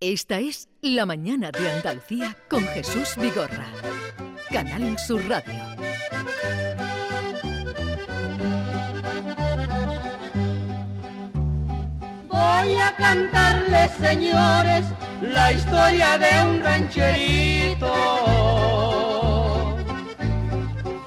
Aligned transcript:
Esta 0.00 0.38
es 0.38 0.68
La 0.80 1.06
Mañana 1.06 1.50
de 1.50 1.68
Andalucía 1.68 2.36
con 2.48 2.64
Jesús 2.68 3.16
Vigorra. 3.16 3.66
Canal 4.48 4.96
Sur 4.96 5.28
Radio. 5.28 5.52
Voy 12.28 12.76
a 12.76 12.94
cantarles, 12.96 13.90
señores, 14.00 14.84
la 15.20 15.52
historia 15.52 16.16
de 16.16 16.48
un 16.48 16.62
rancherito 16.62 17.92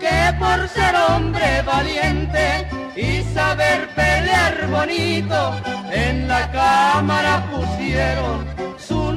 que 0.01 0.35
por 0.37 0.67
ser 0.67 0.95
hombre 1.07 1.61
valiente 1.61 2.67
y 2.97 3.23
saber 3.33 3.87
pelear 3.95 4.67
bonito, 4.69 5.55
en 5.93 6.27
la 6.27 6.51
cámara 6.51 7.49
pusieron 7.49 8.50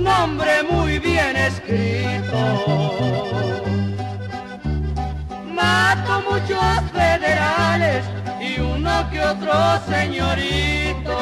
nombre 0.05 0.63
muy 0.71 0.99
bien 0.99 1.35
escrito. 1.37 2.39
Mato 5.53 6.23
muchos 6.31 6.91
federales 6.93 8.05
y 8.41 8.61
uno 8.61 9.11
que 9.11 9.21
otro 9.21 9.53
señorito. 9.89 11.17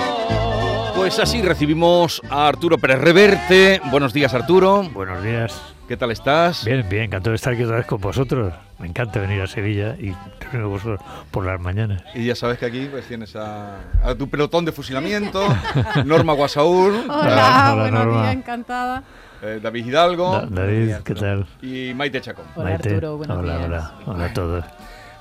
Pues 0.97 1.19
así 1.19 1.41
recibimos 1.43 2.21
a 2.29 2.49
Arturo 2.49 2.77
Pérez 2.79 3.01
Reverte. 3.01 3.81
Buenos 3.91 4.13
días, 4.13 4.35
Arturo. 4.35 4.83
Buenos 4.93 5.23
días. 5.23 5.53
¿Qué 5.93 5.99
tal 5.99 6.11
estás? 6.11 6.65
Bien, 6.65 6.87
bien, 6.89 7.03
encantado 7.03 7.33
de 7.33 7.37
estar 7.37 7.53
aquí 7.53 7.65
otra 7.65 7.77
vez 7.77 7.85
con 7.85 8.01
vosotros. 8.01 8.55
Me 8.79 8.87
encanta 8.87 9.21
venir 9.21 9.43
a 9.43 9.47
Sevilla 9.47 9.95
y 9.99 10.15
reunirme 10.41 10.63
con 10.63 10.71
vosotros 10.71 11.01
por 11.31 11.45
las 11.45 11.61
mañanas. 11.61 12.03
Y 12.15 12.25
ya 12.25 12.35
sabes 12.35 12.57
que 12.57 12.65
aquí 12.65 12.89
pues, 12.91 13.05
tienes 13.07 13.37
a, 13.37 13.77
a 14.03 14.15
tu 14.15 14.27
pelotón 14.31 14.65
de 14.65 14.73
fusilamiento, 14.73 15.47
Norma 16.07 16.33
Guasaúl, 16.33 16.95
Hola, 17.11 17.73
Hola, 17.75 17.75
buenos 17.79 18.07
días, 18.23 18.33
encantada. 18.35 19.03
eh, 19.43 19.61
David 19.63 19.85
Hidalgo 19.85 20.33
Da- 20.33 20.47
David, 20.47 20.95
¿qué 21.05 21.15
tal? 21.15 21.47
y 21.61 21.93
Maite 21.95 22.23
Chacón. 22.23 22.47
Hola, 22.57 22.75
Arturo, 22.77 23.19
buenos 23.19 23.37
hola, 23.39 23.57
días. 23.59 23.67
hola, 23.69 23.93
hola 24.07 24.25
a 24.25 24.33
todos. 24.33 24.65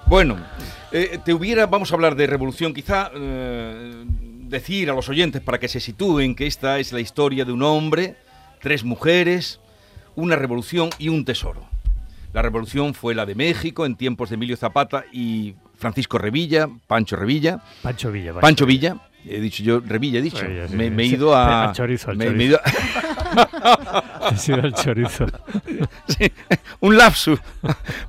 Bueno, 0.05 0.37
eh, 0.93 1.19
te 1.25 1.33
hubiera, 1.33 1.65
vamos 1.67 1.91
a 1.91 1.95
hablar 1.95 2.15
de 2.15 2.27
revolución, 2.27 2.73
quizá 2.73 3.11
eh, 3.13 4.05
decir 4.47 4.89
a 4.89 4.93
los 4.93 5.09
oyentes 5.09 5.41
para 5.41 5.59
que 5.59 5.67
se 5.67 5.81
sitúen 5.81 6.33
que 6.33 6.47
esta 6.47 6.79
es 6.79 6.93
la 6.93 7.01
historia 7.01 7.43
de 7.43 7.51
un 7.51 7.61
hombre, 7.61 8.15
tres 8.61 8.85
mujeres, 8.85 9.59
una 10.15 10.35
revolución 10.35 10.89
y 10.97 11.09
un 11.09 11.25
tesoro. 11.25 11.65
La 12.33 12.41
revolución 12.41 12.93
fue 12.93 13.13
la 13.13 13.25
de 13.25 13.35
México 13.35 13.85
en 13.85 13.95
tiempos 13.95 14.29
de 14.29 14.35
Emilio 14.35 14.55
Zapata 14.55 15.03
y 15.11 15.55
Francisco 15.75 16.17
Revilla, 16.17 16.69
Pancho 16.87 17.15
Revilla, 17.15 17.61
Pancho 17.81 18.11
Villa. 18.11 18.33
Pancho 18.39 18.65
Villa. 18.65 18.97
He 19.25 19.39
dicho 19.39 19.61
yo, 19.63 19.79
Revilla 19.81 20.19
he 20.19 20.21
dicho. 20.21 20.37
Sí, 20.37 20.45
me, 20.75 20.85
sí, 20.85 20.89
me 20.91 21.03
he 21.03 21.07
ido 21.07 21.35
a. 21.35 21.69
Al 21.69 21.75
chorizo, 21.75 22.09
al 22.11 22.17
me- 22.17 22.25
chorizo. 22.25 22.37
me 22.37 22.43
he 22.43 22.47
ido 22.47 22.59
Ha 23.31 24.35
sido 24.37 24.59
el 24.59 24.73
chorizo. 24.73 25.25
Sí, 26.07 26.31
un 26.79 26.97
lapsus. 26.97 27.39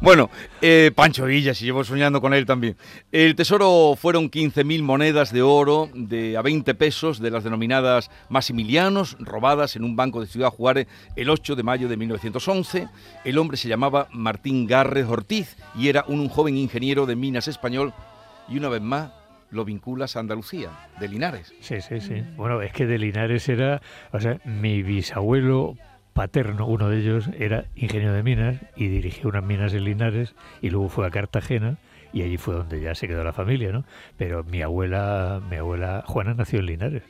Bueno, 0.00 0.30
eh, 0.60 0.90
Pancho 0.94 1.24
Villa, 1.26 1.54
si 1.54 1.64
llevo 1.64 1.84
soñando 1.84 2.20
con 2.20 2.34
él 2.34 2.46
también. 2.46 2.76
El 3.12 3.34
tesoro 3.36 3.94
fueron 3.96 4.30
15.000 4.30 4.82
monedas 4.82 5.32
de 5.32 5.42
oro 5.42 5.88
de 5.94 6.36
a 6.36 6.42
20 6.42 6.74
pesos 6.74 7.20
de 7.20 7.30
las 7.30 7.44
denominadas 7.44 8.10
Maximilianos, 8.28 9.16
robadas 9.20 9.76
en 9.76 9.84
un 9.84 9.96
banco 9.96 10.20
de 10.20 10.26
Ciudad 10.26 10.50
Juárez 10.50 10.88
el 11.16 11.30
8 11.30 11.54
de 11.54 11.62
mayo 11.62 11.88
de 11.88 11.96
1911. 11.96 12.88
El 13.24 13.38
hombre 13.38 13.56
se 13.56 13.68
llamaba 13.68 14.08
Martín 14.12 14.66
Garres 14.66 15.06
Ortiz 15.06 15.56
y 15.76 15.88
era 15.88 16.04
un, 16.08 16.20
un 16.20 16.28
joven 16.28 16.56
ingeniero 16.56 17.06
de 17.06 17.16
minas 17.16 17.48
español 17.48 17.92
y 18.48 18.58
una 18.58 18.68
vez 18.68 18.82
más 18.82 19.10
lo 19.52 19.64
vinculas 19.64 20.16
a 20.16 20.20
Andalucía, 20.20 20.70
de 20.98 21.08
Linares. 21.08 21.54
Sí, 21.60 21.80
sí, 21.80 22.00
sí. 22.00 22.24
Bueno, 22.36 22.62
es 22.62 22.72
que 22.72 22.86
de 22.86 22.98
Linares 22.98 23.48
era, 23.48 23.80
o 24.12 24.18
sea, 24.18 24.40
mi 24.44 24.82
bisabuelo 24.82 25.76
paterno, 26.14 26.66
uno 26.66 26.88
de 26.88 26.98
ellos, 26.98 27.30
era 27.38 27.66
ingeniero 27.74 28.14
de 28.14 28.22
minas 28.22 28.56
y 28.76 28.88
dirigió 28.88 29.28
unas 29.28 29.44
minas 29.44 29.72
en 29.74 29.84
Linares 29.84 30.34
y 30.60 30.70
luego 30.70 30.88
fue 30.88 31.06
a 31.06 31.10
Cartagena 31.10 31.76
y 32.12 32.22
allí 32.22 32.36
fue 32.36 32.54
donde 32.54 32.80
ya 32.80 32.94
se 32.94 33.08
quedó 33.08 33.24
la 33.24 33.32
familia, 33.32 33.72
¿no? 33.72 33.84
Pero 34.16 34.42
mi 34.44 34.62
abuela, 34.62 35.40
mi 35.48 35.56
abuela 35.56 36.02
Juana 36.06 36.34
nació 36.34 36.60
en 36.60 36.66
Linares, 36.66 37.02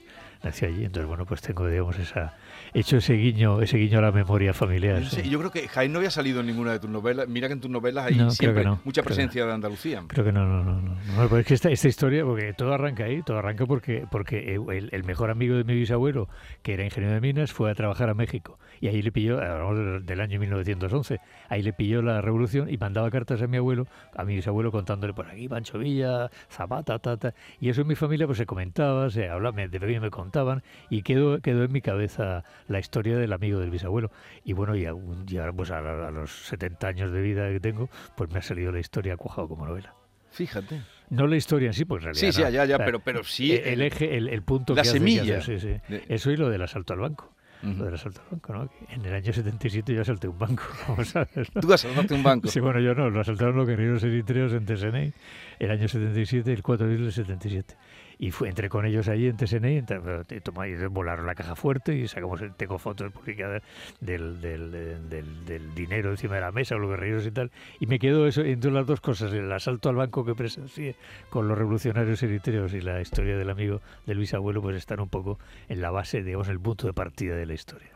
nació 0.42 0.68
allí, 0.68 0.84
entonces 0.84 1.08
bueno, 1.08 1.26
pues 1.26 1.42
tengo, 1.42 1.66
digamos, 1.68 1.98
esa, 1.98 2.34
hecho 2.74 2.96
ese 2.96 3.14
guiño, 3.14 3.60
ese 3.60 3.76
guiño 3.76 3.98
a 3.98 4.02
la 4.02 4.12
memoria 4.12 4.52
familiar. 4.52 5.00
Yo, 5.02 5.10
sí. 5.10 5.28
yo 5.28 5.38
creo 5.38 5.50
que 5.50 5.68
Jaén 5.68 5.92
no 5.92 5.98
había 5.98 6.10
salido 6.10 6.40
en 6.40 6.46
ninguna 6.46 6.72
de 6.72 6.80
tus 6.80 6.90
novelas. 6.90 7.28
Mira 7.28 7.48
que 7.48 7.54
en 7.54 7.60
tus 7.60 7.70
novelas 7.70 8.06
hay 8.06 8.14
No, 8.14 8.30
siempre 8.30 8.64
no, 8.64 8.80
mucha 8.84 9.02
presencia 9.02 9.44
de 9.44 9.52
Andalucía. 9.52 10.02
Creo 10.06 10.24
que 10.24 10.32
no, 10.32 10.46
no, 10.46 10.64
no, 10.64 10.80
no. 10.80 10.96
no 11.14 11.38
es 11.38 11.46
que 11.46 11.54
esta, 11.54 11.70
esta 11.70 11.88
historia, 11.88 12.24
porque 12.24 12.52
todo 12.54 12.72
arranca 12.72 13.04
ahí, 13.04 13.22
todo 13.22 13.38
arranca 13.38 13.66
porque, 13.66 14.06
porque 14.10 14.54
el, 14.54 14.88
el 14.92 15.04
mejor 15.04 15.30
amigo 15.30 15.56
de 15.56 15.64
mi 15.64 15.74
bisabuelo, 15.74 16.28
que 16.62 16.74
era 16.74 16.84
ingeniero 16.84 17.14
de 17.14 17.20
minas, 17.20 17.52
fue 17.52 17.70
a 17.70 17.74
trabajar 17.74 18.08
a 18.08 18.14
México. 18.14 18.58
Y 18.82 18.88
ahí 18.88 19.00
le 19.00 19.12
pilló, 19.12 19.40
hablamos 19.40 20.04
del- 20.04 20.20
año 20.20 20.40
1911, 20.40 21.20
ahí 21.48 21.62
le 21.62 21.72
pilló 21.72 22.02
la 22.02 22.20
revolución 22.20 22.68
y 22.68 22.76
mandaba 22.78 23.08
cartas 23.12 23.40
a 23.40 23.46
mi 23.46 23.56
abuelo, 23.56 23.86
a 24.12 24.24
mi 24.24 24.34
bisabuelo 24.34 24.72
contándole 24.72 25.14
por 25.14 25.28
aquí, 25.28 25.48
Pancho 25.48 25.78
Villa, 25.78 26.28
Zapata, 26.50 26.98
tata. 26.98 27.32
Y 27.60 27.68
eso 27.68 27.82
en 27.82 27.86
mi 27.86 27.94
familia 27.94 28.26
pues 28.26 28.38
se 28.38 28.44
comentaba, 28.46 29.08
se 29.08 29.28
hablaba, 29.28 29.54
me, 29.54 29.68
de 29.68 29.78
pequeño 29.78 30.00
me 30.00 30.10
contaban 30.10 30.64
y 30.90 31.02
quedó, 31.02 31.40
quedó 31.40 31.62
en 31.62 31.70
mi 31.72 31.80
cabeza 31.80 32.42
la 32.66 32.80
historia 32.80 33.16
del 33.16 33.32
amigo 33.32 33.60
del 33.60 33.70
bisabuelo. 33.70 34.10
Y 34.44 34.52
bueno, 34.52 34.74
y, 34.74 34.84
aún- 34.84 35.26
y 35.28 35.36
ahora 35.36 35.52
pues 35.52 35.70
a, 35.70 35.78
a 35.78 36.10
los 36.10 36.32
70 36.46 36.88
años 36.88 37.12
de 37.12 37.22
vida 37.22 37.48
que 37.50 37.60
tengo, 37.60 37.88
pues 38.16 38.30
me 38.32 38.40
ha 38.40 38.42
salido 38.42 38.72
la 38.72 38.80
historia 38.80 39.16
cuajado 39.16 39.46
como 39.46 39.64
novela. 39.64 39.94
Fíjate. 40.32 40.80
No 41.08 41.28
la 41.28 41.36
historia 41.36 41.68
en 41.68 41.74
sí, 41.74 41.84
pues 41.84 42.00
en 42.00 42.06
realidad. 42.06 42.20
Sí, 42.20 42.32
sí, 42.32 42.42
no. 42.42 42.48
ya, 42.50 42.64
ya, 42.64 42.74
O 42.74 42.78
sea, 42.78 42.84
pero, 42.86 42.98
pero 42.98 43.22
sí. 43.22 43.52
el, 43.52 43.64
el 43.74 43.82
eje, 43.82 44.16
el, 44.16 44.28
el 44.28 44.42
punto 44.42 44.74
la 44.74 44.82
que 44.82 44.88
hace- 44.88 44.98
que 44.98 45.04
semilla 45.04 45.38
hace, 45.38 45.60
sí, 45.60 45.78
sí. 45.88 45.96
Eso 46.08 46.32
y 46.32 46.36
lo 46.36 46.48
del 46.50 46.62
asalto 46.62 46.94
al 46.94 46.98
banco. 47.00 47.32
Ujú. 47.62 47.78
Lo 47.78 47.84
del 47.84 47.94
asalto 47.94 48.20
al 48.22 48.28
banco, 48.30 48.52
¿no? 48.52 48.70
En 48.90 49.04
el 49.04 49.14
año 49.14 49.32
77 49.32 49.94
yo 49.94 50.02
asalté 50.02 50.28
un 50.28 50.38
banco, 50.38 50.64
como 50.86 51.04
sabes, 51.04 51.54
¿no? 51.54 51.60
Tú 51.60 51.72
asaltaste 51.72 52.14
un 52.14 52.22
banco. 52.22 52.48
Sí, 52.48 52.60
bueno, 52.60 52.80
yo 52.80 52.94
no, 52.94 53.10
lo 53.10 53.20
asaltaron 53.20 53.56
los 53.56 53.66
guerreros 53.66 54.02
eritreos 54.02 54.52
en 54.52 54.66
Tesenei, 54.66 55.12
el 55.58 55.70
año 55.70 55.88
77, 55.88 56.52
el 56.52 56.62
4 56.62 56.86
de 56.86 56.92
abril 56.92 57.04
del 57.06 57.12
77. 57.12 57.76
Y 58.22 58.30
fue, 58.30 58.48
entré 58.48 58.68
con 58.68 58.86
ellos 58.86 59.08
allí 59.08 59.26
en 59.26 59.36
pero 59.84 60.24
te- 60.24 60.40
toma- 60.40 60.68
y 60.68 60.76
volaron 60.86 61.26
la 61.26 61.34
caja 61.34 61.56
fuerte 61.56 61.96
y 61.96 62.06
sacamos, 62.06 62.40
tengo 62.56 62.78
fotos 62.78 63.10
publicadas 63.10 63.64
del, 64.00 64.40
del, 64.40 65.74
dinero 65.74 66.12
encima 66.12 66.36
de 66.36 66.42
la 66.42 66.52
mesa, 66.52 66.76
los 66.76 66.88
guerreros 66.88 67.26
y 67.26 67.32
tal. 67.32 67.50
Y 67.80 67.86
me 67.86 67.98
quedó 67.98 68.28
eso 68.28 68.42
entre 68.42 68.70
las 68.70 68.86
dos 68.86 69.00
cosas, 69.00 69.32
el 69.32 69.50
asalto 69.50 69.88
al 69.88 69.96
banco 69.96 70.24
que 70.24 70.36
presencié 70.36 70.94
con 71.30 71.48
los 71.48 71.58
revolucionarios 71.58 72.22
eritreos 72.22 72.72
y 72.74 72.80
la 72.80 73.00
historia 73.00 73.36
del 73.36 73.50
amigo 73.50 73.80
del 74.06 74.18
bisabuelo, 74.18 74.62
pues 74.62 74.76
están 74.76 75.00
un 75.00 75.08
poco 75.08 75.40
en 75.68 75.80
la 75.82 75.90
base, 75.90 76.22
digamos, 76.22 76.46
el 76.46 76.60
punto 76.60 76.86
de 76.86 76.92
partida 76.92 77.34
de 77.34 77.46
la 77.46 77.54
historia. 77.54 77.90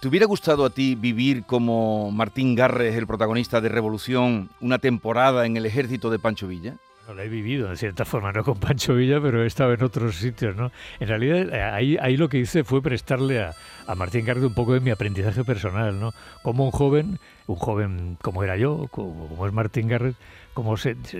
¿Te 0.00 0.06
hubiera 0.06 0.26
gustado 0.26 0.64
a 0.64 0.70
ti 0.70 0.94
vivir 0.94 1.42
como 1.42 2.12
Martín 2.12 2.54
Garres, 2.54 2.94
el 2.94 3.08
protagonista 3.08 3.60
de 3.60 3.68
Revolución, 3.68 4.48
una 4.60 4.78
temporada 4.78 5.44
en 5.44 5.56
el 5.56 5.66
ejército 5.66 6.08
de 6.08 6.20
Pancho 6.20 6.46
Villa? 6.46 6.76
No 7.06 7.12
la 7.12 7.24
he 7.24 7.28
vivido, 7.28 7.68
de 7.68 7.76
cierta 7.76 8.04
forma, 8.06 8.32
no 8.32 8.42
con 8.44 8.58
Pancho 8.58 8.94
Villa, 8.94 9.20
pero 9.20 9.42
he 9.42 9.46
estado 9.46 9.74
en 9.74 9.82
otros 9.82 10.16
sitios, 10.16 10.56
¿no? 10.56 10.72
En 11.00 11.08
realidad, 11.08 11.52
ahí, 11.74 11.98
ahí 12.00 12.16
lo 12.16 12.30
que 12.30 12.38
hice 12.38 12.64
fue 12.64 12.80
prestarle 12.80 13.42
a, 13.42 13.52
a 13.86 13.94
Martín 13.94 14.24
Garde 14.24 14.46
un 14.46 14.54
poco 14.54 14.72
de 14.72 14.80
mi 14.80 14.90
aprendizaje 14.90 15.44
personal, 15.44 16.00
¿no? 16.00 16.12
Como 16.42 16.64
un 16.64 16.70
joven, 16.70 17.18
un 17.46 17.56
joven 17.56 18.16
como 18.22 18.42
era 18.42 18.56
yo, 18.56 18.86
como, 18.90 19.28
como 19.28 19.46
es 19.46 19.52
Martín 19.52 19.88
Garret, 19.88 20.14
como 20.54 20.78
se, 20.78 20.96
se- 21.02 21.18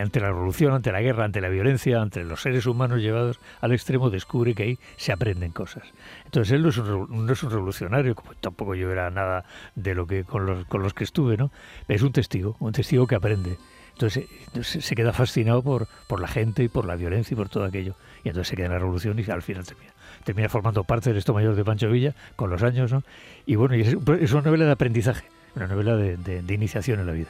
ante 0.00 0.20
la 0.20 0.28
revolución, 0.28 0.72
ante 0.72 0.92
la 0.92 1.02
guerra, 1.02 1.24
ante 1.26 1.42
la 1.42 1.50
violencia, 1.50 2.00
ante 2.00 2.24
los 2.24 2.40
seres 2.40 2.64
humanos 2.64 3.02
llevados 3.02 3.38
al 3.60 3.72
extremo, 3.72 4.08
descubre 4.08 4.54
que 4.54 4.62
ahí 4.62 4.78
se 4.96 5.12
aprenden 5.12 5.52
cosas. 5.52 5.82
Entonces 6.24 6.52
él 6.54 6.62
no 6.62 6.70
es 6.70 6.78
un, 6.78 7.26
no 7.26 7.30
es 7.30 7.42
un 7.42 7.50
revolucionario, 7.50 8.14
como 8.14 8.32
tampoco 8.36 8.74
yo 8.74 8.90
era 8.90 9.10
nada 9.10 9.44
de 9.74 9.94
lo 9.94 10.06
que 10.06 10.24
con 10.24 10.46
los, 10.46 10.64
con 10.66 10.82
los 10.82 10.94
que 10.94 11.04
estuve, 11.04 11.36
¿no? 11.36 11.50
Es 11.86 12.00
un 12.00 12.12
testigo, 12.12 12.56
un 12.60 12.72
testigo 12.72 13.06
que 13.06 13.16
aprende. 13.16 13.58
Entonces, 13.98 14.26
eh, 14.54 14.80
se 14.80 14.94
queda 14.94 15.12
fascinado 15.12 15.60
por, 15.62 15.88
por 16.06 16.20
la 16.20 16.28
gente 16.28 16.62
y 16.62 16.68
por 16.68 16.84
la 16.84 16.94
violencia 16.94 17.34
y 17.34 17.36
por 17.36 17.48
todo 17.48 17.64
aquello. 17.64 17.94
Y 18.22 18.28
entonces 18.28 18.48
se 18.48 18.56
queda 18.56 18.66
en 18.66 18.72
la 18.72 18.78
revolución 18.78 19.18
y 19.18 19.28
al 19.30 19.42
final 19.42 19.64
termina, 19.64 19.90
termina 20.24 20.48
formando 20.48 20.84
parte 20.84 21.10
del 21.10 21.18
esto 21.18 21.34
mayor 21.34 21.56
de 21.56 21.64
Pancho 21.64 21.88
Villa 21.90 22.14
con 22.36 22.48
los 22.48 22.62
años, 22.62 22.92
¿no? 22.92 23.02
Y 23.44 23.56
bueno, 23.56 23.74
y 23.74 23.80
es, 23.80 23.96
es 24.20 24.32
una 24.32 24.42
novela 24.42 24.66
de 24.66 24.72
aprendizaje, 24.72 25.24
una 25.56 25.66
novela 25.66 25.96
de, 25.96 26.16
de- 26.16 26.42
de 26.42 26.54
iniciación 26.54 27.00
en 27.00 27.06
la 27.06 27.12
vida. 27.12 27.28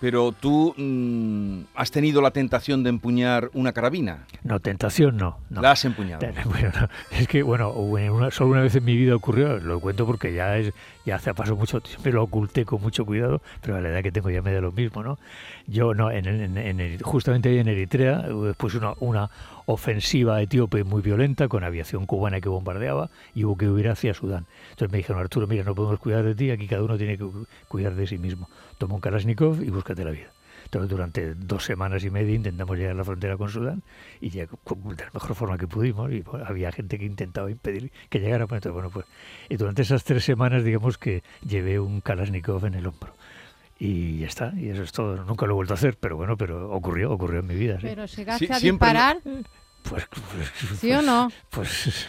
Pero 0.00 0.32
tú 0.32 0.72
mm, 0.78 1.64
has 1.74 1.90
tenido 1.90 2.22
la 2.22 2.30
tentación 2.30 2.82
de 2.82 2.88
empuñar 2.88 3.50
una 3.52 3.72
carabina. 3.74 4.24
No, 4.42 4.58
tentación 4.58 5.18
no. 5.18 5.36
no. 5.50 5.60
La 5.60 5.72
has 5.72 5.84
empuñado. 5.84 6.26
Bueno, 6.46 6.70
no, 6.80 6.88
es 7.10 7.28
que, 7.28 7.42
bueno, 7.42 7.70
una- 7.72 8.30
solo 8.30 8.52
una 8.52 8.62
vez 8.62 8.74
en 8.76 8.84
mi 8.86 8.96
vida 8.96 9.14
ocurrió, 9.14 9.58
lo 9.58 9.78
cuento 9.80 10.06
porque 10.06 10.32
ya 10.32 10.56
es 10.56 10.72
ya 11.06 11.16
hace 11.16 11.32
pasó 11.34 11.56
mucho, 11.56 11.80
siempre 11.80 12.12
lo 12.12 12.22
oculté 12.22 12.64
con 12.64 12.80
mucho 12.82 13.04
cuidado, 13.06 13.40
pero 13.60 13.80
la 13.80 13.88
edad 13.88 14.02
que 14.02 14.12
tengo 14.12 14.30
ya 14.30 14.42
me 14.42 14.52
da 14.52 14.60
lo 14.60 14.72
mismo, 14.72 15.02
¿no? 15.02 15.18
Yo, 15.66 15.94
no, 15.94 16.10
en, 16.10 16.26
en- 16.26 16.58
en 16.58 16.98
justamente 17.00 17.58
en 17.58 17.68
Eritrea, 17.68 18.18
después 18.28 18.74
una, 18.74 18.92
una 19.00 19.30
ofensiva 19.66 20.40
etíope 20.42 20.84
muy 20.84 21.00
violenta 21.02 21.48
con 21.48 21.64
aviación 21.64 22.06
cubana 22.06 22.40
que 22.40 22.48
bombardeaba 22.48 23.08
y 23.34 23.44
hubo 23.44 23.56
que 23.56 23.68
huir 23.68 23.88
hacia 23.88 24.14
Sudán. 24.14 24.46
Entonces 24.70 24.90
me 24.92 24.98
dijeron, 24.98 25.20
Arturo, 25.22 25.46
mira, 25.46 25.64
no 25.64 25.74
podemos 25.74 26.00
cuidar 26.00 26.24
de 26.24 26.34
ti, 26.34 26.50
aquí 26.50 26.66
cada 26.66 26.82
uno 26.82 26.98
tiene 26.98 27.16
que 27.16 27.24
cu- 27.24 27.46
cuidar 27.68 27.94
de 27.94 28.06
sí 28.06 28.18
mismo. 28.18 28.48
Toma 28.78 28.94
un 28.94 29.00
Kalashnikov 29.00 29.62
y 29.62 29.70
búscate 29.70 30.04
la 30.04 30.10
vida. 30.10 30.28
Entonces, 30.70 30.88
durante 30.88 31.34
dos 31.34 31.64
semanas 31.64 32.04
y 32.04 32.10
media 32.10 32.32
intentamos 32.32 32.78
llegar 32.78 32.92
a 32.92 32.98
la 32.98 33.02
frontera 33.02 33.36
con 33.36 33.48
Sudán 33.48 33.82
y 34.20 34.30
de 34.30 34.46
la 34.46 35.10
mejor 35.12 35.34
forma 35.34 35.58
que 35.58 35.66
pudimos. 35.66 36.12
Y 36.12 36.22
había 36.46 36.70
gente 36.70 36.96
que 36.96 37.06
intentaba 37.06 37.50
impedir 37.50 37.90
que 38.08 38.20
llegara. 38.20 38.46
Pues, 38.46 38.58
entonces, 38.58 38.74
bueno, 38.74 38.90
pues, 38.90 39.04
y 39.48 39.56
durante 39.56 39.82
esas 39.82 40.04
tres 40.04 40.24
semanas, 40.24 40.62
digamos 40.62 40.96
que 40.96 41.24
llevé 41.44 41.80
un 41.80 42.00
Kalashnikov 42.00 42.66
en 42.66 42.74
el 42.74 42.86
hombro 42.86 43.12
y 43.80 44.18
ya 44.18 44.28
está, 44.28 44.52
y 44.56 44.68
eso 44.68 44.84
es 44.84 44.92
todo. 44.92 45.24
Nunca 45.24 45.46
lo 45.46 45.52
he 45.52 45.56
vuelto 45.56 45.74
a 45.74 45.76
hacer, 45.76 45.96
pero 45.98 46.16
bueno, 46.16 46.36
pero 46.36 46.70
ocurrió, 46.70 47.10
ocurrió 47.10 47.40
en 47.40 47.48
mi 47.48 47.56
vida. 47.56 47.78
Pero 47.82 48.04
llegaste 48.04 48.52
a 48.52 48.60
disparar. 48.60 49.18
Pues, 49.24 50.06
pues, 50.06 50.78
¿Sí 50.78 50.92
o 50.92 51.02
no? 51.02 51.32
Pues, 51.48 52.06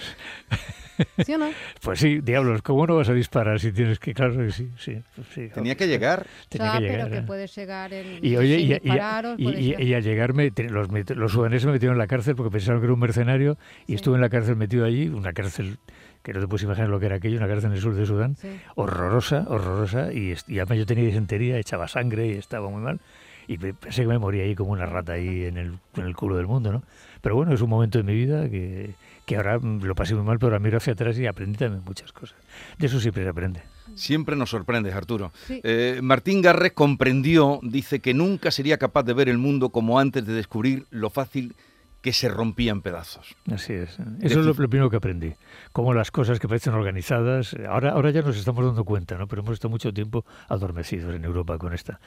¿Sí 1.26 1.34
o 1.34 1.38
no? 1.38 1.50
Pues 1.82 2.00
sí, 2.00 2.20
diablos, 2.22 2.62
¿cómo 2.62 2.88
no 2.88 2.96
vas 2.96 3.10
a 3.10 3.14
disparar 3.14 3.60
si 3.60 3.72
tienes 3.72 4.00
que, 4.00 4.14
claro 4.14 4.38
que 4.38 4.52
sí, 4.52 4.72
sí, 4.78 5.02
sí 5.34 5.50
Tenía 5.54 5.76
que 5.76 5.88
llegar. 5.88 6.26
Tenía 6.50 6.74
que 6.74 6.80
llegar. 6.80 7.10
Pero 7.10 7.22
que 7.22 7.28
puedes 7.28 7.56
llegar 7.56 7.94
el, 7.94 8.24
y, 8.24 8.38
oye, 8.38 8.60
y, 8.60 8.68
disparar, 8.68 9.36
y, 9.38 9.50
y, 9.50 9.76
y, 9.82 9.94
al 9.94 10.04
llegarme, 10.04 10.52
los, 10.70 10.88
los 11.16 11.32
sudaneses 11.32 11.66
me 11.66 11.74
metieron 11.74 11.96
en 11.96 12.00
la 12.00 12.08
cárcel 12.08 12.36
porque 12.36 12.52
pensaron 12.52 12.82
que 12.82 12.86
era 12.86 12.94
un 12.94 13.00
mercenario 13.00 13.58
y 13.88 13.96
estuve 13.96 14.16
en 14.16 14.22
la 14.22 14.30
cárcel 14.30 14.56
metido 14.56 14.86
allí, 14.86 15.08
una 15.08 15.34
cárcel 15.34 15.78
que 16.24 16.34
no 16.34 16.40
te 16.40 16.48
puedes 16.48 16.64
imaginar 16.64 16.90
lo 16.90 17.00
que 17.00 17.08
era 17.08 17.16
aquello, 17.16 17.38
una 17.38 17.48
cárcel 17.48 17.72
en 17.72 17.76
el 17.76 17.82
sur 17.82 17.96
de 17.96 18.06
Sudán, 18.06 18.38
horrorosa, 18.76 19.46
horrorosa, 19.48 20.14
y, 20.14 20.36
y 20.48 20.60
además 20.60 20.78
yo 20.78 20.86
tenía 20.86 21.06
disentería, 21.06 21.58
echaba 21.58 21.88
sangre 21.88 22.28
y 22.28 22.32
estaba 22.34 22.70
muy 22.70 22.82
mal, 22.82 23.00
y 23.48 23.58
pensé 23.58 24.04
que 24.04 24.08
me 24.08 24.20
moría 24.20 24.44
ahí 24.44 24.56
como 24.56 24.72
una 24.72 24.86
rata 24.86 25.14
ahí 25.14 25.46
en 25.46 25.58
el, 25.58 25.74
en 25.96 26.06
el 26.06 26.16
culo 26.16 26.38
del 26.38 26.48
mundo, 26.48 26.72
¿no? 26.72 26.84
Pero 27.22 27.36
bueno, 27.36 27.54
es 27.54 27.62
un 27.62 27.70
momento 27.70 27.98
de 27.98 28.04
mi 28.04 28.14
vida 28.14 28.50
que, 28.50 28.94
que 29.32 29.38
ahora 29.38 29.60
lo 29.60 29.96
pasé 29.96 30.14
muy 30.14 30.24
mal, 30.24 30.40
pero 30.40 30.48
ahora 30.48 30.60
miro 30.60 30.78
hacia 30.78 30.94
atrás 30.94 31.18
y 31.18 31.26
aprendí 31.26 31.58
también 31.58 31.84
muchas 31.86 32.12
cosas. 32.12 32.38
De 32.78 32.88
eso 32.88 33.00
siempre 33.00 33.24
se 33.24 33.30
aprende. 33.30 33.64
Siempre 33.96 34.36
nos 34.36 34.50
sorprende, 34.50 34.92
Arturo. 34.92 35.32
Eh, 35.50 36.00
Martín 36.04 36.42
Garres 36.42 36.74
comprendió, 36.74 37.60
dice 37.64 38.00
que 38.00 38.14
nunca 38.14 38.52
sería 38.52 38.78
capaz 38.78 39.04
de 39.04 39.14
ver 39.14 39.30
el 39.30 39.38
mundo 39.38 39.70
como 39.70 40.00
antes 40.00 40.26
de 40.26 40.34
descubrir 40.34 40.86
lo 40.90 41.10
fácil 41.10 41.56
que 42.02 42.14
se 42.14 42.30
rompía 42.30 42.72
en 42.72 42.82
pedazos. 42.82 43.36
Así 43.52 43.74
es. 43.74 43.98
Eso 44.22 44.40
es 44.40 44.46
lo, 44.46 44.56
primero 44.56 44.90
que 44.90 44.98
aprendí. 44.98 45.34
Como 45.72 45.94
las 45.94 46.12
cosas 46.12 46.40
que 46.40 46.48
parecen 46.48 46.74
organizadas, 46.74 47.56
ahora, 47.70 47.92
ahora 47.92 48.10
ya 48.10 48.22
nos 48.22 48.38
estamos 48.38 48.66
dando 48.66 48.84
cuenta, 48.84 49.18
¿no? 49.18 49.28
pero 49.28 49.44
hemos 49.44 49.54
estado 49.54 49.70
mucho 49.70 49.94
tiempo 49.94 50.26
adormecidos 50.50 51.16
en 51.16 51.24
Europa 51.24 51.58
con 51.58 51.74
esta. 51.74 52.00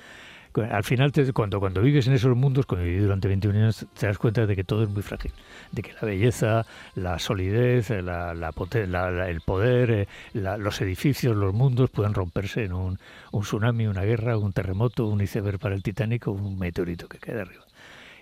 Al 0.54 0.84
final, 0.84 1.10
te, 1.10 1.32
cuando, 1.32 1.58
cuando 1.58 1.82
vives 1.82 2.06
en 2.06 2.12
esos 2.12 2.36
mundos, 2.36 2.66
cuando 2.66 2.84
viví 2.86 3.00
durante 3.00 3.26
21 3.26 3.58
años, 3.58 3.86
te 3.98 4.06
das 4.06 4.18
cuenta 4.18 4.46
de 4.46 4.54
que 4.54 4.62
todo 4.62 4.84
es 4.84 4.88
muy 4.88 5.02
frágil. 5.02 5.32
De 5.72 5.82
que 5.82 5.92
la 5.92 6.02
belleza, 6.02 6.64
la 6.94 7.18
solidez, 7.18 7.90
la, 7.90 8.34
la, 8.34 9.28
el 9.28 9.40
poder, 9.40 9.90
eh, 9.90 10.08
los 10.32 10.80
edificios, 10.80 11.36
los 11.36 11.52
mundos 11.52 11.90
pueden 11.90 12.14
romperse 12.14 12.64
en 12.64 12.72
un, 12.72 12.98
un 13.32 13.42
tsunami, 13.42 13.86
una 13.88 14.02
guerra, 14.02 14.38
un 14.38 14.52
terremoto, 14.52 15.06
un 15.06 15.20
iceberg 15.20 15.58
para 15.58 15.74
el 15.74 15.82
Titanic 15.82 16.28
o 16.28 16.32
un 16.32 16.58
meteorito 16.58 17.08
que 17.08 17.18
cae 17.18 17.34
de 17.34 17.40
arriba. 17.42 17.63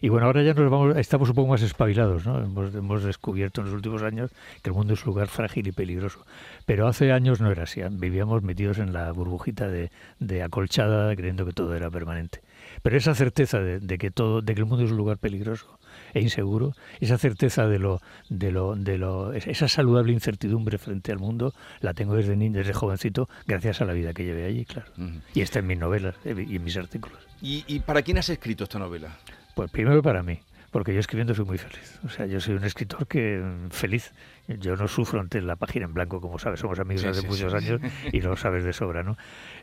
Y 0.03 0.09
bueno, 0.09 0.27
ahora 0.27 0.43
ya 0.43 0.53
nos 0.53 0.69
vamos, 0.69 0.97
estamos 0.97 1.29
un 1.29 1.37
poco 1.37 1.53
más 1.53 1.63
espabilados, 1.63 2.27
¿no? 2.27 2.43
Hemos, 2.43 2.75
hemos, 2.75 3.05
descubierto 3.05 3.61
en 3.61 3.69
los 3.69 3.75
últimos 3.75 4.03
años 4.03 4.33
que 4.61 4.71
el 4.71 4.75
mundo 4.75 4.95
es 4.95 5.07
un 5.07 5.11
lugar 5.11 5.29
frágil 5.29 5.69
y 5.69 5.71
peligroso. 5.71 6.27
Pero 6.67 6.89
hace 6.89 7.13
años 7.13 7.41
no 7.41 7.53
era 7.53 7.63
así, 7.63 7.83
vivíamos 7.89 8.43
metidos 8.43 8.79
en 8.79 8.93
la 8.93 9.13
burbujita 9.13 9.69
de, 9.69 9.93
de 10.19 10.43
acolchada, 10.43 11.15
creyendo 11.15 11.47
que 11.47 11.53
todo 11.53 11.77
era 11.77 11.89
permanente. 11.89 12.41
Pero 12.83 12.97
esa 12.97 13.15
certeza 13.15 13.61
de, 13.61 13.99
que 13.99 14.11
todo, 14.11 14.43
de 14.43 14.55
que 14.57 14.61
el 14.63 14.67
mundo 14.67 14.85
es 14.85 14.91
un 14.91 14.97
lugar 14.97 15.19
peligroso 15.19 15.79
e 16.15 16.21
inseguro, 16.21 16.75
esa 16.99 17.17
certeza 17.17 17.69
de 17.69 17.79
lo, 17.79 18.01
de 18.29 18.51
lo, 18.51 18.75
de 18.75 18.99
lo, 18.99 19.33
esa 19.33 19.69
saludable 19.69 20.13
incertidumbre 20.13 20.79
frente 20.79 21.13
al 21.13 21.21
mundo, 21.21 21.55
la 21.81 21.95
tengo 21.95 22.17
desde 22.17 22.35
niño, 22.35 22.59
desde 22.59 22.73
jovencito, 22.73 23.29
gracias 23.47 23.81
a 23.81 23.85
la 23.85 23.93
vida 23.93 24.13
que 24.13 24.25
llevé 24.25 24.47
allí, 24.47 24.65
claro. 24.65 24.91
Y 25.33 25.43
está 25.43 25.61
en 25.61 25.69
mis 25.69 25.79
novelas 25.79 26.17
eh, 26.25 26.35
y 26.49 26.57
en 26.57 26.65
mis 26.65 26.77
artículos. 26.77 27.21
¿Y, 27.41 27.63
¿Y 27.69 27.81
para 27.81 28.03
quién 28.03 28.19
has 28.19 28.29
escrito 28.31 28.65
esta 28.65 28.81
novela? 28.81 29.17
Pues 29.55 29.71
primero 29.71 30.03
para 30.03 30.23
mí, 30.23 30.41
porque 30.71 30.95
yo 30.95 31.01
escribiendo 31.01 31.35
soy 31.35 31.45
muy 31.45 31.59
feliz. 31.59 32.01
O 32.05 32.09
sea, 32.09 32.25
yo 32.25 32.41
soy 32.41 32.55
un 32.55 32.65
escritor 32.65 33.07
que 33.07 33.39
mm, 33.39 33.71
feliz. 33.71 34.13
Yo 34.49 34.75
no 34.75 34.89
sufro 34.89 35.21
ante 35.21 35.41
la 35.41 35.57
página 35.57 35.85
en 35.85 35.95
blanco, 35.95 36.21
como 36.21 36.39
sabes, 36.39 36.61
somos 36.61 36.79
amigos 36.79 37.03
desde 37.05 37.29
muchos 37.29 37.55
años 37.55 37.81
y 38.11 38.21
lo 38.23 38.37
sabes 38.37 38.65
de 38.65 38.73
sobra, 38.73 39.03
¿no? 39.03 39.17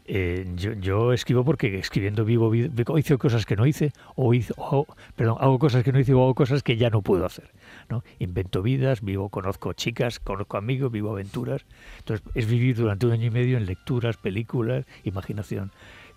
Eh, 0.05 0.47
yo, 0.55 0.73
yo, 0.73 1.11
escribo 1.11 1.43
porque 1.43 1.79
escribiendo 1.79 2.23
vivo, 2.23 2.49
vivo, 2.49 2.97
hice 2.97 3.17
cosas 3.17 3.45
que 3.45 3.55
no 3.55 3.65
hice, 3.65 3.91
o, 4.15 4.33
hice, 4.33 4.53
o, 4.55 4.85
perdón, 5.15 5.37
hago 5.41 5.59
cosas 5.59 5.83
que 5.83 5.91
no 5.91 5.99
hice 5.99 6.13
o 6.13 6.23
hago 6.23 6.33
cosas 6.33 6.63
que 6.63 6.77
ya 6.77 6.89
no 6.89 7.01
puedo 7.01 7.25
hacer, 7.25 7.51
¿no? 7.89 8.03
Invento 8.19 8.61
vidas, 8.61 9.01
vivo, 9.01 9.29
conozco 9.29 9.73
chicas, 9.73 10.19
conozco 10.19 10.57
amigos, 10.57 10.91
vivo 10.91 11.11
aventuras. 11.11 11.65
Entonces, 11.99 12.25
es 12.35 12.47
vivir 12.47 12.77
durante 12.77 13.05
un 13.05 13.11
año 13.11 13.25
y 13.25 13.31
medio 13.31 13.57
en 13.57 13.65
lecturas, 13.65 14.17
películas, 14.17 14.85
imaginación. 15.03 15.71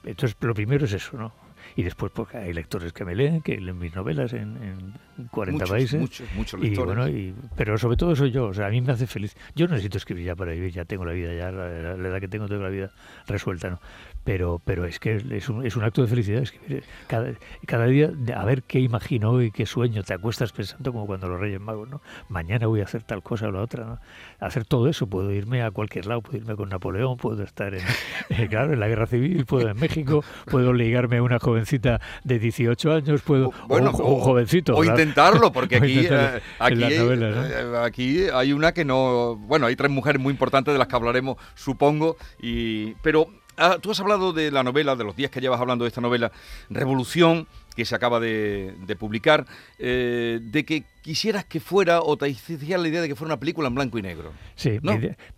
Entonces, 0.05 0.37
lo 0.41 0.55
primero 0.55 0.85
es 0.85 0.93
eso, 0.93 1.17
¿no? 1.17 1.33
Y 1.77 1.83
después 1.83 2.13
porque 2.15 2.39
hay 2.39 2.53
lectores 2.53 2.93
que 2.93 3.05
me 3.05 3.15
leen, 3.15 3.43
que 3.43 3.61
leen 3.61 3.79
mis 3.79 3.95
novelas 3.95 4.33
en, 4.33 4.95
40 5.31 5.67
países. 5.67 6.01
Muchos, 6.01 6.29
muchos 6.35 6.61
lectores. 6.61 7.09
Y 7.09 7.31
bueno, 7.31 7.49
pero 7.57 7.79
sobre 7.79 7.97
todo 7.97 8.17
soy 8.17 8.31
yo, 8.31 8.47
o 8.47 8.55
sea, 8.55 8.67
a 8.67 8.71
mí 8.71 8.81
me 8.81 8.93
hace 8.93 9.07
feliz. 9.07 9.37
Yo 9.55 9.67
no 9.67 9.73
necesito 9.73 9.99
escribir 9.99 10.27
ya 10.27 10.37
para 10.37 10.53
vivir, 10.53 10.73
ya 10.73 10.85
tengo 10.85 11.05
la 11.05 11.13
vida, 11.13 11.35
ya 11.35 11.51
la, 11.51 11.97
la 11.97 12.09
edad 12.09 12.21
que 12.21 12.29
tengo 12.29 12.49
tengo 12.49 12.63
la 12.63 12.71
vida 12.71 12.91
resuelta, 13.27 13.71
¿no? 13.71 13.81
Pero, 14.25 14.61
pero 14.65 14.87
es 14.87 15.01
que 15.01 15.17
es 15.17 15.49
un, 15.49 15.67
es 15.67 15.77
un 15.77 15.85
acto 15.85 16.03
de 16.03 16.09
felicidad. 16.09 16.45
que 16.45 16.83
cada, 17.09 17.33
cada 17.67 17.87
día, 17.87 18.11
a 18.37 18.45
ver 18.45 18.63
qué 18.63 18.79
imagino 18.81 19.43
y 19.43 19.51
qué 19.51 19.67
sueño, 19.67 20.03
te 20.05 20.15
acuestas 20.15 20.53
pensando 20.53 20.93
como 20.93 21.07
cuando 21.07 21.29
los 21.29 21.41
Reyes 21.41 21.61
Magos, 21.61 21.89
¿no? 21.89 22.01
Mañana 22.29 22.67
voy 22.67 22.81
a 22.81 22.85
hacer 22.85 23.03
tal 23.03 23.23
cosa 23.23 23.49
o 23.49 23.51
la 23.51 23.61
otra, 23.61 23.85
¿no? 23.85 23.99
Hacer 24.39 24.65
todo 24.65 24.89
eso, 24.89 25.07
puedo 25.07 25.33
irme 25.33 25.63
a 25.63 25.71
cualquier 25.71 26.07
lado, 26.07 26.23
puedo 26.23 26.39
irme 26.39 26.55
con 26.55 26.69
Napoleón, 26.69 27.17
puedo 27.17 27.43
estar 27.43 27.75
en, 27.75 27.83
eh, 28.31 28.49
claro, 28.49 28.73
en 28.73 28.81
la 28.81 28.89
guerra 28.89 29.07
civil, 29.07 29.45
puedo 29.45 29.69
en 29.69 29.77
México, 29.77 30.25
puedo 30.47 30.73
ligarme 30.73 31.17
a 31.17 31.23
una 31.23 31.39
jovencita 31.39 32.01
de 32.23 32.39
18 32.39 32.93
años, 32.93 33.23
puedo, 33.23 33.53
bueno, 33.67 33.91
o, 33.91 34.15
un 34.15 34.21
jovencito. 34.21 34.77
O 34.77 34.85
intentarlo, 34.85 35.53
porque 35.53 35.77
aquí, 35.79 36.07
eh, 36.09 36.41
aquí, 36.59 36.85
eh, 36.85 37.73
aquí 37.83 38.27
hay 38.33 38.53
una 38.53 38.73
que 38.73 38.85
no, 38.85 39.37
bueno, 39.37 39.67
hay 39.67 39.75
tres 39.75 39.91
mujeres 39.91 40.23
muy 40.23 40.33
importantes 40.33 40.73
de 40.73 40.79
las 40.79 40.87
que 40.87 40.97
hablaremos, 40.97 41.37
supongo, 41.55 42.17
y 42.41 42.95
pero 43.03 43.27
Ah, 43.56 43.78
tú 43.81 43.90
has 43.90 44.00
hablado 44.00 44.32
de 44.32 44.50
la 44.50 44.62
novela, 44.62 44.96
de 44.96 45.04
los 45.04 45.14
días 45.14 45.31
que 45.31 45.40
llevas 45.40 45.60
hablando 45.60 45.84
de 45.84 45.88
esta 45.88 46.00
novela, 46.00 46.32
Revolución, 46.70 47.46
que 47.75 47.84
se 47.84 47.94
acaba 47.94 48.20
de, 48.20 48.75
publicar, 48.99 49.46
eh, 49.78 50.40
de 50.43 50.64
que 50.64 50.84
quisieras 51.02 51.44
que 51.44 51.60
fuera, 51.60 52.00
o 52.00 52.16
te 52.16 52.28
hiciera 52.28 52.78
la 52.78 52.88
idea 52.88 53.00
de 53.00 53.08
que 53.08 53.14
fuera 53.14 53.34
una 53.34 53.40
película 53.40 53.69
en 53.69 53.75
blanco 53.75 53.99
y 53.99 54.02
negro. 54.02 54.32
Sí, 54.54 54.78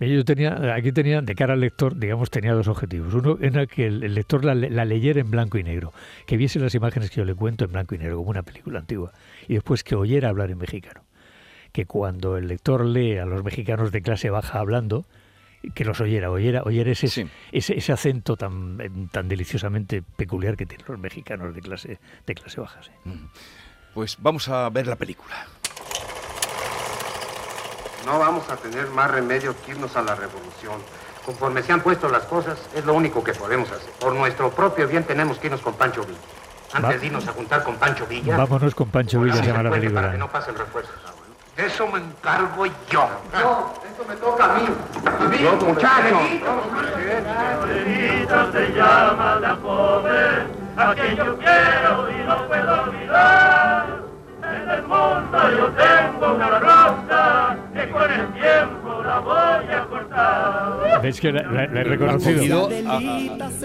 yo 0.01 0.25
tenía, 0.25 0.75
aquí 0.75 0.93
tenía, 0.93 1.23
de 1.23 1.35
cara 1.35 1.55
al 1.55 1.61
lector, 1.61 1.97
digamos, 1.97 2.31
tenía 2.31 2.53
dos 2.53 2.69
objetivos. 2.69 3.15
Uno 3.15 3.39
era 3.41 3.67
que 3.67 3.87
el, 3.87 4.15
lector 4.15 4.45
la, 4.45 4.55
la, 4.55 4.85
leyera 4.85 5.21
en 5.21 5.31
blanco 5.31 5.59
y 5.59 5.63
negro, 5.63 5.93
que 6.27 6.37
viese 6.37 6.59
las 6.59 6.75
imágenes 6.75 7.11
que 7.11 7.17
yo 7.17 7.25
le 7.25 7.35
cuento 7.35 7.65
en 7.65 7.73
blanco 7.73 7.95
y 7.95 7.99
negro, 7.99 8.19
como 8.19 8.31
una 8.31 8.43
película 8.43 8.81
antigua, 8.81 9.13
y 9.49 9.55
después 9.55 9.85
que 9.85 9.95
oyera 9.95 10.29
hablar 10.29 10.51
en 10.51 10.59
mexicano. 10.59 11.03
Que 11.73 11.87
cuando 11.87 12.37
el 12.37 12.47
lector 12.47 12.85
lee 12.85 13.19
a 13.19 13.27
los 13.27 13.43
mexicanos 13.43 13.91
de 13.91 14.03
clase 14.03 14.31
baja 14.31 14.61
hablando, 14.61 15.07
que 15.73 15.85
los 15.85 16.01
oyera, 16.01 16.31
oyera, 16.31 16.63
oyera 16.63 16.91
ese, 16.91 17.29
ese, 17.53 17.93
acento 17.93 18.37
tan, 18.37 19.09
tan 19.11 19.29
deliciosamente 19.29 20.03
peculiar 20.03 20.57
que 20.57 20.67
tienen 20.67 20.87
los 20.89 20.99
mexicanos 20.99 21.55
de 21.55 21.61
clase, 21.61 21.99
de 22.27 22.35
clase 22.35 22.61
baja. 22.61 22.81
Mm. 23.05 23.27
Pues 23.95 24.17
vamos 24.21 24.49
a 24.49 24.69
ver 24.71 24.87
la 24.87 24.97
película. 24.97 25.47
No 28.05 28.19
vamos 28.19 28.49
a 28.51 28.57
tener 28.57 28.89
más 28.89 29.11
remedio 29.11 29.55
que 29.65 29.73
irnos 29.73 29.97
a 29.97 30.03
la 30.03 30.15
revolución. 30.15 30.81
Conforme 31.25 31.63
se 31.63 31.73
han 31.73 31.81
puesto 31.81 32.09
las 32.09 32.25
cosas, 32.25 32.59
es 32.75 32.85
lo 32.85 32.93
único 32.93 33.25
que 33.25 33.33
podemos 33.33 33.71
hacer. 33.71 33.91
Por 33.99 34.15
nuestro 34.15 34.51
propio 34.51 34.87
bien 34.87 35.05
tenemos 35.05 35.39
que 35.39 35.47
irnos 35.47 35.63
con 35.63 35.75
Pancho 35.75 36.05
Villa. 36.05 36.19
Antes 36.75 37.01
de 37.01 37.07
irnos 37.07 37.27
a 37.29 37.33
juntar 37.33 37.63
con 37.63 37.77
Pancho 37.77 38.07
Villa... 38.07 38.37
Vámonos 38.37 38.75
con 38.75 38.91
Pancho 38.91 39.21
Villa, 39.21 39.37
se 39.37 39.47
llama 39.47 39.63
la 39.63 39.71
película. 39.71 40.01
Para 40.01 40.13
que 40.13 40.19
no 40.19 40.31
pasen 40.31 40.57
refuerzos. 40.57 41.14
Eso 41.57 41.87
me 41.87 42.01
encargo 42.01 42.67
yo. 42.91 43.09
No, 43.33 43.75
eso 43.85 44.05
me 44.09 44.17
toca 44.17 44.45
a 44.45 44.59
mí. 44.59 44.67
A 45.07 45.25
mí, 45.29 45.39
no, 45.41 45.67
muchacho. 45.67 46.21
se 48.53 48.73
llama 48.73 49.37
la 49.41 49.57
joven, 49.63 50.49
a 50.77 50.95
quien 50.95 51.17
yo 51.17 51.39
quiero 51.39 52.11
y 52.11 52.27
no 52.27 52.49
puedo 52.49 52.83
olvidar. 52.83 54.04
En 54.55 54.71
el 54.71 54.83
mundo 54.83 55.39
yo 55.57 55.73
tengo 55.73 56.35
una 56.35 56.59
rosa 56.61 57.57
que 57.75 57.91
con 57.91 58.11
el 58.11 58.33
tiempo 58.35 59.03
la 59.03 59.19
voy 59.19 59.75
a 59.75 59.87
cortar. 59.91 61.03
¿Ves 61.03 61.21
que 61.21 61.33
la, 61.33 61.65
he 61.65 61.85
reconocido? 61.85 62.71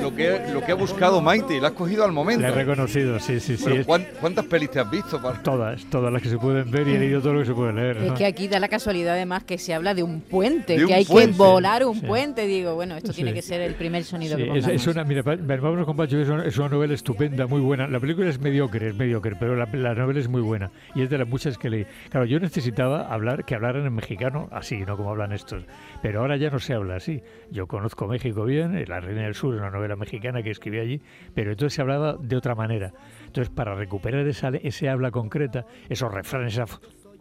lo, 0.01 0.15
que, 0.15 0.41
lo 0.51 0.61
que 0.61 0.71
ha 0.71 0.75
buscado 0.75 1.21
Maite, 1.21 1.61
la 1.61 1.69
has 1.69 1.73
cogido 1.73 2.03
al 2.03 2.11
momento. 2.11 2.41
La 2.41 2.49
he 2.49 2.51
reconocido, 2.51 3.19
sí, 3.19 3.39
sí, 3.39 3.55
sí. 3.55 3.85
¿Cuántas 3.85 4.45
pelis 4.45 4.71
te 4.71 4.79
has 4.79 4.89
visto? 4.89 5.21
Todas, 5.43 5.85
todas 5.85 6.11
las 6.11 6.21
que 6.21 6.29
se 6.29 6.37
pueden 6.37 6.69
ver 6.71 6.87
y 6.87 6.95
he 6.95 6.99
leído 6.99 7.21
todo 7.21 7.33
lo 7.33 7.39
que 7.41 7.45
se 7.45 7.53
puede 7.53 7.73
leer. 7.73 7.97
Es 7.97 8.11
que 8.13 8.25
aquí 8.25 8.47
da 8.47 8.59
la 8.59 8.67
casualidad 8.67 9.13
además 9.13 9.43
que 9.43 9.57
se 9.57 9.73
habla 9.73 9.93
de 9.93 10.03
un 10.03 10.21
puente, 10.21 10.75
que 10.85 10.93
hay 10.93 11.05
que 11.05 11.27
volar 11.27 11.85
un 11.85 12.01
puente. 12.01 12.47
Digo, 12.47 12.75
bueno, 12.75 12.95
esto 12.97 13.13
tiene 13.13 13.33
que 13.33 13.41
ser 13.41 13.61
el 13.61 13.75
primer 13.75 14.03
sonido 14.03 14.37
que 14.37 14.57
es, 14.57 14.67
es, 14.67 14.87
una, 14.87 15.03
mira, 15.03 15.21
vámonos 15.21 15.85
con 15.85 15.95
Pacho, 15.95 16.17
es 16.19 16.29
una, 16.29 16.45
es 16.45 16.57
una 16.57 16.69
novela 16.69 16.93
estupenda, 16.93 17.45
muy 17.45 17.61
buena. 17.61 17.87
La 17.87 17.99
película 17.99 18.29
es 18.29 18.39
mediocre, 18.39 18.89
es 18.89 18.95
mediocre, 18.95 19.35
pero 19.39 19.55
la, 19.55 19.67
la 19.71 19.93
novela 19.93 20.19
es 20.19 20.27
muy 20.27 20.41
buena 20.41 20.71
y 20.95 21.03
es 21.03 21.09
de 21.09 21.17
las 21.17 21.27
muchas 21.27 21.57
que 21.57 21.69
leí. 21.69 21.85
Claro, 22.09 22.25
yo 22.25 22.39
necesitaba 22.39 23.11
hablar, 23.11 23.45
que 23.45 23.55
hablaran 23.55 23.85
en 23.85 23.93
mexicano 23.93 24.47
así, 24.51 24.79
no 24.79 24.97
como 24.97 25.11
hablan 25.11 25.31
estos. 25.31 25.65
Pero 26.01 26.21
ahora 26.21 26.37
ya 26.37 26.49
no 26.49 26.59
se 26.59 26.73
habla 26.73 26.95
así. 26.95 27.21
Yo 27.51 27.67
conozco 27.67 28.07
México 28.07 28.45
bien, 28.45 28.83
La 28.87 28.99
Reina 28.99 29.23
del 29.23 29.35
Sur 29.35 29.55
una 29.55 29.69
novela 29.69 29.95
mexicana 29.95 30.41
que 30.43 30.51
escribía 30.51 30.81
allí, 30.81 31.01
pero 31.33 31.51
entonces 31.51 31.73
se 31.73 31.81
hablaba 31.81 32.15
de 32.19 32.35
otra 32.35 32.55
manera. 32.55 32.93
Entonces, 33.25 33.53
para 33.53 33.75
recuperar 33.75 34.27
esa, 34.27 34.49
ese 34.49 34.89
habla 34.89 35.11
concreta, 35.11 35.65
esos 35.89 36.11
refranes, 36.13 36.53
esa 36.53 36.65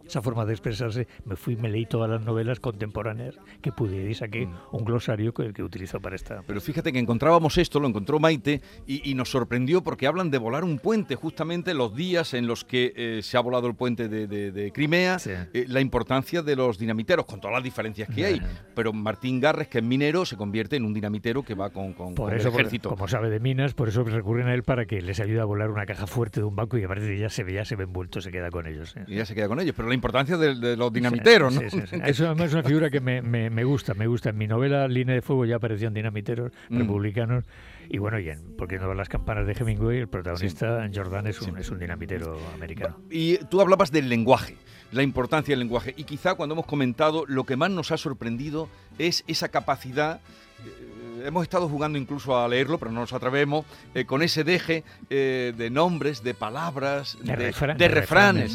esa 0.09 0.21
forma 0.21 0.45
de 0.45 0.53
expresarse, 0.53 1.07
me 1.25 1.35
fui 1.35 1.55
me 1.55 1.69
leí 1.69 1.85
todas 1.85 2.09
las 2.09 2.21
novelas 2.21 2.59
contemporáneas 2.59 3.35
que 3.61 3.71
pude 3.71 4.09
y 4.09 4.13
saqué 4.13 4.45
mm. 4.47 4.57
un 4.71 4.85
glosario 4.85 5.33
que, 5.33 5.53
que 5.53 5.63
utilizo 5.63 5.99
para 5.99 6.15
esta. 6.15 6.43
Pero 6.45 6.61
fíjate 6.61 6.91
que 6.91 6.99
encontrábamos 6.99 7.57
esto, 7.57 7.79
lo 7.79 7.87
encontró 7.87 8.19
Maite 8.19 8.61
y, 8.85 9.13
nos 9.13 9.29
sorprendió 9.29 9.81
porque 9.83 10.07
hablan 10.07 10.31
de 10.31 10.37
volar 10.37 10.63
un 10.63 10.79
puente, 10.79 11.15
justamente 11.15 11.73
los 11.73 11.95
días 11.95 12.33
en 12.33 12.47
los 12.47 12.63
que 12.63 12.93
eh, 12.95 13.19
se 13.21 13.37
ha 13.37 13.41
volado 13.41 13.67
el 13.67 13.75
puente 13.75 14.07
de, 14.07 14.71
Crimea, 14.73 15.17
eh, 15.25 15.65
la 15.67 15.81
importancia 15.81 16.41
de 16.41 16.55
los 16.55 16.77
dinamiteros, 16.77 17.25
con 17.25 17.41
todas 17.41 17.55
las 17.55 17.63
diferencias 17.63 18.07
que 18.13 18.25
hay. 18.25 18.41
Pero 18.75 18.93
Martín 18.93 19.39
Garres, 19.39 19.67
que 19.67 19.79
es 19.79 19.83
minero, 19.83 20.25
se 20.25 20.37
convierte 20.37 20.77
en 20.77 20.85
un 20.85 20.93
dinamitero 20.93 21.43
que 21.43 21.53
va 21.53 21.69
con, 21.71 21.93
con, 21.93 22.15
por 22.15 22.33
el 22.33 22.45
ejército. 22.45 22.89
como 22.89 23.07
sabe 23.07 23.29
de 23.29 23.39
minas, 23.39 23.73
por 23.73 23.89
eso 23.89 24.03
recurren 24.03 24.47
a 24.47 24.53
él 24.53 24.63
para 24.63 24.85
que 24.85 25.01
les 25.01 25.19
ayude 25.19 25.41
a 25.41 25.45
volar 25.45 25.69
una 25.69 25.85
caja 25.85 26.07
fuerte 26.07 26.39
de 26.39 26.45
un 26.45 26.55
banco 26.55 26.77
y 26.77 26.83
a 26.83 26.87
partir 26.87 27.07
de 27.07 27.17
ya 27.17 27.29
se 27.29 27.43
ve, 27.43 27.53
ya 27.53 27.65
se 27.65 27.75
ve 27.75 27.83
envuelto, 27.83 28.21
se 28.21 28.31
queda 28.31 28.49
con 28.49 28.67
ellos. 28.67 28.95
Y 29.07 29.15
ya 29.15 29.25
se 29.25 29.35
queda 29.35 29.47
con 29.47 29.59
ellos. 29.59 29.75
Pero 29.75 29.89
la 29.89 29.95
importancia 29.99 30.37
de, 30.37 30.75
los 30.75 30.91
dinamiteros, 30.91 31.53
¿no? 31.53 31.61
Eso 32.05 32.25
además 32.25 32.47
es 32.47 32.53
una 32.53 32.63
figura 32.63 32.89
que 32.89 33.01
me, 33.01 33.21
me, 33.21 33.63
gusta, 33.63 33.93
me 33.93 34.07
gusta. 34.07 34.29
En 34.29 34.37
mi 34.37 34.47
novela 34.47 34.87
Línea 34.87 35.15
de 35.15 35.21
Fuego 35.21 35.45
ya 35.45 35.57
aparecían 35.57 35.93
dinamiteros 35.93 36.51
mm. 36.69 36.77
republicanos 36.77 37.45
y 37.89 37.97
bueno, 37.97 38.19
y 38.19 38.29
en 38.29 38.55
Porque 38.55 38.77
no 38.77 38.93
las 38.93 39.09
campanas 39.09 39.47
de 39.47 39.53
Hemingway, 39.53 39.97
el 39.97 40.07
protagonista 40.07 40.87
Jordan 40.93 41.27
es 41.27 41.41
un, 41.41 41.57
es 41.57 41.69
un 41.69 41.79
dinamitero 41.79 42.39
americano. 42.53 42.99
Y 43.09 43.37
tú 43.45 43.61
hablabas 43.61 43.91
del 43.91 44.07
lenguaje, 44.09 44.55
la 44.91 45.01
importancia 45.01 45.53
del 45.53 45.59
lenguaje. 45.59 45.95
Y 45.97 46.03
quizá 46.03 46.35
cuando 46.35 46.53
hemos 46.53 46.67
comentado, 46.67 47.25
lo 47.27 47.45
que 47.45 47.55
más 47.55 47.71
nos 47.71 47.91
ha 47.91 47.97
sorprendido 47.97 48.69
es 48.99 49.23
esa 49.27 49.49
capacidad 49.49 50.21
hemos 51.25 51.43
estado 51.43 51.67
jugando 51.67 51.97
incluso 51.97 52.37
a 52.37 52.47
leerlo, 52.47 52.77
pero 52.77 52.91
no 52.91 53.01
nos 53.01 53.13
atrevemos, 53.13 53.65
eh, 53.93 54.05
con 54.05 54.21
ese 54.21 54.43
deje 54.43 54.83
eh, 55.09 55.53
de 55.55 55.69
nombres, 55.69 56.23
de 56.23 56.33
palabras, 56.33 57.17
de, 57.21 57.35
refranes. 57.87 58.53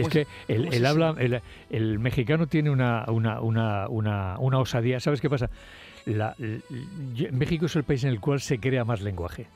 Es, 0.00 0.08
que 0.08 0.26
el, 0.48 0.86
habla, 0.86 1.14
el, 1.70 1.98
mexicano 1.98 2.46
tiene 2.46 2.70
una, 2.70 3.04
una, 3.08 3.40
una, 3.40 3.88
una, 4.38 4.58
osadía. 4.58 5.00
¿Sabes 5.00 5.20
qué 5.20 5.28
pasa? 5.30 5.50
México 7.32 7.66
es 7.66 7.76
el 7.76 7.84
país 7.84 8.04
en 8.04 8.10
el 8.10 8.20
cual 8.20 8.40
se 8.40 8.58
crea 8.58 8.84
más 8.84 9.00
lenguaje 9.02 9.46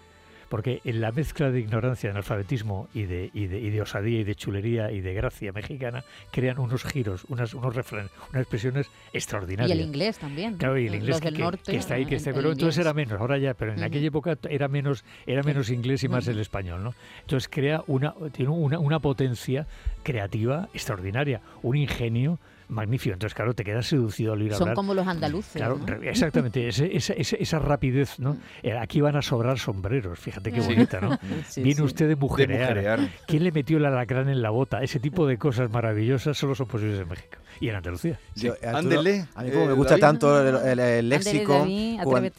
porque 0.48 0.80
en 0.84 1.00
la 1.00 1.12
mezcla 1.12 1.50
de 1.50 1.60
ignorancia, 1.60 2.08
de 2.08 2.12
analfabetismo 2.12 2.88
y 2.94 3.02
de, 3.02 3.30
y 3.34 3.46
de, 3.46 3.58
y 3.60 3.70
de 3.70 3.80
osadía 3.82 4.20
y 4.20 4.24
de 4.24 4.34
chulería 4.34 4.90
y 4.92 5.00
de 5.00 5.14
gracia 5.14 5.52
mexicana 5.52 6.04
crean 6.30 6.58
unos 6.58 6.84
giros, 6.84 7.24
unas, 7.28 7.54
unos 7.54 7.74
refranes, 7.74 8.10
unas 8.30 8.42
expresiones 8.42 8.90
extraordinarias. 9.12 9.76
Y 9.76 9.80
el 9.80 9.86
inglés 9.86 10.18
también. 10.18 10.56
Claro, 10.56 10.78
y 10.78 10.86
el 10.86 10.94
inglés 10.94 11.20
que, 11.20 11.32
que, 11.32 11.76
está 11.76 11.94
ahí, 11.94 12.06
que 12.06 12.16
está, 12.16 12.32
pero 12.32 12.52
entonces 12.52 12.78
era 12.78 12.94
menos, 12.94 13.20
ahora 13.20 13.38
ya, 13.38 13.54
pero 13.54 13.72
en 13.72 13.82
aquella 13.82 14.06
época 14.06 14.38
era 14.48 14.68
menos, 14.68 15.04
era 15.26 15.42
menos 15.42 15.70
inglés 15.70 16.04
y 16.04 16.08
más 16.08 16.28
el 16.28 16.38
español, 16.38 16.82
¿no? 16.82 16.94
Entonces 17.20 17.48
crea 17.48 17.82
una, 17.86 18.14
tiene 18.32 18.50
una, 18.50 18.78
una 18.78 19.00
potencia 19.00 19.66
creativa 20.02 20.68
extraordinaria, 20.72 21.40
un 21.62 21.76
ingenio 21.76 22.38
magnífico. 22.68 23.14
Entonces, 23.14 23.34
claro, 23.34 23.54
te 23.54 23.64
quedas 23.64 23.86
seducido 23.86 24.32
al 24.32 24.42
ir 24.42 24.54
a 24.54 24.56
Son 24.56 24.74
como 24.74 24.94
los 24.94 25.06
andaluces. 25.06 25.52
Claro, 25.52 25.80
exactamente. 26.02 26.68
esa, 26.68 26.84
esa, 27.14 27.58
rapidez, 27.58 28.18
¿no? 28.18 28.34
Mm. 28.34 28.40
Eh, 28.62 28.78
aquí 28.78 29.00
van 29.00 29.16
a 29.16 29.22
sobrar 29.22 29.58
sombreros. 29.58 30.18
Fíjate 30.18 30.52
qué 30.52 30.60
bonita, 30.60 31.00
¿no? 31.00 31.18
Viene 31.56 31.82
usted 31.82 32.08
de 32.08 32.16
mujerear. 32.16 33.10
¿Quién 33.26 33.44
le 33.44 33.52
metió 33.52 33.78
el 33.78 33.84
alacrán 33.84 34.28
en 34.28 34.42
la 34.42 34.50
bota? 34.50 34.82
Ese 34.82 35.00
tipo 35.00 35.26
de 35.26 35.38
cosas 35.38 35.70
maravillosas 35.70 36.36
solo 36.36 36.54
son 36.54 36.66
posibles 36.66 37.00
en 37.00 37.08
México 37.08 37.38
y 37.60 37.68
en 37.68 37.76
Andalucía. 37.76 38.18
a 38.64 38.82
mí 38.82 39.50
como 39.50 39.66
me 39.66 39.72
gusta 39.72 39.98
tanto 39.98 40.40
el, 40.40 41.08
léxico, 41.08 41.66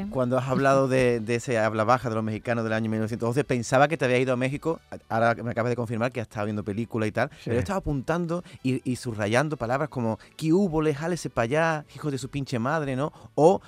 cuando, 0.09 0.37
has 0.37 0.47
hablado 0.47 0.87
de, 0.87 1.23
ese 1.27 1.57
habla 1.57 1.83
baja 1.83 2.09
de 2.09 2.15
los 2.15 2.23
mexicanos 2.23 2.63
del 2.63 2.73
año 2.73 2.89
1911, 2.89 3.43
pensaba 3.43 3.87
que 3.87 3.97
te 3.97 4.05
había 4.05 4.19
ido 4.19 4.33
a 4.33 4.37
México, 4.37 4.79
ahora 5.09 5.35
me 5.35 5.51
acabas 5.51 5.69
de 5.69 5.75
confirmar 5.75 6.11
que 6.11 6.21
has 6.21 6.27
estado 6.27 6.45
viendo 6.45 6.63
películas 6.63 7.09
y 7.09 7.11
tal, 7.11 7.29
pero 7.45 7.59
estaba 7.59 7.79
apuntando 7.79 8.43
y, 8.63 8.95
subrayando 8.95 9.57
palabras 9.57 9.89
como 9.89 10.16
que 10.35 10.53
hubo, 10.53 10.81
le 10.81 10.93
para 11.29 11.43
allá, 11.43 11.85
hijo 11.95 12.11
de 12.11 12.17
su 12.17 12.29
pinche 12.29 12.59
madre, 12.59 12.95
¿no? 12.95 13.11
O 13.35 13.61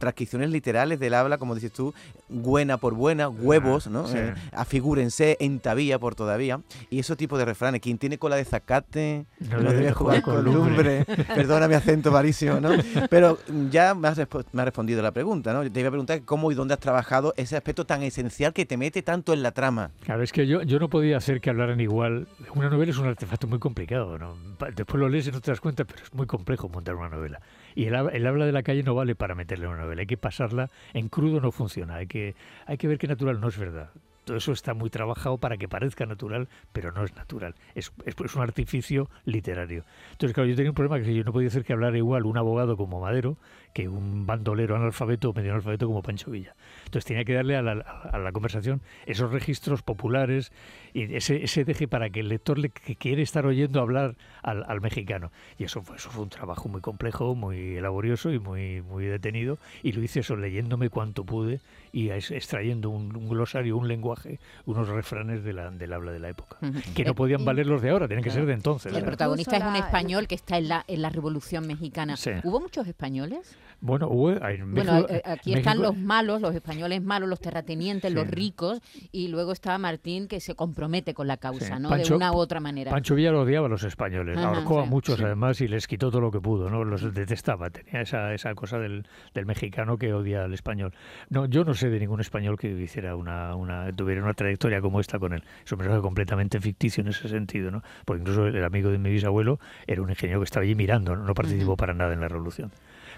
transcripciones 0.00 0.50
literales 0.50 0.98
del 0.98 1.14
habla, 1.14 1.36
como 1.36 1.54
dices 1.54 1.72
tú, 1.72 1.94
buena 2.28 2.78
por 2.78 2.94
buena, 2.94 3.28
huevos, 3.28 3.86
¿no? 3.86 4.06
Eh, 4.08 4.34
afigúrense, 4.52 5.36
entavía 5.40 5.98
por 5.98 6.14
todavía. 6.14 6.60
Y 6.88 6.98
ese 6.98 7.14
tipo 7.16 7.36
de 7.36 7.44
refranes, 7.44 7.82
quien 7.82 7.98
tiene 7.98 8.18
cola 8.18 8.36
de 8.36 8.46
zacate, 8.46 9.26
no, 9.38 9.72
debe 9.72 9.92
jugar 9.92 10.22
con 10.22 10.42
lumbre. 10.42 11.04
Perdona 11.34 11.68
mi 11.68 11.74
acento 11.74 12.10
varísimo, 12.10 12.60
¿no? 12.60 12.70
Pero 13.10 13.38
ya 13.70 13.94
me 13.94 14.08
has, 14.08 14.18
me 14.52 14.64
respondido 14.64 15.02
la 15.02 15.12
pregunta, 15.12 15.52
¿no? 15.52 15.70
Te 15.70 15.80
iba 15.80 15.88
a 15.88 15.92
preguntar 15.92 16.22
cómo 16.22 16.50
y 16.50 16.54
dónde 16.54 16.72
has 16.74 16.80
trabajado 16.80 17.34
ese 17.36 17.56
aspecto 17.56 17.84
tan 17.84 18.02
esencial 18.02 18.54
que 18.54 18.64
te 18.64 18.78
mete 18.78 19.02
tanto 19.02 19.34
en 19.34 19.42
la 19.42 19.52
trama. 19.52 19.90
Claro, 20.04 20.22
es 20.22 20.32
que 20.32 20.46
yo, 20.46 20.62
yo 20.62 20.78
no 20.78 20.88
podía 20.88 21.18
hacer 21.18 21.42
que 21.42 21.50
hablaran 21.50 21.78
igual. 21.78 22.26
Una 22.54 22.70
novela 22.70 22.90
es 22.90 22.98
un 22.98 23.06
artefacto 23.06 23.46
muy 23.46 23.58
complicado, 23.58 24.18
¿no? 24.18 24.34
Después 24.74 24.98
lo 24.98 25.10
lees 25.10 25.26
y 25.26 25.32
no 25.32 25.42
te 25.42 25.50
das 25.50 25.60
cuenta, 25.60 25.84
pero 25.84 26.02
es 26.02 26.14
muy 26.14 26.26
complejo 26.26 26.70
montar 26.70 26.94
una 26.94 27.10
novela. 27.10 27.40
Y 27.74 27.86
el, 27.86 27.94
habla 27.94 28.46
de 28.46 28.52
la 28.52 28.62
calle 28.62 28.82
no 28.82 28.94
vale 28.94 29.14
para 29.14 29.34
meterle 29.34 29.66
una 29.66 29.78
novela, 29.78 29.89
hay 29.98 30.06
que 30.06 30.16
pasarla 30.16 30.70
en 30.94 31.08
crudo, 31.08 31.40
no 31.40 31.52
funciona, 31.52 31.96
hay 31.96 32.06
que, 32.06 32.34
hay 32.66 32.76
que 32.76 32.88
ver 32.88 32.98
que 32.98 33.06
natural 33.06 33.40
no 33.40 33.48
es 33.48 33.58
verdad. 33.58 33.90
Todo 34.24 34.36
eso 34.36 34.52
está 34.52 34.74
muy 34.74 34.90
trabajado 34.90 35.38
para 35.38 35.56
que 35.56 35.66
parezca 35.66 36.06
natural, 36.06 36.48
pero 36.72 36.92
no 36.92 37.04
es 37.04 37.16
natural. 37.16 37.54
Es, 37.74 37.90
es, 38.04 38.34
un 38.36 38.42
artificio 38.42 39.08
literario. 39.24 39.84
Entonces, 40.12 40.34
claro, 40.34 40.48
yo 40.48 40.54
tenía 40.54 40.70
un 40.70 40.74
problema 40.74 41.02
que 41.02 41.14
yo 41.14 41.24
no 41.24 41.32
podía 41.32 41.48
hacer 41.48 41.64
que 41.64 41.72
hablar 41.72 41.96
igual 41.96 42.26
un 42.26 42.36
abogado 42.36 42.76
como 42.76 43.00
Madero 43.00 43.38
que 43.72 43.88
un 43.88 44.26
bandolero 44.26 44.76
analfabeto 44.76 45.30
o 45.30 45.32
medio 45.32 45.52
analfabeto 45.52 45.86
como 45.86 46.02
Pancho 46.02 46.30
Villa. 46.30 46.54
Entonces 46.84 47.06
tenía 47.06 47.24
que 47.24 47.34
darle 47.34 47.56
a 47.56 47.62
la, 47.62 47.72
a 47.72 48.18
la 48.18 48.32
conversación 48.32 48.82
esos 49.06 49.30
registros 49.30 49.82
populares 49.82 50.52
y 50.92 51.14
ese, 51.14 51.42
ese 51.42 51.64
deje 51.64 51.88
para 51.88 52.10
que 52.10 52.20
el 52.20 52.28
lector 52.28 52.58
le, 52.58 52.70
que 52.70 52.96
quiere 52.96 53.22
estar 53.22 53.46
oyendo 53.46 53.80
hablar 53.80 54.16
al, 54.42 54.64
al, 54.66 54.80
mexicano. 54.80 55.30
Y 55.58 55.64
eso 55.64 55.82
fue, 55.82 55.96
eso 55.96 56.10
fue 56.10 56.22
un 56.22 56.30
trabajo 56.30 56.68
muy 56.68 56.80
complejo, 56.80 57.34
muy 57.34 57.80
laborioso 57.80 58.32
y 58.32 58.38
muy, 58.38 58.82
muy 58.82 59.04
detenido. 59.04 59.58
Y 59.82 59.92
lo 59.92 60.02
hice 60.02 60.20
eso 60.20 60.36
leyéndome 60.36 60.90
cuanto 60.90 61.24
pude 61.24 61.60
y 61.92 62.10
extrayendo 62.10 62.90
un, 62.90 63.28
glosario, 63.28 63.76
un 63.76 63.88
lenguaje, 63.88 64.38
unos 64.66 64.88
refranes 64.88 65.42
de 65.44 65.52
la, 65.52 65.70
del 65.70 65.92
habla 65.92 66.12
de 66.12 66.18
la 66.18 66.28
época, 66.28 66.58
que 66.94 67.04
no 67.04 67.14
podían 67.14 67.44
valer 67.44 67.66
los 67.66 67.82
de 67.82 67.90
ahora, 67.90 68.06
tienen 68.06 68.24
que 68.24 68.30
ser 68.30 68.46
de 68.46 68.52
entonces. 68.52 68.94
El 68.94 69.04
protagonista 69.04 69.56
es 69.56 69.64
un 69.64 69.76
español 69.76 70.26
que 70.28 70.34
está 70.34 70.58
en 70.58 70.68
la, 70.68 70.84
en 70.86 71.02
la 71.02 71.10
Revolución 71.10 71.66
Mexicana. 71.66 72.14
¿Hubo 72.44 72.60
muchos 72.60 72.86
españoles? 72.86 73.56
Bueno, 73.80 74.08
bueno 74.08 75.06
eh, 75.08 75.22
aquí 75.24 75.54
están 75.54 75.80
los 75.80 75.96
malos, 75.96 76.42
los 76.42 76.54
españoles 76.54 77.02
malos, 77.02 77.28
los 77.28 77.40
terratenientes, 77.40 78.12
los 78.12 78.28
ricos, 78.28 78.80
y 79.10 79.28
luego 79.28 79.52
está 79.52 79.78
Martín 79.78 80.28
que 80.28 80.40
se 80.40 80.54
compromete 80.80 81.14
con 81.14 81.26
la 81.26 81.36
causa, 81.36 81.78
¿no? 81.78 81.90
de 81.90 82.14
una 82.14 82.32
u 82.32 82.36
otra 82.36 82.58
manera. 82.58 82.90
Pancho 82.90 83.14
Villa 83.14 83.30
lo 83.30 83.42
odiaba 83.42 83.66
a 83.66 83.68
los 83.68 83.82
españoles, 83.82 84.38
ahorcó 84.38 84.80
a 84.80 84.86
muchos 84.86 85.20
además 85.20 85.60
y 85.60 85.68
les 85.68 85.86
quitó 85.86 86.10
todo 86.10 86.22
lo 86.22 86.30
que 86.30 86.40
pudo, 86.40 86.70
¿no? 86.70 86.84
Los 86.84 87.12
detestaba, 87.12 87.68
tenía 87.70 88.00
esa, 88.00 88.32
esa 88.32 88.54
cosa 88.54 88.78
del, 88.78 89.06
del 89.34 89.44
mexicano 89.44 89.98
que 89.98 90.14
odia 90.14 90.44
al 90.44 90.54
español. 90.54 90.94
No, 91.28 91.44
yo 91.46 91.64
no 91.64 91.74
sé 91.74 91.90
de 91.90 92.00
ningún 92.00 92.20
español 92.20 92.58
que 92.58 92.68
hiciera 92.68 93.14
una, 93.14 93.54
una 93.56 93.92
tuviera 93.94 94.22
una 94.22 94.32
trayectoria 94.32 94.80
como 94.80 95.00
esta 95.00 95.18
con 95.18 95.34
él. 95.34 95.44
Es 95.64 95.72
un 95.72 95.78
personaje 95.78 96.02
completamente 96.02 96.60
ficticio 96.60 97.02
en 97.02 97.08
ese 97.08 97.28
sentido, 97.28 97.70
¿no? 97.70 97.82
Porque 98.06 98.20
incluso 98.22 98.46
el 98.46 98.64
amigo 98.64 98.90
de 98.90 98.98
mi 98.98 99.10
bisabuelo 99.10 99.60
era 99.86 100.00
un 100.00 100.08
ingeniero 100.08 100.40
que 100.40 100.44
estaba 100.44 100.64
allí 100.64 100.74
mirando, 100.74 101.14
no, 101.14 101.34
participó 101.34 101.76
para 101.76 101.92
nada 101.92 102.14
en 102.14 102.20
la 102.20 102.28
revolución. 102.28 102.72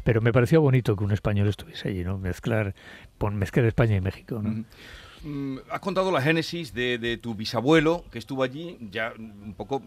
Pero 0.04 0.20
me 0.20 0.32
pareció 0.32 0.60
bonito 0.60 0.96
que 0.96 1.04
un 1.04 1.12
español 1.12 1.48
estuviese 1.48 1.90
allí, 1.90 2.02
¿no? 2.02 2.18
Mezclar, 2.18 2.74
mezclar 3.32 3.66
España 3.66 3.96
y 3.96 4.00
México, 4.00 4.40
¿no? 4.42 4.64
Mm, 5.24 5.58
has 5.70 5.80
contado 5.80 6.10
la 6.10 6.20
génesis 6.20 6.74
de, 6.74 6.98
de, 6.98 7.16
tu 7.16 7.34
bisabuelo 7.34 8.04
que 8.10 8.18
estuvo 8.18 8.42
allí, 8.42 8.78
ya 8.90 9.12
un 9.18 9.54
poco 9.56 9.82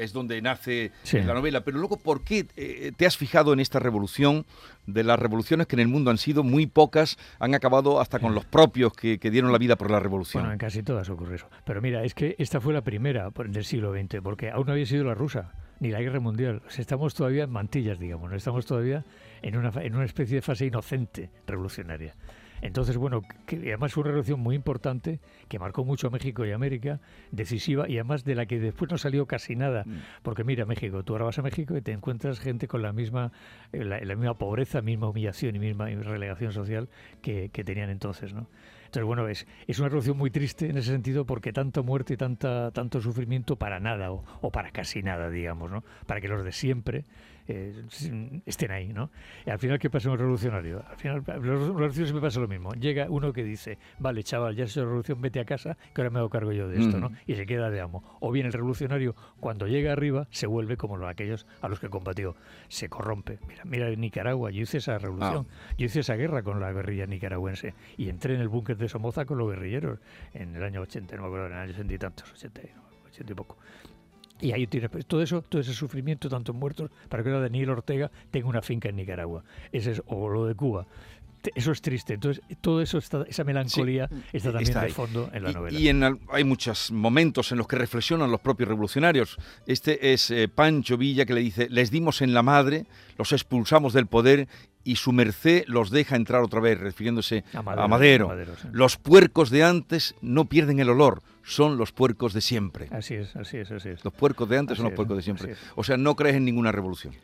es 0.00 0.12
donde 0.12 0.40
nace 0.42 0.92
la 1.12 1.34
novela. 1.34 1.62
Pero 1.62 1.78
luego, 1.78 1.96
¿por 1.98 2.22
qué 2.22 2.46
eh, 2.56 2.92
te 2.96 3.06
has 3.06 3.16
fijado 3.16 3.52
en 3.52 3.60
esta 3.60 3.78
revolución? 3.78 4.46
De 4.86 5.04
las 5.04 5.18
revoluciones 5.18 5.66
que 5.68 5.76
en 5.76 5.80
el 5.80 5.88
mundo 5.88 6.10
han 6.10 6.18
sido 6.18 6.42
muy 6.42 6.66
pocas, 6.66 7.16
han 7.38 7.54
acabado 7.54 8.00
hasta 8.00 8.18
con 8.18 8.34
los 8.34 8.44
propios 8.44 8.92
que, 8.92 9.18
dieron 9.18 9.52
la 9.52 9.58
vida 9.58 9.76
por 9.76 9.90
la 9.90 10.00
revolución. 10.00 10.42
Bueno, 10.42 10.52
en 10.54 10.58
casi 10.58 10.82
todas 10.82 11.08
ocurre 11.10 11.36
eso. 11.36 11.48
Pero 11.64 11.80
mira, 11.80 12.02
es 12.02 12.14
que 12.14 12.34
esta 12.38 12.60
fue 12.60 12.72
la 12.72 12.82
primera 12.82 13.30
del 13.30 13.64
siglo 13.64 13.92
XX, 13.92 14.20
porque 14.22 14.50
aún 14.50 14.66
no 14.66 14.72
había 14.72 14.86
sido 14.86 15.04
la 15.04 15.14
rusa, 15.14 15.52
ni 15.78 15.90
la 15.90 16.00
guerra 16.00 16.18
mundial. 16.18 16.62
estamos 16.76 17.14
todavía 17.14 17.44
en 17.44 17.50
mantillas, 17.50 18.00
digamos, 18.00 18.32
estamos 18.32 18.66
todavía 18.66 19.04
en 19.42 19.56
una, 19.56 19.70
en 19.80 19.94
una 19.94 20.06
especie 20.06 20.36
de 20.36 20.42
fase 20.42 20.66
inocente 20.66 21.30
revolucionaria. 21.46 22.16
Entonces, 22.62 22.96
bueno, 22.96 23.22
que 23.46 23.56
además 23.56 23.92
fue 23.92 24.02
una 24.02 24.12
relación 24.12 24.40
muy 24.40 24.54
importante 24.54 25.20
que 25.48 25.58
marcó 25.58 25.84
mucho 25.84 26.08
a 26.08 26.10
México 26.10 26.44
y 26.44 26.52
América, 26.52 27.00
decisiva 27.30 27.88
y 27.88 27.94
además 27.94 28.24
de 28.24 28.34
la 28.34 28.46
que 28.46 28.58
después 28.58 28.90
no 28.90 28.98
salió 28.98 29.26
casi 29.26 29.56
nada. 29.56 29.84
Mm. 29.86 29.98
Porque 30.22 30.44
mira, 30.44 30.66
México, 30.66 31.02
tú 31.02 31.14
ahora 31.14 31.26
vas 31.26 31.38
a 31.38 31.42
México 31.42 31.76
y 31.76 31.82
te 31.82 31.92
encuentras 31.92 32.38
gente 32.38 32.68
con 32.68 32.82
la 32.82 32.92
misma, 32.92 33.32
eh, 33.72 33.84
la, 33.84 34.14
misma 34.14 34.34
pobreza, 34.34 34.82
misma 34.82 35.08
humillación 35.08 35.56
y 35.56 35.58
misma 35.58 35.86
relegación 35.86 36.52
social 36.52 36.88
que, 37.22 37.50
que 37.50 37.64
tenían 37.64 37.90
entonces, 37.90 38.34
¿no? 38.34 38.48
Entonces, 38.90 39.06
bueno, 39.06 39.28
es, 39.28 39.46
es 39.68 39.78
una 39.78 39.88
revolución 39.88 40.18
muy 40.18 40.32
triste 40.32 40.68
en 40.68 40.76
ese 40.76 40.90
sentido 40.90 41.24
porque 41.24 41.52
tanta 41.52 41.80
muerte 41.80 42.14
y 42.14 42.16
tanta, 42.16 42.72
tanto 42.72 43.00
sufrimiento 43.00 43.54
para 43.54 43.78
nada 43.78 44.10
o, 44.10 44.24
o 44.40 44.50
para 44.50 44.72
casi 44.72 45.00
nada, 45.00 45.30
digamos, 45.30 45.70
¿no? 45.70 45.84
Para 46.06 46.20
que 46.20 46.26
los 46.26 46.42
de 46.42 46.50
siempre 46.50 47.04
eh, 47.50 48.42
estén 48.46 48.70
ahí, 48.70 48.92
¿no? 48.92 49.10
Y 49.46 49.50
al 49.50 49.58
final, 49.58 49.78
¿qué 49.78 49.90
pasa 49.90 50.08
en 50.08 50.12
un 50.12 50.18
revolucionario? 50.18 50.84
Al 50.88 50.96
final, 50.96 51.16
los 51.26 51.42
revolucionarios 51.42 51.94
siempre 51.94 52.20
pasa 52.20 52.40
lo 52.40 52.48
mismo. 52.48 52.72
Llega 52.74 53.06
uno 53.08 53.32
que 53.32 53.44
dice, 53.44 53.78
vale, 53.98 54.22
chaval, 54.22 54.56
ya 54.56 54.64
es 54.64 54.76
revolución, 54.76 55.20
vete 55.20 55.40
a 55.40 55.44
casa, 55.44 55.76
que 55.94 56.00
ahora 56.00 56.10
me 56.10 56.18
hago 56.20 56.30
cargo 56.30 56.52
yo 56.52 56.68
de 56.68 56.80
esto, 56.80 56.98
¿no? 56.98 57.10
Y 57.26 57.34
se 57.34 57.46
queda 57.46 57.70
de 57.70 57.80
amo. 57.80 58.02
O 58.20 58.30
bien 58.30 58.46
el 58.46 58.52
revolucionario, 58.52 59.14
cuando 59.40 59.66
llega 59.66 59.92
arriba, 59.92 60.28
se 60.30 60.46
vuelve 60.46 60.76
como 60.76 60.96
los, 60.96 61.08
aquellos 61.08 61.46
a 61.60 61.68
los 61.68 61.80
que 61.80 61.88
combatió. 61.88 62.36
Se 62.68 62.88
corrompe. 62.88 63.38
Mira, 63.46 63.64
mira 63.64 63.88
en 63.88 64.00
Nicaragua, 64.00 64.50
yo 64.50 64.62
hice 64.62 64.78
esa 64.78 64.98
revolución, 64.98 65.46
ah. 65.50 65.74
yo 65.76 65.86
hice 65.86 66.00
esa 66.00 66.14
guerra 66.14 66.42
con 66.42 66.60
la 66.60 66.72
guerrilla 66.72 67.06
nicaragüense 67.06 67.74
y 67.96 68.08
entré 68.08 68.34
en 68.34 68.40
el 68.40 68.48
búnker 68.48 68.76
de 68.76 68.88
Somoza 68.88 69.24
con 69.24 69.38
los 69.38 69.50
guerrilleros 69.50 69.98
en 70.34 70.54
el 70.54 70.62
año 70.62 70.80
80, 70.82 71.16
no 71.16 71.22
me 71.22 71.28
acuerdo, 71.28 71.46
en 71.46 71.52
el 71.52 71.58
año 71.58 71.72
80 71.72 71.94
y 71.94 71.98
tantos, 71.98 72.32
80, 72.32 72.60
80 73.06 73.32
y 73.32 73.34
poco. 73.34 73.56
Y 74.40 74.52
ahí 74.52 74.66
tiene 74.66 74.88
pues, 74.88 75.06
todo 75.06 75.22
eso, 75.22 75.42
todo 75.42 75.60
ese 75.60 75.74
sufrimiento, 75.74 76.28
tantos 76.28 76.54
muertos, 76.54 76.90
para 77.08 77.22
que 77.22 77.28
ahora 77.28 77.42
Daniel 77.42 77.70
Ortega 77.70 78.10
tenga 78.30 78.48
una 78.48 78.62
finca 78.62 78.88
en 78.88 78.96
Nicaragua. 78.96 79.44
Ese 79.72 79.92
es, 79.92 80.02
o 80.06 80.28
lo 80.28 80.46
de 80.46 80.54
Cuba. 80.54 80.86
Eso 81.54 81.72
es 81.72 81.82
triste. 81.82 82.14
Entonces, 82.14 82.42
todo 82.60 82.82
eso, 82.82 82.98
está, 82.98 83.24
esa 83.28 83.44
melancolía 83.44 84.08
está 84.32 84.52
también 84.52 84.80
de 84.80 84.88
fondo 84.88 85.30
en 85.32 85.42
la 85.42 85.52
novela. 85.52 85.78
Y, 85.78 85.88
en, 85.88 86.20
hay 86.30 86.44
muchos 86.44 86.90
momentos 86.90 87.52
en 87.52 87.58
los 87.58 87.66
que 87.66 87.76
reflexionan 87.76 88.30
los 88.30 88.40
propios 88.40 88.68
revolucionarios. 88.68 89.36
Este 89.66 90.12
es 90.12 90.30
eh, 90.30 90.48
Pancho 90.48 90.96
Villa 90.96 91.24
que 91.24 91.34
le 91.34 91.40
dice, 91.40 91.68
les 91.68 91.90
dimos 91.90 92.22
en 92.22 92.34
la 92.34 92.42
madre, 92.42 92.86
los 93.16 93.32
expulsamos 93.32 93.92
del 93.92 94.06
poder 94.06 94.48
y 94.84 94.96
su 94.96 95.12
merced 95.12 95.64
los 95.66 95.90
deja 95.90 96.16
entrar 96.16 96.42
otra 96.42 96.60
vez, 96.60 96.78
refiriéndose 96.78 97.44
a 97.52 97.62
Madero. 97.62 98.34
Los 98.72 98.96
puercos 98.96 99.50
de 99.50 99.64
antes 99.64 100.14
no 100.22 100.46
pierden 100.46 100.80
el 100.80 100.88
olor, 100.88 101.22
son 101.42 101.76
los 101.76 101.92
puercos 101.92 102.32
de 102.32 102.40
siempre. 102.40 102.88
Así 102.90 103.14
es, 103.14 103.36
así 103.36 103.58
es, 103.58 103.70
así 103.70 103.90
es. 103.90 104.04
Los 104.04 104.14
puercos 104.14 104.48
de 104.48 104.58
antes 104.58 104.76
son 104.76 104.86
los 104.86 104.94
puercos 104.94 105.16
de 105.16 105.22
siempre. 105.22 105.54
O 105.74 105.84
sea, 105.84 105.96
no 105.96 106.16
crees 106.16 106.36
en 106.36 106.44
ninguna 106.44 106.72
revolución 106.72 107.14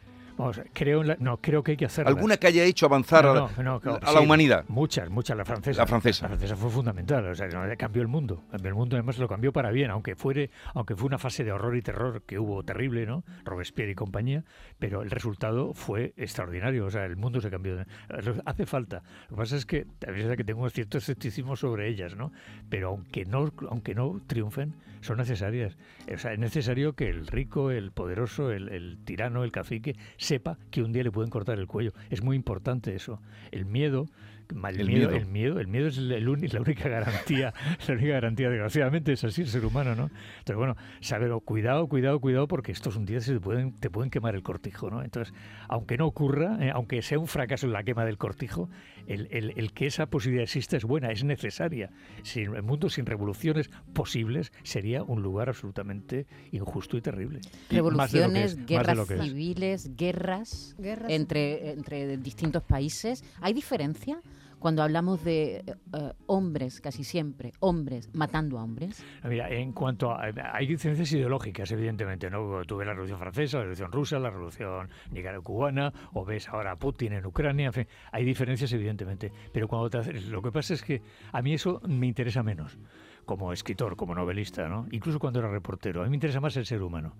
creo 0.73 1.02
no, 1.19 1.38
creo 1.38 1.62
que 1.62 1.73
hay 1.73 1.76
que 1.76 1.87
hacerlo. 1.87 2.11
¿Alguna 2.11 2.37
que 2.37 2.47
haya 2.47 2.64
hecho 2.64 2.87
avanzar 2.87 3.26
a, 3.26 3.35
la, 3.35 4.21
humanidad? 4.21 4.64
Muchas, 4.69 5.09
muchas. 5.11 5.37
La 5.37 5.45
francesa. 5.45 5.81
La 5.81 5.87
francesa. 5.87 6.25
La 6.25 6.28
francesa 6.31 6.57
fue 6.57 6.71
fundamental. 6.71 7.26
O 7.28 7.35
sea, 7.35 7.49
cambió 7.76 8.02
el 8.02 8.09
mundo. 8.09 8.43
Cambió 8.50 8.69
el 8.69 8.75
mundo, 8.75 8.97
además 8.97 9.19
lo 9.19 9.28
cambió 9.28 9.52
para 9.52 9.71
bien, 9.71 9.90
aunque 9.90 10.14
fuere, 10.14 10.50
aunque 10.75 10.97
fue 10.97 11.07
una 11.07 11.19
fase 11.19 11.45
de 11.45 11.52
horror 11.52 11.76
y 11.76 11.83
terror 11.83 12.23
que 12.23 12.38
hubo 12.38 12.62
terrible, 12.62 13.07
¿no? 13.07 13.25
Robespierre 13.45 13.93
y 13.93 13.95
compañía, 13.95 14.45
pero 14.78 15.02
el 15.02 15.11
resultado 15.11 15.73
fue 15.75 16.12
extraordinario. 16.16 16.87
O 16.87 16.90
sea, 16.90 17.05
el 17.05 17.16
mundo 17.16 17.40
se 17.40 17.50
cambió. 17.50 17.85
Hace 18.45 18.66
falta. 18.66 19.02
Lo 19.31 19.37
que 19.37 19.43
pasa 19.43 19.57
es 19.57 19.66
que, 19.66 19.87
a 20.07 20.11
veces 20.11 20.37
que 20.37 20.45
tengo 20.45 20.69
cierto 20.71 20.99
escepticismo 20.99 21.57
sobre 21.57 21.88
ellas, 21.88 22.16
¿no? 22.16 22.33
Pero 22.69 22.88
aunque 22.88 23.25
no, 23.25 23.52
aunque 23.69 23.95
no 23.95 24.21
triunfen, 24.26 24.75
son 25.06 25.18
necesarias. 25.18 25.76
O 26.12 26.18
sea, 26.18 26.32
es 26.32 26.38
necesario 26.38 26.94
que 26.94 27.08
el 27.08 27.26
rico, 27.26 27.70
el 27.70 27.92
poderoso, 27.92 28.50
el, 28.50 28.68
el 28.68 28.98
tirano, 29.04 29.44
el 29.44 29.52
cacique, 29.52 29.96
sepa 30.16 30.58
que 30.70 30.82
un 30.82 30.92
día 30.92 31.02
le 31.02 31.10
pueden 31.10 31.30
cortar 31.30 31.58
el 31.58 31.66
cuello. 31.66 31.92
Es 32.10 32.22
muy 32.22 32.36
importante 32.36 32.94
eso. 32.94 33.20
El 33.50 33.64
miedo 33.64 34.08
el, 34.50 34.86
miedo, 34.86 35.10
el 35.10 35.26
miedo, 35.26 35.60
el 35.60 35.66
miedo 35.66 35.88
es 35.88 35.98
el, 35.98 36.08
la 36.08 36.60
única 36.60 36.88
garantía, 36.88 37.52
la 37.88 37.94
única 37.94 38.12
garantía, 38.12 38.48
desgraciadamente, 38.48 39.12
es 39.12 39.25
así 39.25 39.42
el 39.42 39.48
ser 39.48 39.64
humano, 39.64 39.94
¿no? 39.94 40.10
Entonces, 40.38 40.56
bueno, 40.56 40.76
saber, 41.00 41.32
cuidado, 41.44 41.86
cuidado, 41.88 42.20
cuidado, 42.20 42.48
porque 42.48 42.72
estos 42.72 42.96
un 42.96 43.06
día 43.06 43.20
se 43.20 43.34
te 43.34 43.40
pueden, 43.40 43.72
te 43.72 43.90
pueden 43.90 44.10
quemar 44.10 44.34
el 44.34 44.42
cortijo, 44.42 44.90
¿no? 44.90 45.02
Entonces, 45.02 45.34
aunque 45.68 45.96
no 45.96 46.06
ocurra, 46.06 46.58
eh, 46.60 46.70
aunque 46.72 47.02
sea 47.02 47.18
un 47.18 47.26
fracaso 47.26 47.66
en 47.66 47.72
la 47.72 47.82
quema 47.82 48.04
del 48.04 48.18
cortijo, 48.18 48.68
el, 49.06 49.52
el, 49.56 49.72
que 49.72 49.86
esa 49.86 50.06
posibilidad 50.06 50.44
exista 50.44 50.76
es 50.76 50.84
buena, 50.84 51.10
es 51.10 51.25
necesaria. 51.25 51.90
Si 52.22 52.40
el 52.40 52.62
mundo 52.62 52.90
sin 52.90 53.06
revoluciones 53.06 53.70
posibles 53.92 54.52
sería 54.62 55.02
un 55.02 55.22
lugar 55.22 55.48
absolutamente 55.48 56.26
injusto 56.52 56.96
y 56.96 57.00
terrible. 57.00 57.40
Revoluciones, 57.70 58.64
guerras 58.66 59.06
civiles, 59.06 59.96
guerras, 59.96 60.75
guerras 60.78 61.10
entre, 61.10 61.72
entre 61.72 62.16
distintos 62.18 62.62
países. 62.62 63.25
¿Hay 63.40 63.52
diferencia? 63.52 64.20
Cuando 64.58 64.82
hablamos 64.82 65.22
de 65.25 65.56
eh, 65.56 66.12
hombres, 66.26 66.80
casi 66.80 67.04
siempre, 67.04 67.52
hombres 67.60 68.10
matando 68.14 68.58
a 68.58 68.64
hombres? 68.64 69.04
Mira, 69.25 69.50
en 69.50 69.72
cuanto 69.72 70.10
a... 70.10 70.30
Hay 70.52 70.66
diferencias 70.66 71.12
ideológicas, 71.12 71.70
evidentemente, 71.72 72.30
¿no? 72.30 72.62
Tú 72.64 72.76
ves 72.76 72.86
la 72.86 72.92
Revolución 72.92 73.18
Francesa, 73.18 73.58
la 73.58 73.64
Revolución 73.64 73.92
Rusa, 73.92 74.18
la 74.18 74.30
Revolución 74.30 74.88
Nicaragua, 75.10 75.92
o 76.12 76.25
ves 76.25 76.48
ahora 76.48 76.72
a 76.72 76.76
Putin 76.76 77.12
en 77.14 77.26
Ucrania, 77.26 77.66
en 77.66 77.72
fin, 77.72 77.86
hay 78.12 78.25
diferencias, 78.25 78.72
evidentemente. 78.72 79.32
Pero 79.52 79.68
cuando 79.68 79.90
te, 79.90 80.12
lo 80.12 80.42
que 80.42 80.52
pasa 80.52 80.75
es 80.75 80.82
que 80.82 81.02
a 81.32 81.42
mí 81.42 81.54
eso 81.54 81.81
me 81.87 82.07
interesa 82.07 82.42
menos 82.42 82.78
como 83.24 83.52
escritor, 83.52 83.96
como 83.96 84.14
novelista, 84.14 84.68
¿no? 84.68 84.87
Incluso 84.92 85.18
cuando 85.18 85.40
era 85.40 85.50
reportero. 85.50 86.00
A 86.00 86.04
mí 86.04 86.11
me 86.11 86.16
interesa 86.16 86.40
más 86.40 86.57
el 86.57 86.64
ser 86.64 86.83
humano. 86.83 87.14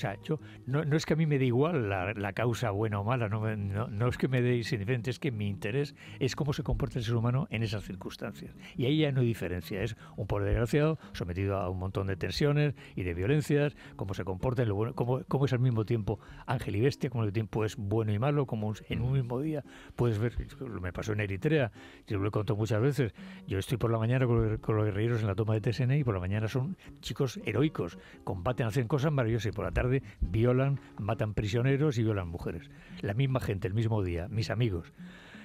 Sea, 0.00 0.16
yo 0.22 0.40
no, 0.64 0.80
es 0.96 1.04
que 1.04 1.12
a 1.12 1.16
mí 1.16 1.26
me 1.26 1.38
dé 1.38 1.44
igual 1.44 1.90
la, 1.90 2.32
causa 2.32 2.70
buena 2.70 3.00
o 3.00 3.04
mala, 3.04 3.28
no, 3.28 3.54
no, 3.86 4.08
es 4.08 4.16
que 4.16 4.28
me 4.28 4.40
dé 4.40 4.56
indiferente, 4.56 5.10
es 5.10 5.18
que 5.18 5.30
mi 5.30 5.46
interés 5.46 5.94
es 6.20 6.34
cómo 6.34 6.54
se 6.54 6.62
comporta 6.62 6.98
el 6.98 7.04
ser 7.04 7.16
humano 7.16 7.46
en 7.50 7.62
esas 7.62 7.84
circunstancias. 7.84 8.56
Y 8.78 8.86
ahí 8.86 9.00
ya 9.00 9.12
no 9.12 9.20
hay 9.20 9.26
diferencia, 9.26 9.82
es 9.82 9.98
un 10.16 10.26
pobre 10.26 10.46
desgraciado 10.46 10.98
sometido 11.12 11.58
a 11.58 11.68
un 11.68 11.78
montón 11.78 12.06
de 12.06 12.16
tensiones 12.16 12.74
y 12.96 13.02
de 13.02 13.12
violencias, 13.12 13.76
cómo 13.96 14.14
se 14.14 14.24
comporta, 14.24 14.64
lo 14.64 14.94
cómo, 14.94 15.22
cómo, 15.28 15.44
es 15.44 15.52
al 15.52 15.58
mismo 15.58 15.84
tiempo 15.84 16.18
ángel 16.46 16.76
y 16.76 16.80
bestia, 16.80 17.10
al 17.12 17.20
mismo 17.20 17.32
tiempo 17.32 17.66
es 17.66 17.76
bueno 17.76 18.10
y 18.10 18.18
malo, 18.18 18.46
como 18.46 18.72
en 18.88 19.02
un 19.02 19.12
mismo 19.12 19.38
día 19.38 19.62
puedes 19.96 20.18
ver, 20.18 20.34
me 20.80 20.94
pasó 20.94 21.12
en 21.12 21.20
Eritrea, 21.20 21.72
yo 22.06 22.18
lo 22.18 22.28
he 22.28 22.30
contado 22.30 22.56
muchas 22.56 22.80
veces, 22.80 23.12
yo 23.46 23.58
estoy 23.58 23.76
por 23.76 23.90
la 23.90 23.98
mañana 23.98 24.26
con, 24.26 24.76
los 24.76 24.84
guerrilleros 24.86 25.20
en 25.20 25.26
la 25.26 25.34
toma 25.34 25.58
de 25.58 25.60
TSN 25.60 25.92
y 25.92 26.04
por 26.04 26.14
la 26.14 26.20
mañana 26.20 26.48
son 26.48 26.78
chicos 27.00 27.38
heroicos, 27.44 27.98
combaten, 28.24 28.66
hacen 28.66 28.88
cosas 28.88 29.12
maravillosas 29.12 29.52
y 29.52 29.52
por 29.52 29.66
la 29.66 29.72
tarde 29.72 29.89
violan, 30.20 30.80
matan 30.98 31.34
prisioneros 31.34 31.98
y 31.98 32.02
violan 32.02 32.28
mujeres. 32.28 32.70
La 33.00 33.14
misma 33.14 33.40
gente, 33.40 33.68
el 33.68 33.74
mismo 33.74 34.02
día, 34.02 34.28
mis 34.28 34.50
amigos. 34.50 34.92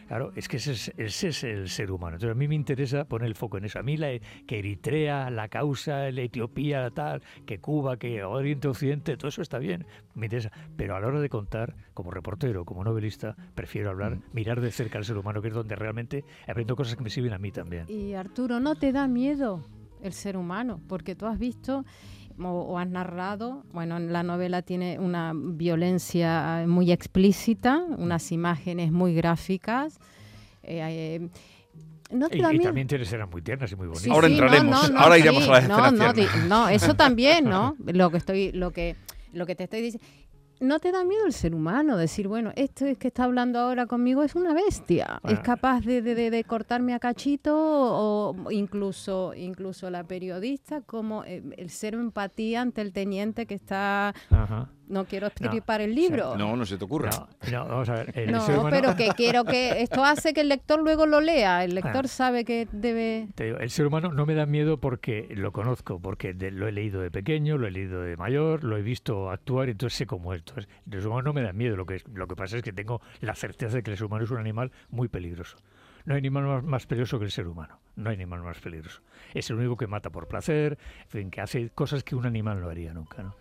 Claro, 0.08 0.32
es 0.36 0.48
que 0.48 0.58
ese 0.58 0.94
es, 0.98 1.44
el 1.44 1.68
ser 1.68 1.92
humano. 1.92 2.18
Entonces 2.18 2.36
a 2.36 2.38
mí 2.38 2.48
me 2.48 2.54
interesa 2.54 3.06
poner 3.06 3.28
el 3.28 3.36
foco 3.36 3.58
en 3.58 3.66
eso. 3.66 3.80
A 3.80 3.84
mí 3.84 3.98
la, 3.98 4.10
que 4.46 4.60
Eritrea, 4.60 5.32
la 5.32 5.48
causa, 5.48 6.12
la 6.12 6.22
Etiopía, 6.22 6.92
tal, 6.92 7.24
que 7.46 7.60
Cuba, 7.60 7.98
que 7.98 8.24
Oriente 8.24 8.68
Occidente, 8.68 9.18
todo 9.18 9.30
eso 9.30 9.42
está 9.42 9.58
bien, 9.58 9.88
me 10.14 10.28
interesa. 10.28 10.52
Pero 10.78 10.96
a 10.96 11.00
la 11.00 11.08
hora 11.08 11.22
de 11.22 11.30
contar, 11.30 11.76
como 11.96 12.12
reportero, 12.12 12.66
como 12.66 12.84
novelista, 12.84 13.36
prefiero 13.56 13.90
hablar, 13.90 14.18
mm. 14.18 14.22
mirar 14.34 14.62
de 14.62 14.72
cerca 14.72 15.00
al 15.00 15.06
ser 15.06 15.18
humano, 15.18 15.42
que 15.42 15.48
es 15.48 15.54
donde 15.56 15.76
realmente 15.76 16.24
aprendo 16.48 16.76
cosas 16.76 16.96
que 16.96 17.04
me 17.04 17.10
sirven 17.10 17.34
a 17.34 17.40
mí 17.40 17.52
también. 17.52 17.86
Y 17.90 18.14
Arturo, 18.14 18.60
¿no 18.60 18.76
te 18.76 18.92
da 18.92 19.08
miedo 19.08 19.66
el 20.04 20.14
ser 20.14 20.38
humano? 20.38 20.82
Porque 20.88 21.16
tú 21.16 21.26
has 21.26 21.40
visto 21.40 21.84
o, 22.40 22.78
has 22.78 22.88
narrado, 22.88 23.64
bueno, 23.72 24.00
la 24.00 24.24
novela 24.24 24.62
tiene 24.62 25.00
una 25.00 25.34
violencia 25.36 26.64
eh, 26.64 26.68
muy 26.68 26.92
explícita, 26.92 27.84
unas 27.98 28.32
imágenes 28.32 28.92
muy 28.92 29.14
gráficas. 29.14 30.00
Eh, 30.64 30.82
eh, 30.82 31.30
y, 32.32 32.42
también 32.42 32.88
tienes 32.88 33.12
eran 33.12 33.30
muy 33.30 33.42
tiernas 33.42 33.72
y 33.72 33.76
muy 33.76 33.88
bonitas. 33.88 34.12
ahora 34.12 34.28
entraremos, 34.28 34.92
ahora 34.96 35.18
iremos 35.18 35.48
a 35.50 35.62
la 35.62 35.92
no, 35.92 36.14
no, 36.48 36.70
eso 36.70 36.96
también, 36.96 37.46
¿no? 37.46 37.76
Lo 37.86 38.12
que 38.12 38.18
estoy, 38.18 38.52
lo 38.52 38.72
que, 38.72 38.96
lo 39.34 39.46
que 39.46 39.56
te 39.56 39.64
estoy 39.64 39.82
diciendo. 39.82 40.08
¿No 40.60 40.80
te 40.80 40.92
da 40.92 41.04
miedo 41.04 41.26
el 41.26 41.34
ser 41.34 41.54
humano? 41.54 41.98
Decir, 41.98 42.28
bueno, 42.28 42.52
esto 42.56 42.86
es 42.86 42.98
que 42.98 43.10
está 43.10 43.26
hablando 43.26 43.60
ahora 43.60 43.88
conmigo 43.88 44.24
es 44.24 44.36
una 44.36 44.54
bestia. 44.54 45.20
Es 45.28 45.40
capaz 45.40 45.82
de, 45.82 46.02
de, 46.02 46.30
de, 46.30 46.44
cortarme 46.44 46.94
a 46.94 47.00
cachito 47.00 47.54
o 47.56 48.52
incluso, 48.52 49.34
incluso 49.36 49.90
la 49.90 50.04
periodista 50.04 50.82
como 50.82 51.24
eh, 51.26 51.44
el 51.58 51.70
cero 51.70 52.00
empatía 52.00 52.62
ante 52.62 52.82
el 52.82 52.94
teniente 52.94 53.46
que 53.46 53.56
está 53.56 54.14
no 54.88 55.06
quiero 55.06 55.28
escribir 55.28 55.64
para 55.64 55.84
el 55.84 55.96
libro. 55.96 56.36
No, 56.38 56.56
no 56.56 56.66
se 56.66 56.78
te 56.78 56.86
ocurra. 56.86 57.10
No, 57.52 57.68
vamos 57.68 57.90
a 57.90 57.94
ver. 58.04 58.32
no, 58.32 58.68
pero 58.70 58.96
que 58.98 59.10
quiero 59.16 59.44
que 59.44 59.82
esto 59.82 60.04
hace 60.04 60.34
que 60.34 60.42
el 60.42 60.50
lector 60.50 60.82
luego 60.82 61.06
lo 61.06 61.22
lea. 61.22 61.64
El 61.64 61.76
lector 61.76 62.06
ah. 62.06 62.08
sabe 62.08 62.46
que 62.46 62.68
debe. 62.72 63.28
el 63.38 63.70
ser 63.70 63.88
humano 63.88 64.12
no 64.12 64.26
me 64.26 64.36
da 64.36 64.46
miedo 64.46 64.80
porque 64.80 65.28
lo 65.36 65.52
conozco, 65.52 66.00
porque 66.00 66.34
lo 66.34 66.68
he 66.68 66.72
leído 66.72 67.02
de 67.02 67.12
pequeño, 67.12 67.58
lo 67.58 67.68
he 67.68 67.72
leído 67.72 68.02
de 68.02 68.18
mayor, 68.18 68.64
lo 68.64 68.78
he 68.78 68.82
visto 68.82 69.30
actuar, 69.30 69.70
entonces 69.70 69.98
sé 69.98 70.06
cómo 70.06 70.34
es. 70.34 70.40
Entonces, 70.40 70.68
el 70.92 71.00
ser 71.00 71.08
humano 71.08 71.24
no 71.24 71.34
me 71.34 71.42
da 71.42 71.54
miedo. 71.54 71.76
Lo 71.76 71.86
que, 71.86 72.02
lo 72.14 72.28
que 72.28 72.36
pasa 72.36 72.58
es 72.58 72.64
que 72.64 72.74
tengo 72.74 73.02
la 73.22 73.36
certeza 73.36 73.78
de 73.78 73.84
que 73.84 73.92
el 73.92 73.98
ser 73.98 74.06
humano 74.06 74.24
es 74.24 74.32
un 74.32 74.40
animal 74.40 74.72
muy 74.90 75.08
peligroso. 75.08 75.58
No 76.06 76.14
hay 76.14 76.20
animal 76.20 76.44
más, 76.44 76.64
más, 76.64 76.86
peligroso 76.86 77.18
que 77.18 77.26
el 77.26 77.32
ser 77.32 77.48
humano. 77.48 77.80
No 77.96 78.10
hay 78.10 78.16
animal 78.16 78.44
más 78.44 78.60
peligroso. 78.60 79.02
Es 79.34 79.50
el 79.50 79.58
único 79.58 79.76
que 79.76 79.88
mata 79.88 80.12
por 80.12 80.28
placer, 80.28 80.78
en 81.04 81.10
fin, 81.10 81.32
que 81.32 81.42
hace 81.42 81.70
cosas 81.72 82.04
que 82.04 82.16
un 82.16 82.28
animal 82.28 82.62
no 82.62 82.70
haría 82.70 82.94
nunca. 82.94 83.24
¿no? 83.24 83.36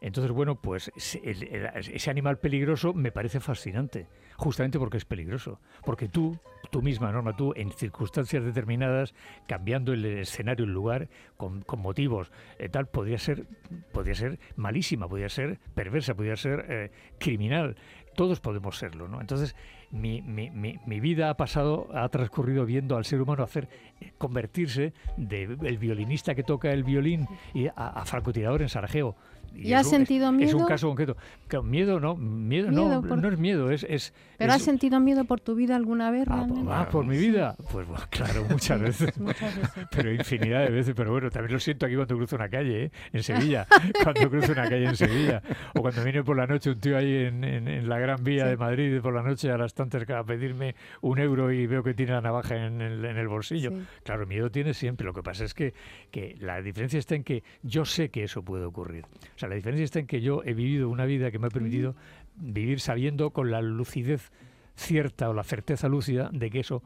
Entonces, 0.00 0.32
bueno, 0.32 0.56
pues 0.56 0.90
ese 0.96 2.10
animal 2.10 2.38
peligroso 2.38 2.94
me 2.94 3.12
parece 3.12 3.38
fascinante, 3.38 4.06
justamente 4.36 4.78
porque 4.78 4.96
es 4.96 5.04
peligroso. 5.04 5.60
Porque 5.84 6.08
tú, 6.08 6.38
tú 6.70 6.80
misma, 6.80 7.12
Norma, 7.12 7.36
tú, 7.36 7.52
en 7.54 7.70
circunstancias 7.70 8.42
determinadas, 8.42 9.14
cambiando 9.46 9.92
el 9.92 10.04
escenario, 10.06 10.64
el 10.64 10.72
lugar, 10.72 11.08
con, 11.36 11.64
motivos 11.78 12.32
eh, 12.58 12.68
tal, 12.70 12.86
podría 12.86 13.18
ser, 13.18 13.46
podría 13.92 14.14
ser 14.14 14.38
malísima, 14.56 15.06
podría 15.06 15.28
ser 15.28 15.58
perversa, 15.74 16.14
podría 16.14 16.36
ser 16.36 16.66
eh, 16.68 16.90
criminal 17.18 17.76
todos 18.16 18.40
podemos 18.40 18.76
serlo, 18.76 19.08
¿no? 19.08 19.20
Entonces, 19.20 19.54
mi, 19.90 20.20
mi, 20.20 20.50
mi, 20.50 21.00
vida 21.00 21.30
ha 21.30 21.36
pasado, 21.36 21.88
ha 21.94 22.08
transcurrido 22.08 22.66
viendo 22.66 22.96
al 22.96 23.04
ser 23.04 23.22
humano 23.22 23.42
hacer, 23.42 23.68
eh, 24.00 24.12
convertirse 24.18 24.92
del 25.16 25.78
violinista 25.78 26.34
que 26.34 26.42
toca 26.42 26.70
el 26.72 26.84
violín 26.84 27.26
y 27.54 27.68
a, 27.68 27.72
a 27.72 28.04
francotirador 28.04 28.62
en 28.62 28.68
Sarajevo. 28.68 29.16
¿Y, 29.54 29.72
has 29.72 29.88
sentido 29.88 30.32
miedo? 30.32 30.48
Es 30.48 30.54
un 30.54 30.66
caso 30.66 30.88
concreto. 30.88 31.16
Miedo 31.62 31.98
no, 31.98 32.16
miedo, 32.16 32.70
no, 32.70 33.02
no 33.02 33.28
es 33.28 33.38
miedo, 33.38 33.70
es... 33.70 33.84
es 33.84 34.12
¿Pero 34.38 34.52
has 34.54 34.62
sentido 34.62 35.00
miedo 35.00 35.24
por 35.24 35.40
tu 35.40 35.54
vida 35.54 35.76
alguna 35.76 36.10
vez 36.10 36.26
ah, 36.30 36.46
ah 36.70 36.88
por 36.90 37.04
mi 37.04 37.18
vida. 37.18 37.56
Pues 37.70 37.86
bueno, 37.86 38.04
claro, 38.08 38.44
muchas 38.48 38.80
veces. 38.80 39.18
muchas 39.18 39.54
veces. 39.54 39.86
Pero 39.90 40.12
infinidad 40.12 40.64
de 40.64 40.70
veces. 40.70 40.94
Pero 40.96 41.10
bueno, 41.10 41.30
también 41.30 41.52
lo 41.52 41.60
siento 41.60 41.84
aquí 41.84 41.94
cuando 41.94 42.16
cruzo 42.16 42.36
una 42.36 42.48
calle, 42.48 42.84
¿eh? 42.84 42.90
en 43.12 43.22
Sevilla. 43.22 43.66
cuando 44.02 44.30
cruzo 44.30 44.52
una 44.52 44.68
calle 44.68 44.86
en 44.86 44.96
Sevilla. 44.96 45.42
O 45.74 45.82
cuando 45.82 46.02
viene 46.04 46.22
por 46.22 46.38
la 46.38 46.46
noche 46.46 46.70
un 46.70 46.80
tío 46.80 46.96
ahí 46.96 47.26
en, 47.26 47.44
en, 47.44 47.88
la 47.88 47.98
Gran 47.98 48.24
Vía 48.24 48.46
de 48.46 48.56
Madrid 48.56 49.00
por 49.00 49.12
la 49.12 49.22
noche 49.22 49.50
a 49.50 49.58
las 49.58 49.74
tantas 49.74 50.08
a 50.08 50.24
pedirme 50.24 50.74
un 51.02 51.18
euro 51.18 51.52
y 51.52 51.66
veo 51.66 51.82
que 51.82 51.92
tiene 51.92 52.12
la 52.12 52.22
navaja 52.22 52.56
en 52.56 52.80
el, 52.80 53.04
en 53.04 53.18
el 53.18 53.28
bolsillo. 53.28 53.72
Claro, 54.04 54.26
miedo 54.26 54.50
tiene 54.50 54.72
siempre. 54.72 55.04
Lo 55.04 55.12
que 55.12 55.22
pasa 55.22 55.44
es 55.44 55.52
que, 55.52 55.74
que 56.10 56.36
la 56.40 56.62
diferencia 56.62 56.98
está 56.98 57.14
en 57.14 57.24
que 57.24 57.42
yo 57.62 57.84
sé 57.84 58.08
que 58.08 58.24
eso 58.24 58.42
puede 58.42 58.64
ocurrir. 58.64 59.04
O 59.40 59.44
sea, 59.48 59.48
la 59.48 59.54
diferencia 59.54 59.84
está 59.84 59.98
en 59.98 60.06
que 60.06 60.20
yo 60.20 60.42
he 60.44 60.52
vivido 60.52 60.90
una 60.90 61.06
vida 61.06 61.30
que 61.30 61.38
me 61.38 61.46
ha 61.46 61.50
permitido 61.50 61.96
vivir 62.36 62.78
sabiendo 62.78 63.30
con 63.30 63.50
la 63.50 63.62
lucidez 63.62 64.30
cierta 64.76 65.30
o 65.30 65.32
la 65.32 65.44
certeza 65.44 65.88
lúcida 65.88 66.28
de 66.30 66.50
que 66.50 66.60
eso 66.60 66.82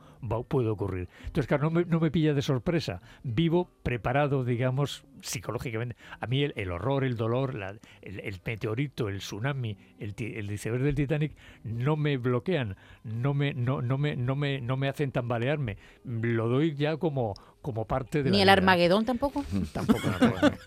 puede 0.48 0.68
ocurrir. 0.68 1.08
Entonces, 1.26 1.48
claro, 1.48 1.68
no 1.70 2.00
me, 2.00 2.10
pilla 2.12 2.32
de 2.32 2.42
sorpresa. 2.42 3.02
Vivo 3.24 3.68
preparado, 3.82 4.44
digamos, 4.44 5.04
psicológicamente. 5.20 5.96
A 6.20 6.28
mí 6.28 6.44
el, 6.44 6.70
horror, 6.70 7.02
el 7.02 7.16
dolor, 7.16 7.56
el, 8.02 8.40
meteorito, 8.46 9.08
el 9.08 9.18
tsunami, 9.18 9.76
el, 9.98 10.14
el 10.16 10.50
iceberg 10.52 10.84
del 10.84 10.94
Titanic 10.94 11.36
no 11.64 11.96
me 11.96 12.18
bloquean, 12.18 12.76
no 13.02 13.34
me, 13.34 13.52
no, 13.52 13.82
no 13.82 13.98
me, 13.98 14.14
no 14.14 14.36
me, 14.36 14.60
no 14.60 14.76
me 14.76 14.88
hacen 14.88 15.10
tambalearme. 15.10 15.76
Lo 16.04 16.48
doy 16.48 16.76
ya 16.76 16.98
como, 16.98 17.34
como 17.64 17.86
parte 17.86 18.22
de 18.22 18.30
¿Ni 18.30 18.42
el 18.42 18.50
Armagedón 18.50 19.06
tampoco? 19.06 19.42
Tampoco. 19.72 20.02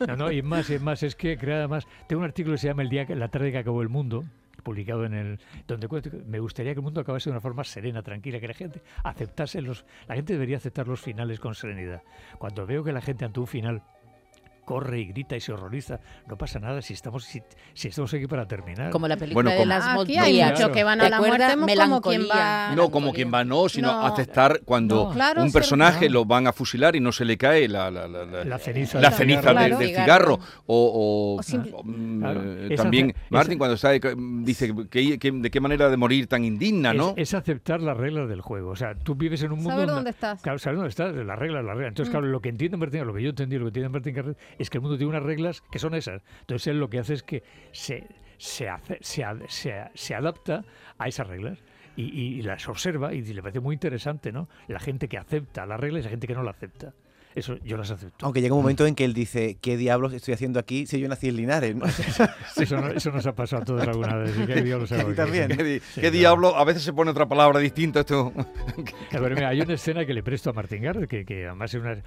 No, 0.08 0.16
no, 0.16 0.32
y 0.32 0.42
más, 0.42 0.68
y 0.72 0.80
más, 0.80 1.04
es 1.04 1.16
que 1.16 1.38
crea 1.38 1.68
más. 1.68 1.86
Tengo 2.08 2.22
un 2.22 2.26
artículo 2.26 2.56
que 2.56 2.58
se 2.58 2.68
llama 2.68 2.82
El 2.82 2.90
día 2.90 3.06
que 3.06 3.16
la 3.16 3.28
tarde 3.28 3.52
que 3.52 3.60
acabó 3.60 3.84
el 3.84 3.90
mundo, 3.90 4.24
publicado 4.64 5.06
en 5.06 5.14
el 5.14 5.40
donde 5.68 5.88
me 6.26 6.40
gustaría 6.40 6.74
que 6.74 6.80
el 6.80 6.84
mundo 6.84 7.00
acabase 7.00 7.30
de 7.30 7.34
una 7.34 7.40
forma 7.40 7.64
serena, 7.64 8.02
tranquila, 8.02 8.40
que 8.40 8.48
la 8.48 8.56
gente 8.56 8.82
aceptase 9.04 9.62
los 9.62 9.86
la 10.08 10.16
gente 10.16 10.34
debería 10.34 10.58
aceptar 10.58 10.88
los 10.88 11.00
finales 11.00 11.40
con 11.40 11.54
serenidad. 11.54 12.02
Cuando 12.40 12.66
veo 12.66 12.84
que 12.84 12.92
la 12.92 13.02
gente 13.02 13.26
ante 13.26 13.40
un 13.40 13.48
final 13.48 13.84
corre 14.68 15.00
y 15.00 15.06
grita 15.06 15.38
y 15.38 15.40
se 15.40 15.54
horroriza. 15.54 16.02
No 16.28 16.38
pasa 16.38 16.60
nada 16.60 16.82
si 16.82 16.94
estamos 16.94 17.24
si, 17.24 17.42
estamos 17.88 18.14
aquí 18.14 18.28
para 18.28 18.46
terminar. 18.46 18.92
Como 18.92 19.08
la 19.08 19.16
película 19.16 19.54
de 19.54 19.66
las 19.66 19.88
Aquí 19.98 20.18
hay 20.18 20.44
muchos 20.44 20.70
que 20.72 20.84
van 20.84 21.00
a 21.00 21.10
la 21.10 21.20
muerte 21.22 21.56
como 21.78 22.02
quien 22.02 22.24
va. 22.30 22.76
No 22.76 22.92
como 22.92 23.14
quien 23.14 23.34
va, 23.34 23.46
no, 23.46 23.70
sino 23.70 24.06
aceptar 24.06 24.62
cuando 24.66 25.14
un 25.38 25.52
personaje 25.54 26.10
lo 26.10 26.26
van 26.26 26.48
a 26.48 26.54
fusilar 26.54 26.98
y 26.98 27.00
no 27.00 27.14
se 27.14 27.24
le 27.24 27.38
cae 27.38 27.70
la, 27.70 27.90
la, 27.90 28.08
la, 28.08 28.60
ceniza, 28.60 29.00
la 29.00 29.12
ceniza 29.12 29.54
del, 29.54 29.78
cigarro. 29.78 30.38
O, 30.66 31.40
mm, 31.86 32.24
eh, 32.26 32.76
también 32.76 33.16
Martín 33.30 33.58
cuando 33.58 33.76
está, 33.76 33.92
dice 33.92 34.74
que, 34.90 35.32
de 35.32 35.50
qué 35.50 35.62
manera 35.62 35.90
de 35.90 35.96
morir 35.96 36.28
tan 36.28 36.44
indigna, 36.44 36.94
¿no? 36.94 37.14
Es, 37.16 37.34
aceptar 37.34 37.82
las 37.82 37.96
reglas 37.96 38.28
del 38.28 38.42
juego. 38.42 38.72
O 38.72 38.76
sea, 38.76 38.96
tú 38.96 39.16
vives 39.16 39.42
en 39.44 39.52
un 39.54 39.60
mundo... 39.60 39.72
Saber 39.72 39.88
dónde 39.88 40.10
estás. 40.10 40.42
Claro, 40.42 40.60
saber 40.60 40.78
dónde 40.78 40.90
estás, 40.90 41.16
las 41.16 41.40
reglas, 41.40 41.64
las 41.64 41.76
reglas. 41.76 41.90
Entonces, 41.90 42.10
mm. 42.10 42.18
claro, 42.18 42.28
lo 42.28 42.42
que 42.42 42.50
entiende 42.50 42.78
Martín, 42.78 43.06
lo 43.06 43.14
que 43.14 43.22
yo 43.22 43.30
entendí, 43.30 43.58
lo 43.58 43.66
que 43.66 43.68
entiende 43.70 43.90
Martín 43.90 44.16
Carret, 44.16 44.38
es 44.58 44.70
que 44.70 44.78
el 44.78 44.82
mundo 44.82 44.98
tiene 44.98 45.10
unas 45.10 45.24
reglas 45.24 45.62
que 45.62 45.80
son 45.80 45.94
esas. 45.96 46.22
Entonces 46.42 46.68
él 46.68 46.80
lo 46.80 46.90
que 46.90 47.00
hace 47.00 47.14
es 47.14 47.24
que 47.24 47.44
se, 47.72 48.08
se, 48.38 48.70
hace, 48.70 48.98
se, 49.02 49.26
se, 49.94 50.16
adapta 50.16 50.64
a 50.98 51.08
esas 51.08 51.28
reglas. 51.28 51.64
Y, 51.96 52.04
y, 52.04 52.42
las 52.44 52.68
observa 52.70 53.14
y 53.14 53.24
le 53.24 53.42
parece 53.42 53.60
muy 53.60 53.74
interesante, 53.74 54.32
¿no? 54.32 54.48
La 54.68 54.80
gente 54.80 55.08
que 55.08 55.18
acepta 55.18 55.66
las 55.66 55.80
reglas 55.80 56.02
y 56.02 56.04
la 56.04 56.10
gente 56.12 56.28
que 56.28 56.36
no 56.36 56.44
la 56.44 56.52
acepta. 56.52 56.94
Eso 57.38 57.56
yo 57.64 57.78
las 57.78 57.92
acepto. 57.92 58.26
Aunque 58.26 58.42
llega 58.42 58.56
un 58.56 58.62
momento 58.62 58.88
en 58.88 58.96
que 58.96 59.06
él 59.06 59.14
dice, 59.14 59.60
¿qué 59.62 59.78
diablos 59.78 60.12
estoy 60.12 60.34
haciendo 60.34 60.60
aquí 60.60 60.88
si 60.88 61.00
yo 61.00 61.08
nací 61.08 61.28
en 61.28 61.36
Linares? 61.36 61.76
eso, 62.58 63.12
nos 63.12 63.28
ha 63.28 63.36
pasado 63.36 63.62
a 63.62 63.66
todos 63.66 63.88
alguna 63.88 64.16
vez. 64.16 64.36
¿Qué 64.48 64.64
diablos 64.64 64.92
hago 64.92 65.14
También. 65.14 65.56
¿Qué, 65.94 66.10
diablo? 66.10 66.56
A 66.56 66.64
veces 66.64 66.82
se 66.82 66.94
pone 66.94 67.12
otra 67.12 67.28
palabra 67.28 67.60
distinta. 67.60 68.00
Esto. 68.00 68.34
hay 69.46 69.62
una 69.62 69.74
escena 69.76 70.04
que 70.04 70.16
le 70.16 70.24
presto 70.24 70.50
a 70.50 70.54
Martín 70.54 70.82
Gard, 70.82 71.08
que, 71.08 71.26
que 71.26 71.46
además 71.46 71.72
es 71.76 71.82
una... 71.82 72.02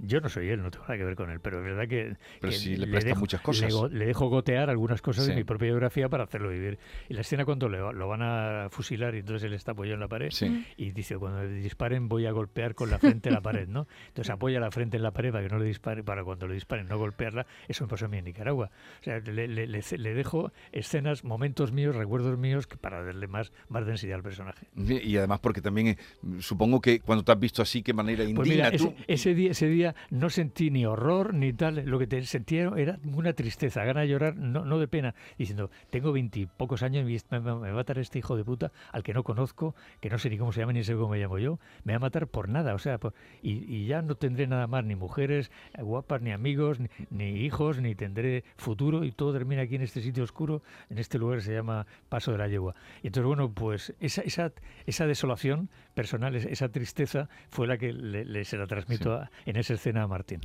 yo 0.00 0.20
no 0.20 0.28
soy 0.28 0.50
él, 0.50 0.62
no 0.62 0.70
tengo 0.70 0.84
nada 0.84 0.98
que 0.98 1.04
ver 1.04 1.16
con 1.16 1.28
él, 1.30 1.40
pero 1.40 1.58
es 1.58 1.64
verdad 1.64 1.88
que... 1.88 2.16
Pero 2.40 2.52
sí, 2.52 2.76
le 2.76 2.86
presta 2.86 3.16
muchas 3.16 3.40
cosas. 3.40 3.72
Le, 3.90 4.06
dejo 4.06 4.28
gotear 4.28 4.70
algunas 4.70 5.02
cosas 5.02 5.26
de 5.26 5.34
mi 5.34 5.42
propia 5.42 5.66
biografía 5.66 6.08
para 6.08 6.22
hacerlo 6.22 6.48
vivir. 6.48 6.78
Y 7.08 7.14
la 7.14 7.22
escena 7.22 7.44
cuando 7.44 7.68
lo 7.68 8.06
van 8.06 8.22
a 8.22 8.68
fusilar 8.70 9.16
y 9.16 9.18
entonces 9.18 9.46
él 9.46 9.52
está 9.54 9.72
apoyado 9.72 9.94
en 9.94 10.00
la 10.00 10.08
pared 10.08 10.30
y 10.76 10.92
dice, 10.92 11.18
cuando 11.18 11.44
disparen 11.48 12.08
voy 12.08 12.26
a 12.26 12.30
golpear 12.30 12.76
con 12.76 12.88
la 12.88 13.00
frente 13.00 13.32
la 13.32 13.40
pared, 13.40 13.66
¿no? 13.66 13.88
Entonces 14.12 14.30
apoya 14.30 14.60
la 14.60 14.70
frente 14.70 14.98
en 14.98 15.02
la 15.02 15.10
pared 15.10 15.32
para 15.32 15.48
que 15.48 15.54
no 15.54 15.58
le 15.58 15.64
dispare, 15.64 16.04
para 16.04 16.22
cuando 16.22 16.46
le 16.46 16.52
disparen 16.52 16.86
no 16.86 16.98
golpearla. 16.98 17.46
Eso 17.66 17.84
me 17.84 17.88
pasó 17.88 18.04
a 18.04 18.08
mí 18.08 18.18
en 18.18 18.26
Nicaragua. 18.26 18.70
O 19.00 19.04
sea, 19.04 19.20
le, 19.20 19.48
le, 19.48 20.14
dejo 20.14 20.52
escenas, 20.70 21.24
momentos 21.24 21.72
míos, 21.72 21.96
recuerdos 21.96 22.36
míos 22.36 22.66
que 22.66 22.76
para 22.76 23.02
darle 23.02 23.26
más, 23.26 23.52
más 23.68 23.86
densidad 23.86 24.16
al 24.16 24.22
personaje. 24.22 24.66
Y 24.76 25.16
además 25.16 25.40
porque 25.40 25.62
también 25.62 25.86
eh, 25.88 25.96
supongo 26.40 26.82
que 26.82 27.00
cuando 27.00 27.24
te 27.24 27.32
has 27.32 27.40
visto 27.40 27.62
así, 27.62 27.82
qué 27.82 27.94
manera 27.94 28.22
pues 28.34 28.48
indigna 28.48 28.70
tú... 28.72 28.94
ese, 29.06 29.34
día, 29.34 29.52
ese 29.52 29.66
día 29.68 29.94
no 30.10 30.28
sentí 30.28 30.70
ni 30.70 30.84
horror 30.84 31.32
ni 31.32 31.54
tal. 31.54 31.82
Lo 31.86 31.98
que 31.98 32.06
te 32.06 32.22
sentía 32.26 32.70
era 32.76 32.98
una 33.02 33.32
tristeza, 33.32 33.82
gana 33.84 34.02
de 34.02 34.08
llorar, 34.08 34.36
no, 34.36 34.66
no 34.66 34.78
de 34.78 34.88
pena, 34.88 35.14
diciendo, 35.38 35.70
tengo 35.88 36.12
veintipocos 36.12 36.82
años 36.82 37.08
y 37.08 37.18
me, 37.30 37.38
va 37.38 37.52
a 37.52 37.72
matar 37.72 37.98
este 37.98 38.18
hijo 38.18 38.36
de 38.36 38.44
puta 38.44 38.72
al 38.92 39.02
que 39.02 39.14
no 39.14 39.22
conozco, 39.22 39.74
que 40.02 40.10
no 40.10 40.18
sé 40.18 40.28
ni 40.28 40.36
cómo 40.36 40.52
se 40.52 40.60
llama 40.60 40.74
ni 40.74 40.84
sé 40.84 40.92
cómo 40.92 41.08
me 41.08 41.18
llamo 41.18 41.38
yo, 41.38 41.58
me 41.84 41.94
va 41.94 41.96
a 41.96 42.00
matar 42.00 42.26
por 42.26 42.50
nada. 42.50 42.74
O 42.74 42.78
sea, 42.78 43.00
y, 43.42 43.52
y 43.74 43.86
ya 43.86 44.01
no 44.02 44.14
tendré 44.16 44.46
nada 44.46 44.66
más, 44.66 44.84
ni 44.84 44.94
mujeres 44.94 45.50
eh, 45.74 45.82
guapas, 45.82 46.22
ni 46.22 46.32
amigos, 46.32 46.78
ni, 47.10 47.24
hijos, 47.24 47.80
ni 47.80 47.94
tendré 47.94 48.44
futuro 48.56 49.04
y 49.04 49.12
todo 49.12 49.32
termina 49.32 49.62
aquí 49.62 49.76
en 49.76 49.82
este 49.82 50.00
sitio 50.00 50.24
oscuro, 50.24 50.62
en 50.90 50.98
este 50.98 51.18
lugar 51.18 51.38
que 51.38 51.44
se 51.44 51.54
llama 51.54 51.86
Paso 52.08 52.32
de 52.32 52.38
la 52.38 52.48
Yegua. 52.48 52.74
Y 53.02 53.08
entonces, 53.08 53.26
bueno, 53.26 53.52
pues 53.52 53.94
esa, 54.00 54.22
esa, 54.22 54.52
esa 54.86 55.06
desolación 55.06 55.70
personal, 55.94 56.34
esa 56.34 56.68
tristeza 56.68 57.28
fue 57.50 57.66
la 57.66 57.78
que 57.78 57.92
le, 57.92 58.44
se 58.44 58.56
la 58.56 58.66
transmito 58.66 59.22
en 59.46 59.56
esa 59.56 59.74
escena 59.74 60.02
a 60.02 60.08
Martín. 60.08 60.40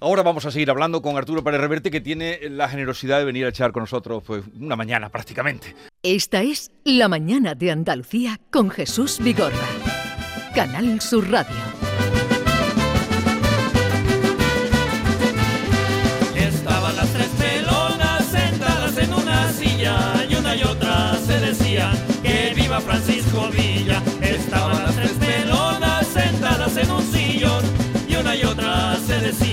Ahora 0.00 0.22
vamos 0.22 0.44
a 0.44 0.50
seguir 0.50 0.70
hablando 0.70 1.00
con 1.00 1.16
Arturo 1.16 1.42
Pérez 1.42 1.60
Reverte, 1.60 1.90
que 1.90 2.00
tiene 2.00 2.40
la 2.50 2.68
generosidad 2.68 3.18
de 3.18 3.24
venir 3.24 3.46
a 3.46 3.48
echar 3.48 3.72
con 3.72 3.84
nosotros 3.84 4.22
pues, 4.26 4.44
una 4.60 4.76
mañana 4.76 5.08
prácticamente. 5.08 5.74
Esta 6.02 6.42
es 6.42 6.72
La 6.84 7.08
Mañana 7.08 7.54
de 7.54 7.70
Andalucía 7.70 8.38
con 8.50 8.70
Jesús 8.70 9.18
Vigorra. 9.22 9.66
Canal 10.54 11.00
Sur 11.00 11.30
Radio. 11.30 11.73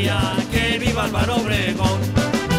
Decía 0.01 0.35
que 0.51 0.79
viva 0.79 1.03
Álvaro 1.03 1.35
Obregón. 1.35 1.99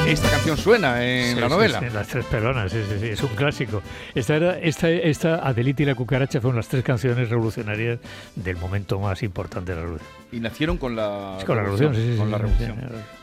Esta 0.06 0.28
canción 0.30 0.56
suena 0.56 1.04
en 1.04 1.40
la 1.40 1.48
novela. 1.48 1.80
Sí, 1.80 1.86
las 1.92 2.08
tres 2.08 2.24
pelonas, 2.26 2.70
sí, 2.70 2.78
sí, 3.00 3.08
es 3.08 3.22
un 3.22 3.34
clásico. 3.34 3.82
Esta, 4.14 4.36
era, 4.36 4.58
esta, 4.58 4.90
esta 4.90 5.46
Adelita 5.46 5.82
y 5.82 5.86
la 5.86 5.94
cucaracha 5.94 6.40
fueron 6.40 6.56
las 6.56 6.68
tres 6.68 6.84
canciones 6.84 7.28
revolucionarias 7.30 7.98
del 8.34 8.56
momento 8.56 8.98
más 8.98 9.22
importante 9.22 9.72
de 9.72 9.76
la 9.76 9.82
revolución. 9.82 10.10
Y 10.32 10.40
nacieron 10.40 10.76
con 10.76 10.96
la, 10.96 11.38
con 11.46 11.56
la 11.56 11.62
revolución, 11.62 11.94
sí, 11.94 12.12
sí, 12.12 12.18
con 12.18 12.30
la 12.30 12.38
revolución. 12.38 12.76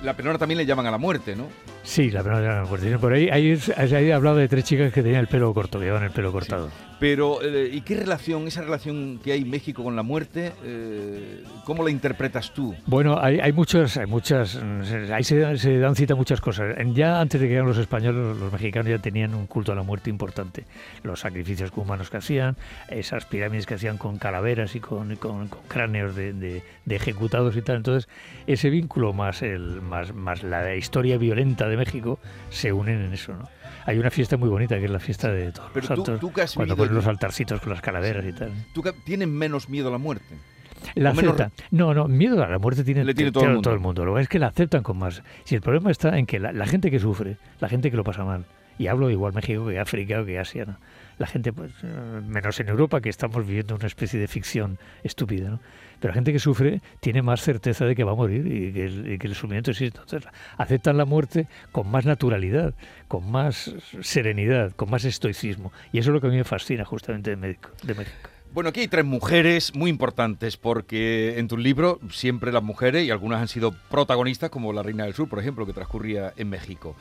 La 0.03 0.15
penora 0.15 0.37
también 0.37 0.57
le 0.57 0.65
llaman 0.65 0.85
a 0.87 0.91
la 0.91 0.97
muerte, 0.97 1.35
¿no? 1.35 1.47
Sí, 1.83 2.09
la 2.11 2.23
penora 2.23 2.41
le 2.41 2.47
llaman 2.47 2.59
a 2.59 2.63
la 2.63 2.69
muerte. 2.69 2.97
Por 2.97 3.13
ahí, 3.13 3.29
ahí, 3.29 3.59
ahí 3.77 4.11
hablado 4.11 4.37
de 4.37 4.47
tres 4.47 4.63
chicas 4.63 4.91
que 4.91 5.03
tenían 5.03 5.21
el 5.21 5.27
pelo 5.27 5.53
corto, 5.53 5.79
que 5.79 5.85
llevaban 5.85 6.05
el 6.05 6.11
pelo 6.11 6.31
cortado. 6.31 6.69
Pero, 6.99 7.41
eh, 7.41 7.69
¿y 7.71 7.81
qué 7.81 7.95
relación, 7.95 8.47
esa 8.47 8.61
relación 8.61 9.19
que 9.23 9.31
hay 9.31 9.43
en 9.43 9.49
México 9.49 9.83
con 9.83 9.95
la 9.95 10.03
muerte, 10.03 10.51
eh, 10.63 11.43
cómo 11.63 11.83
la 11.83 11.91
interpretas 11.91 12.53
tú? 12.53 12.75
Bueno, 12.87 13.17
hay, 13.21 13.39
hay 13.39 13.53
muchas, 13.53 13.95
hay 13.95 14.05
muchas, 14.05 14.59
ahí 15.11 15.23
se, 15.23 15.79
dan 15.79 15.95
cita 15.95 16.15
muchas 16.15 16.41
cosas. 16.41 16.75
Ya 16.93 17.21
antes 17.21 17.39
de 17.39 17.47
que 17.47 17.51
llegaran 17.51 17.69
los 17.69 17.77
españoles, 17.77 18.37
los 18.37 18.51
mexicanos 18.51 18.89
ya 18.89 18.99
tenían 18.99 19.33
un 19.33 19.47
culto 19.47 19.71
a 19.71 19.75
la 19.75 19.83
muerte 19.83 20.09
importante. 20.09 20.65
Los 21.03 21.21
sacrificios 21.21 21.71
humanos 21.73 22.09
que 22.09 22.17
hacían, 22.17 22.57
esas 22.89 23.25
pirámides 23.25 23.65
que 23.65 23.75
hacían 23.75 23.97
con 23.97 24.17
calaveras 24.17 24.75
y 24.75 24.81
con, 24.81 25.15
con, 25.15 25.47
cráneos 25.69 26.15
de, 26.15 26.33
de, 26.33 26.63
ejecutados 26.89 27.55
y 27.55 27.61
tal. 27.61 27.77
Entonces, 27.77 28.09
ese 28.45 28.69
vínculo 28.69 29.13
más, 29.13 29.41
el, 29.41 29.81
más, 29.81 30.13
más 30.13 30.43
la 30.43 30.75
historia 30.75 31.17
violenta 31.17 31.69
de 31.69 31.77
México 31.77 32.19
se 32.49 32.73
unen 32.73 33.01
en 33.01 33.13
eso, 33.13 33.33
¿no? 33.33 33.58
Hay 33.89 33.97
una 33.97 34.11
fiesta 34.11 34.37
muy 34.37 34.49
bonita 34.49 34.77
que 34.77 34.85
es 34.85 34.91
la 34.91 34.99
fiesta 34.99 35.31
de 35.31 35.51
todos 35.51 35.73
los 35.73 35.85
santos, 35.85 36.53
cuando 36.53 36.77
ponen 36.77 36.93
los 36.93 37.07
altarcitos 37.07 37.59
con 37.59 37.71
las 37.71 37.81
calaveras 37.81 38.23
y 38.23 38.33
tal. 38.33 38.51
¿Tú 38.71 38.83
tienes 39.03 39.27
menos 39.27 39.67
miedo 39.67 39.89
a 39.89 39.91
la 39.91 39.97
muerte? 39.97 40.35
La 40.93 41.09
aceptan. 41.09 41.51
No, 41.71 41.95
no, 41.95 42.07
miedo 42.07 42.43
a 42.43 42.47
la 42.47 42.59
muerte 42.59 42.83
tiene, 42.83 43.03
todo, 43.31 43.73
el 43.73 43.79
mundo. 43.79 44.05
Lo 44.05 44.13
que 44.15 44.21
es 44.21 44.29
que 44.29 44.37
la 44.37 44.47
aceptan 44.47 44.83
con 44.83 44.97
más. 44.99 45.23
Si 45.43 45.55
el 45.55 45.61
problema 45.61 45.89
está 45.89 46.19
en 46.19 46.27
que 46.27 46.39
la, 46.39 46.65
gente 46.67 46.91
que 46.91 46.99
sufre, 46.99 47.37
la 47.59 47.67
gente 47.67 47.89
que 47.89 47.97
lo 47.97 48.03
pasa 48.03 48.23
mal, 48.23 48.45
Y 48.77 48.87
hablo 48.87 49.09
igual 49.09 49.33
México 49.33 49.65
que 49.67 49.79
África 49.79 50.21
o 50.21 50.25
que 50.25 50.37
Asia. 50.37 50.65
¿no? 50.65 50.77
La 51.19 51.27
gente, 51.27 51.53
pues, 51.53 51.71
eh, 51.83 52.21
menos 52.25 52.59
en 52.59 52.69
Europa, 52.69 53.01
que 53.01 53.09
estamos 53.09 53.45
viviendo 53.45 53.75
una 53.75 53.85
especie 53.85 54.19
de 54.19 54.27
ficción 54.27 54.79
estúpida. 55.03 55.49
¿no? 55.49 55.59
Pero 55.99 56.11
la 56.11 56.15
gente 56.15 56.33
que 56.33 56.39
sufre 56.39 56.81
tiene 57.01 57.21
más 57.21 57.41
certeza 57.41 57.85
de 57.85 57.95
que 57.95 58.03
va 58.03 58.13
a 58.13 58.15
morir 58.15 58.47
y 58.47 58.73
que 58.73 58.85
el, 58.85 59.19
que 59.19 59.27
el 59.27 59.35
sufrimiento 59.35 59.71
existe. 59.71 59.99
Entonces, 59.99 60.29
aceptan 60.57 60.97
la 60.97 61.05
muerte 61.05 61.47
con 61.71 61.91
más 61.91 62.05
naturalidad, 62.05 62.73
con 63.07 63.29
más 63.29 63.71
serenidad, 64.01 64.71
con 64.75 64.89
más 64.89 65.05
estoicismo. 65.05 65.71
Y 65.91 65.99
eso 65.99 66.09
es 66.09 66.13
lo 66.13 66.21
que 66.21 66.27
a 66.27 66.29
mí 66.31 66.37
me 66.37 66.43
fascina 66.43 66.85
justamente 66.85 67.29
de 67.29 67.35
México. 67.35 67.69
De 67.83 67.93
México. 67.93 68.29
Bueno, 68.51 68.69
aquí 68.69 68.79
hay 68.79 68.87
tres 68.87 69.05
mujeres 69.05 69.75
muy 69.75 69.91
importantes 69.91 70.57
porque 70.57 71.37
en 71.37 71.47
tu 71.47 71.55
libro 71.55 71.99
siempre 72.09 72.51
las 72.51 72.63
mujeres 72.63 73.05
y 73.05 73.11
algunas 73.11 73.41
han 73.41 73.47
sido 73.47 73.75
protagonistas 73.91 74.49
como 74.49 74.73
la 74.73 74.81
Reina 74.81 75.03
del 75.03 75.13
Sur, 75.13 75.29
por 75.29 75.37
ejemplo, 75.37 75.67
que 75.67 75.73
transcurría 75.73 76.33
en 76.35 76.49
México. 76.49 76.95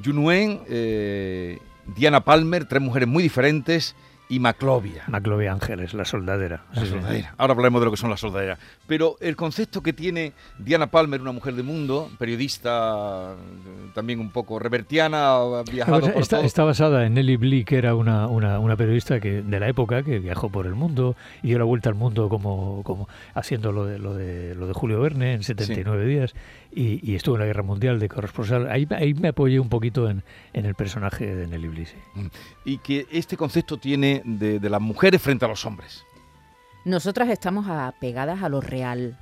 Yunuen, 0.00 0.60
eh, 0.68 1.58
Diana 1.96 2.24
Palmer, 2.24 2.66
tres 2.66 2.82
mujeres 2.82 3.08
muy 3.08 3.22
diferentes 3.22 3.96
y 4.28 4.40
Maclovia. 4.40 5.04
Maclovia 5.08 5.52
Ángeles, 5.52 5.94
la 5.94 6.04
soldadera. 6.04 6.64
La 6.74 6.84
soldadera. 6.84 7.34
Ahora 7.38 7.52
hablaremos 7.52 7.80
de 7.80 7.86
lo 7.86 7.90
que 7.90 7.96
son 7.96 8.10
las 8.10 8.20
soldaderas. 8.20 8.58
Pero 8.86 9.16
el 9.20 9.36
concepto 9.36 9.82
que 9.82 9.92
tiene 9.92 10.32
Diana 10.58 10.88
Palmer, 10.88 11.20
una 11.20 11.32
mujer 11.32 11.54
de 11.54 11.62
mundo, 11.62 12.10
periodista 12.18 13.34
también 13.94 14.20
un 14.20 14.30
poco 14.30 14.58
revertiana, 14.58 15.38
viajado 15.70 16.12
por 16.12 16.22
está, 16.22 16.40
está, 16.42 16.64
basada 16.64 17.06
en 17.06 17.14
Nelly 17.14 17.36
Blee, 17.36 17.64
que 17.64 17.78
era 17.78 17.94
una, 17.94 18.26
una, 18.26 18.58
una, 18.58 18.76
periodista 18.76 19.18
que, 19.18 19.42
de 19.42 19.60
la 19.60 19.68
época 19.68 20.02
que 20.02 20.18
viajó 20.18 20.50
por 20.50 20.66
el 20.66 20.74
mundo 20.74 21.16
y 21.42 21.48
dio 21.48 21.58
la 21.58 21.64
vuelta 21.64 21.88
al 21.88 21.94
mundo 21.94 22.28
como, 22.28 22.82
como 22.84 23.08
haciendo 23.34 23.72
lo 23.72 23.86
de, 23.86 23.98
lo, 23.98 24.14
de, 24.14 24.54
lo 24.54 24.66
de 24.66 24.74
Julio 24.74 25.00
Verne 25.00 25.32
en 25.32 25.42
79 25.42 26.04
días 26.04 26.34
y, 26.70 27.14
estuvo 27.14 27.36
en 27.36 27.40
la 27.40 27.46
Guerra 27.46 27.62
Mundial 27.62 27.98
de 27.98 28.08
corresponsal. 28.08 28.70
Ahí, 28.70 28.86
ahí 28.90 29.14
me 29.14 29.28
apoyé 29.28 29.58
un 29.58 29.68
poquito 29.68 30.08
en, 30.08 30.22
en 30.52 30.66
el 30.66 30.74
personaje 30.74 31.34
de 31.34 31.46
Nelly 31.46 31.68
Blee. 31.68 31.88
Mm. 32.14 32.26
Y 32.64 32.78
que 32.78 33.06
este 33.10 33.36
concepto 33.36 33.78
tiene 33.78 34.22
de, 34.24 34.60
de 34.60 34.70
las 34.70 34.80
mujeres 34.80 35.22
frente 35.22 35.44
a 35.44 35.48
los 35.48 35.64
hombres. 35.64 36.04
Nosotras 36.84 37.28
estamos 37.30 37.66
apegadas 37.68 38.42
a 38.42 38.48
lo 38.48 38.60
real. 38.60 39.18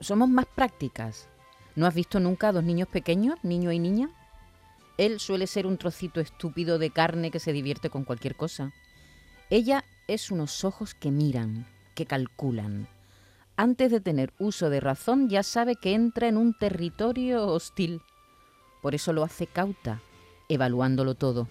Somos 0.00 0.28
más 0.28 0.46
prácticas. 0.46 1.28
¿No 1.76 1.86
has 1.86 1.94
visto 1.94 2.20
nunca 2.20 2.48
a 2.48 2.52
dos 2.52 2.64
niños 2.64 2.88
pequeños, 2.88 3.38
niño 3.42 3.72
y 3.72 3.78
niña? 3.78 4.10
Él 4.98 5.20
suele 5.20 5.46
ser 5.46 5.66
un 5.66 5.78
trocito 5.78 6.20
estúpido 6.20 6.78
de 6.78 6.90
carne 6.90 7.30
que 7.30 7.38
se 7.38 7.52
divierte 7.52 7.88
con 7.88 8.04
cualquier 8.04 8.34
cosa. 8.34 8.72
Ella 9.48 9.84
es 10.08 10.30
unos 10.30 10.64
ojos 10.64 10.94
que 10.94 11.10
miran, 11.10 11.66
que 11.94 12.04
calculan. 12.04 12.88
Antes 13.60 13.90
de 13.90 14.00
tener 14.00 14.32
uso 14.38 14.70
de 14.70 14.78
razón 14.78 15.28
ya 15.28 15.42
sabe 15.42 15.74
que 15.74 15.92
entra 15.92 16.28
en 16.28 16.36
un 16.36 16.54
territorio 16.54 17.44
hostil. 17.48 18.02
Por 18.82 18.94
eso 18.94 19.12
lo 19.12 19.24
hace 19.24 19.48
cauta, 19.48 20.00
evaluándolo 20.48 21.16
todo, 21.16 21.48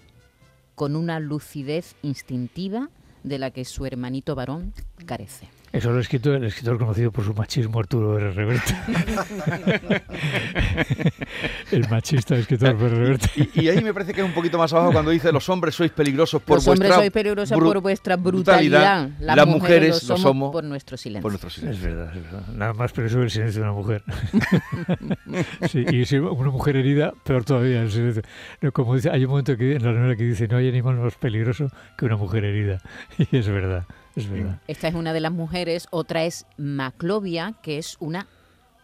con 0.74 0.96
una 0.96 1.20
lucidez 1.20 1.96
instintiva 2.00 2.88
de 3.24 3.38
la 3.38 3.50
que 3.50 3.66
su 3.66 3.84
hermanito 3.84 4.34
varón 4.34 4.72
carece. 5.04 5.50
Eso 5.72 5.90
lo 5.90 5.98
ha 5.98 6.00
escrito 6.00 6.34
el 6.34 6.44
escritor 6.44 6.78
conocido 6.78 7.12
por 7.12 7.24
su 7.24 7.34
machismo 7.34 7.78
Arturo 7.78 8.16
R. 8.16 8.32
Reverte. 8.32 8.74
el 11.72 11.88
machista 11.88 12.36
escritor 12.36 12.70
R. 12.70 12.88
Reverte. 12.88 13.48
Y, 13.54 13.68
ahí 13.68 13.82
me 13.82 13.92
parece 13.92 14.14
que 14.14 14.22
es 14.22 14.26
un 14.26 14.32
poquito 14.32 14.56
más 14.56 14.72
abajo 14.72 14.92
cuando 14.92 15.10
dice 15.10 15.30
los 15.30 15.48
hombres 15.48 15.74
sois 15.74 15.90
peligrosos 15.90 16.40
por 16.40 16.56
vuestra 16.56 16.72
Los 16.72 16.78
hombres 16.78 16.94
sois 16.94 17.10
peligrosos 17.10 17.58
por 17.58 17.80
vuestra 17.80 18.16
brutalidad. 18.16 19.10
Las, 19.20 19.46
mujeres, 19.46 20.08
lo 20.08 20.16
somos, 20.16 20.52
por 20.52 20.64
nuestro 20.64 20.96
silencio. 20.96 21.30
Es 21.30 21.80
verdad, 21.82 22.16
es 22.16 22.22
verdad. 22.22 22.46
Nada 22.54 22.72
más 22.72 22.92
peligroso 22.92 23.22
el 23.22 23.30
silencio 23.30 23.62
de 23.62 23.68
una 23.68 23.76
mujer. 23.76 24.02
sí, 25.68 25.84
y 25.90 26.04
si 26.06 26.16
una 26.16 26.50
mujer 26.50 26.76
herida, 26.76 27.12
peor 27.24 27.44
todavía 27.44 27.82
el 27.82 27.90
silencio. 27.90 28.22
como 28.72 28.94
dice, 28.94 29.10
hay 29.10 29.24
un 29.24 29.30
momento 29.30 29.56
que, 29.56 29.76
en 29.76 29.84
la 29.84 29.92
novela 29.92 30.16
que 30.16 30.24
dice 30.24 30.48
no 30.48 30.56
hay 30.56 30.68
animal 30.68 30.96
más 30.96 31.14
peligroso 31.16 31.70
que 31.96 32.06
una 32.06 32.16
mujer 32.16 32.44
herida. 32.44 32.80
Y 33.30 33.36
es 33.36 33.48
verdad. 33.48 33.84
Esta 34.66 34.88
es 34.88 34.94
una 34.94 35.12
de 35.12 35.20
las 35.20 35.32
mujeres, 35.32 35.86
otra 35.90 36.24
es 36.24 36.46
Maclovia, 36.56 37.54
que 37.62 37.78
es 37.78 37.96
una 38.00 38.26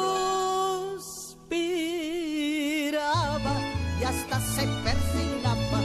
y 4.01 4.03
hasta 4.03 4.39
se 4.39 4.67
persinaba 4.83 5.79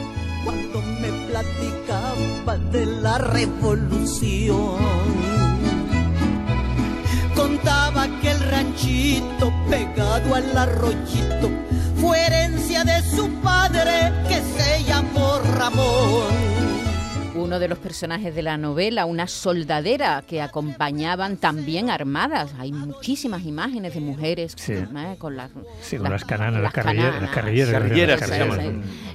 cuando 0.45 0.81
me 0.81 1.13
platicaba 1.29 2.57
de 2.73 2.87
la 2.87 3.19
revolución. 3.19 4.79
Contaba 7.37 8.09
que 8.21 8.31
el 8.31 8.41
ranchito 8.41 9.53
pegado 9.69 10.35
al 10.35 10.57
arroyito 10.57 11.51
fue 12.01 12.21
herencia 12.21 12.85
de 12.85 13.03
su 13.03 13.29
padre 13.41 14.13
que 14.29 14.41
se 14.57 14.85
llamó 14.85 15.39
Ramón 15.57 16.58
uno 17.39 17.59
de 17.59 17.69
los 17.69 17.79
personajes 17.79 18.35
de 18.35 18.43
la 18.43 18.57
novela, 18.57 19.07
una 19.07 19.27
soldadera 19.27 20.23
que 20.27 20.43
acompañaban 20.43 21.37
también 21.37 21.91
armadas. 21.91 22.55
Hay 22.59 22.73
muchísimas 22.73 23.45
imágenes 23.45 23.95
de 23.95 24.01
mujeres 24.01 24.57
¿eh? 24.69 24.87
con, 25.19 25.37
las, 25.37 25.51
las, 25.93 26.25
cananas, 26.25 26.63
las, 26.63 26.73
carrilleras, 26.73 28.23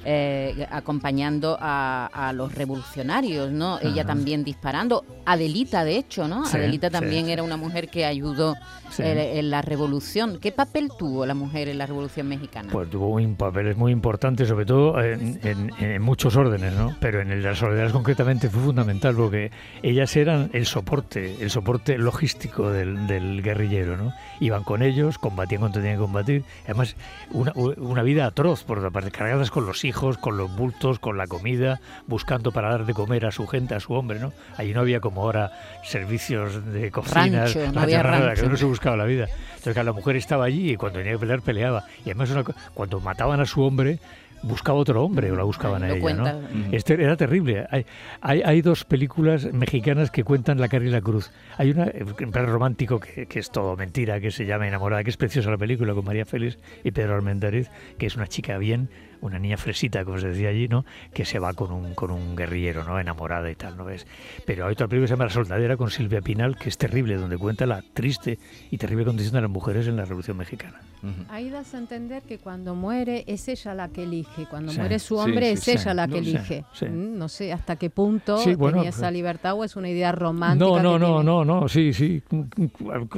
eh, 0.05 0.67
acompañando 0.71 1.57
a, 1.59 2.31
los 2.33 2.53
revolucionarios, 2.53 3.51
¿no? 3.51 3.79
Ella 3.81 4.05
también 4.05 4.43
disparando. 4.43 5.05
Adelita, 5.25 5.83
de 5.83 5.97
hecho, 5.97 6.27
¿no? 6.27 6.45
Adelita 6.45 6.89
también 6.89 7.29
era 7.29 7.43
una 7.43 7.57
mujer 7.57 7.89
que 7.89 8.05
ayudó 8.05 8.55
en, 8.97 9.49
la 9.49 9.61
revolución. 9.61 10.39
¿Qué 10.39 10.51
papel 10.51 10.89
tuvo 10.97 11.25
la 11.25 11.33
mujer 11.33 11.69
en 11.69 11.77
la 11.77 11.85
revolución 11.85 12.27
mexicana? 12.27 12.69
Pues 12.71 12.89
tuvo 12.89 13.09
un 13.09 13.35
papel 13.35 13.75
muy 13.75 13.91
importante, 13.91 14.45
sobre 14.45 14.65
todo 14.65 15.01
en, 15.01 16.01
muchos 16.01 16.35
órdenes, 16.35 16.73
¿no? 16.73 16.95
Pero 16.99 17.21
en 17.21 17.31
el 17.31 17.41
de 17.41 17.49
las 17.49 17.57
soldaderas 17.57 17.93
concretamente 18.13 18.47
fue 18.47 18.61
fundamental 18.61 19.15
porque 19.15 19.49
ellas 19.81 20.15
eran 20.15 20.51
el 20.53 20.67
soporte, 20.67 21.37
el 21.41 21.49
soporte 21.49 21.97
logístico 21.97 22.69
del, 22.69 23.41
guerrillero, 23.41 23.97
¿no? 23.97 24.13
Iban 24.39 24.63
con 24.63 24.83
ellos, 24.83 25.17
combatían 25.17 25.61
cuando 25.61 25.79
tenían 25.79 25.95
que 25.95 26.01
combatir. 26.01 26.43
Además, 26.65 26.95
una, 27.31 28.03
vida 28.03 28.27
atroz, 28.27 28.63
por 28.63 28.77
otra 28.77 28.91
parte, 28.91 29.09
cargadas 29.09 29.49
con 29.49 29.65
los 29.65 29.83
hijos, 29.83 30.19
con 30.19 30.37
los 30.37 30.55
bultos, 30.55 30.99
con 30.99 31.17
la 31.17 31.25
comida, 31.25 31.81
buscando 32.05 32.51
para 32.51 32.69
dar 32.69 32.85
de 32.85 32.93
comer 32.93 33.25
a 33.25 33.31
su 33.31 33.47
gente, 33.47 33.73
a 33.73 33.79
su 33.79 33.93
hombre, 33.93 34.19
¿no? 34.19 34.31
Allí 34.57 34.75
no 34.75 34.81
había 34.81 34.99
como 34.99 35.23
ahora 35.23 35.51
servicios 35.83 36.71
de 36.71 36.91
cocina, 36.91 37.45
no 37.73 37.81
había 37.81 38.03
nada, 38.03 38.35
que 38.35 38.47
no 38.47 38.57
se 38.57 38.65
buscaba 38.65 38.95
la 38.95 39.05
vida. 39.05 39.27
Entonces, 39.57 39.83
la 39.83 39.93
mujer 39.93 40.17
estaba 40.17 40.45
allí 40.45 40.73
y 40.73 40.75
cuando 40.75 40.99
tenía 40.99 41.13
que 41.13 41.19
pelear, 41.19 41.41
peleaba. 41.41 41.85
Y 42.05 42.11
además, 42.11 42.29
cuando 42.75 42.99
mataban 42.99 43.39
a 43.39 43.45
su 43.47 43.63
hombre, 43.63 43.97
buscaba 44.43 44.77
otro 44.77 45.03
hombre 45.03 45.31
o 45.31 45.35
la 45.35 45.43
buscaban 45.43 45.83
a 45.83 45.93
ella. 45.93 46.13
¿no? 46.13 46.41
Este 46.71 46.93
era 46.93 47.17
terrible. 47.17 47.65
Hay, 47.69 47.85
hay, 48.21 48.41
hay, 48.43 48.61
dos 48.61 48.83
películas 48.85 49.51
mexicanas 49.51 50.11
que 50.11 50.23
cuentan 50.23 50.59
la 50.59 50.67
cara 50.67 50.85
y 50.85 50.89
la 50.89 51.01
cruz. 51.01 51.31
Hay 51.57 51.71
una, 51.71 51.85
en 51.85 52.31
plan 52.31 52.45
romántico, 52.47 52.99
que, 52.99 53.25
que, 53.25 53.39
es 53.39 53.49
todo 53.49 53.75
mentira, 53.75 54.19
que 54.19 54.31
se 54.31 54.45
llama 54.45 54.67
Enamorada, 54.67 55.03
que 55.03 55.09
es 55.09 55.17
preciosa 55.17 55.49
la 55.49 55.57
película 55.57 55.93
con 55.93 56.05
María 56.05 56.25
Félix 56.25 56.59
y 56.83 56.91
Pedro 56.91 57.15
Armendariz, 57.15 57.69
que 57.97 58.05
es 58.05 58.15
una 58.15 58.27
chica 58.27 58.57
bien, 58.57 58.89
una 59.23 59.39
niña 59.39 59.57
fresita, 59.57 60.03
como 60.03 60.19
se 60.19 60.27
decía 60.29 60.49
allí, 60.49 60.67
¿no? 60.67 60.85
Que 61.13 61.25
se 61.25 61.39
va 61.39 61.53
con 61.53 61.71
un, 61.71 61.95
con 61.95 62.11
un 62.11 62.35
guerrillero, 62.35 62.83
¿no? 62.83 62.99
Enamorada 62.99 63.49
y 63.49 63.55
tal, 63.55 63.77
¿no 63.77 63.85
ves? 63.85 64.05
Pero 64.45 64.65
hay 64.65 64.73
otra 64.73 64.87
película 64.87 65.05
que 65.05 65.07
se 65.07 65.13
llama 65.13 65.25
La 65.25 65.31
Soldadera 65.31 65.77
con 65.77 65.89
Silvia 65.89 66.21
Pinal, 66.21 66.57
que 66.57 66.69
es 66.69 66.77
terrible, 66.77 67.15
donde 67.15 67.37
cuenta 67.37 67.65
la 67.65 67.81
triste 67.81 68.37
y 68.69 68.77
terrible 68.77 69.05
condición 69.05 69.35
de 69.35 69.41
las 69.41 69.49
mujeres 69.49 69.87
en 69.87 69.95
la 69.95 70.05
Revolución 70.05 70.37
Mexicana. 70.37 70.81
Ahí 71.29 71.49
das 71.49 71.73
a 71.73 71.79
entender 71.79 72.23
que 72.23 72.37
cuando 72.37 72.75
muere 72.75 73.25
es 73.27 73.47
ella 73.49 73.73
la 73.73 73.89
que 73.89 74.03
elige, 74.03 74.45
cuando 74.49 74.71
muere 74.73 74.99
su 74.99 75.17
hombre 75.17 75.51
es 75.51 75.67
ella 75.67 75.93
la 75.93 76.07
que 76.07 76.19
elige. 76.19 76.63
Mm, 76.81 77.17
no 77.17 77.27
sé 77.27 77.51
hasta 77.51 77.75
qué 77.75 77.89
punto 77.89 78.37
tenía 78.37 78.89
esa 78.89 79.01
pues 79.01 79.13
libertad 79.13 79.53
o 79.55 79.63
es 79.63 79.75
una 79.75 79.89
idea 79.89 80.13
romántica. 80.13 80.65
No, 80.65 80.81
no, 80.81 80.97
no, 80.97 81.21
no, 81.21 81.43
no, 81.43 81.67
sí, 81.67 81.93
sí. 81.93 82.23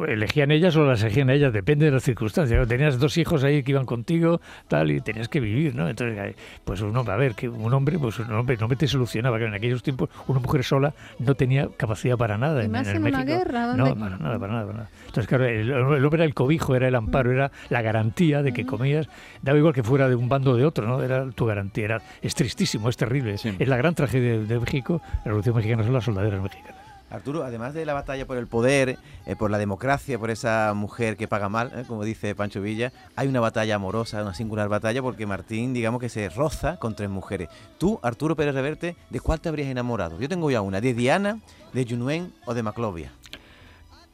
Elegían 0.08 0.52
ellas 0.52 0.76
o 0.76 0.86
las 0.86 1.04
elegían 1.04 1.30
ellas, 1.30 1.54
depende 1.54 1.86
de 1.86 1.92
las 1.92 2.04
circunstancias. 2.04 2.68
Tenías 2.68 3.00
dos 3.00 3.18
hijos 3.18 3.44
ahí 3.44 3.62
que 3.64 3.72
iban 3.72 3.86
contigo, 3.86 4.42
tal, 4.68 4.90
y 4.90 5.02
tenías 5.02 5.30
que 5.30 5.40
vivir, 5.40 5.76
¿no? 5.76 5.88
Entonces, 6.04 6.36
pues 6.64 6.82
un 6.82 6.96
hombre, 6.96 7.14
a 7.14 7.18
ver, 7.18 7.36
que 7.36 7.48
un 7.48 7.74
hombre, 7.74 7.98
pues 7.98 8.20
un 8.20 8.32
hombre 8.34 8.58
no 8.58 8.68
me 8.68 8.76
te 8.76 8.88
solucionaba, 8.88 9.38
que 9.38 9.46
en 9.46 9.54
aquellos 9.54 9.82
tiempos 9.84 10.10
una 10.28 10.40
mujer 10.40 10.64
sola 10.64 10.94
no 11.20 11.36
tenía 11.36 11.70
capacidad 11.78 12.18
para 12.18 12.38
nada. 12.38 12.64
en, 12.64 12.72
más 12.72 12.88
en, 12.88 13.02
México. 13.02 13.22
una 13.22 13.26
guerra, 13.26 13.76
No, 13.76 13.96
para 13.96 14.18
nada, 14.18 14.40
para 14.40 14.54
nada, 14.54 14.66
para 14.66 14.78
nada. 14.78 14.90
Entonces, 15.08 15.28
claro, 15.28 15.46
el, 15.46 15.72
hombre 15.72 16.18
era 16.18 16.26
el 16.26 16.34
cobijo, 16.34 16.76
era 16.76 16.88
el 16.88 16.96
amparo, 16.96 17.32
era 17.32 17.52
la 17.70 17.82
garantía 17.82 18.44
de 18.44 18.54
que 18.54 18.66
comías, 18.66 19.08
daba 19.42 19.58
igual 19.58 19.74
que 19.74 19.84
fuera 19.84 20.10
de 20.10 20.16
un 20.16 20.28
bando 20.30 20.52
o 20.52 20.56
de 20.56 20.66
otro, 20.66 20.88
¿no? 20.88 21.02
Era 21.02 21.30
tu 21.32 21.46
garantía. 21.46 21.86
Era, 21.86 22.02
es 22.22 22.36
tristísimo, 22.36 22.90
es 22.90 22.98
terrible. 22.98 23.36
Es 23.36 23.68
la 23.68 23.78
gran 23.78 23.96
tragedia 23.96 24.40
de, 24.40 24.60
México, 24.60 25.02
la 25.20 25.26
Revolución 25.26 25.56
Mexicana 25.56 25.84
son 25.84 25.94
las 25.94 26.04
soldaderas 26.04 26.42
mexicanas. 26.42 26.85
Arturo, 27.16 27.44
además 27.44 27.74
de 27.74 27.86
la 27.86 27.94
batalla 27.94 28.26
por 28.26 28.38
el 28.38 28.48
poder, 28.48 28.98
eh, 29.26 29.36
por 29.36 29.52
la 29.52 29.58
democracia, 29.58 30.20
por 30.20 30.30
esa 30.30 30.74
mujer 30.76 31.18
que 31.18 31.28
paga 31.28 31.50
mal, 31.50 31.72
eh, 31.76 31.84
como 31.88 32.04
dice 32.04 32.36
Pancho 32.36 32.62
Villa, 32.62 32.92
hay 33.16 33.28
una 33.28 33.40
batalla 33.40 33.76
amorosa, 33.76 34.22
una 34.22 34.34
singular 34.34 34.70
batalla, 34.70 35.02
porque 35.02 35.26
Martín, 35.26 35.74
digamos 35.74 36.00
que 36.02 36.10
se 36.10 36.30
roza 36.30 36.78
con 36.78 36.96
tres 36.96 37.10
mujeres. 37.10 37.50
Tú, 37.78 38.00
Arturo 38.04 38.36
Pérez 38.36 38.54
Reverte, 38.54 38.96
¿de 39.10 39.20
cuál 39.20 39.40
te 39.40 39.50
habrías 39.50 39.70
enamorado? 39.70 40.20
Yo 40.20 40.30
tengo 40.30 40.52
ya 40.52 40.62
una, 40.62 40.82
¿de 40.82 40.94
Diana, 40.94 41.40
de 41.74 41.86
Junuen 41.86 42.34
o 42.46 42.54
de 42.54 42.64
Maclovia? 42.64 43.12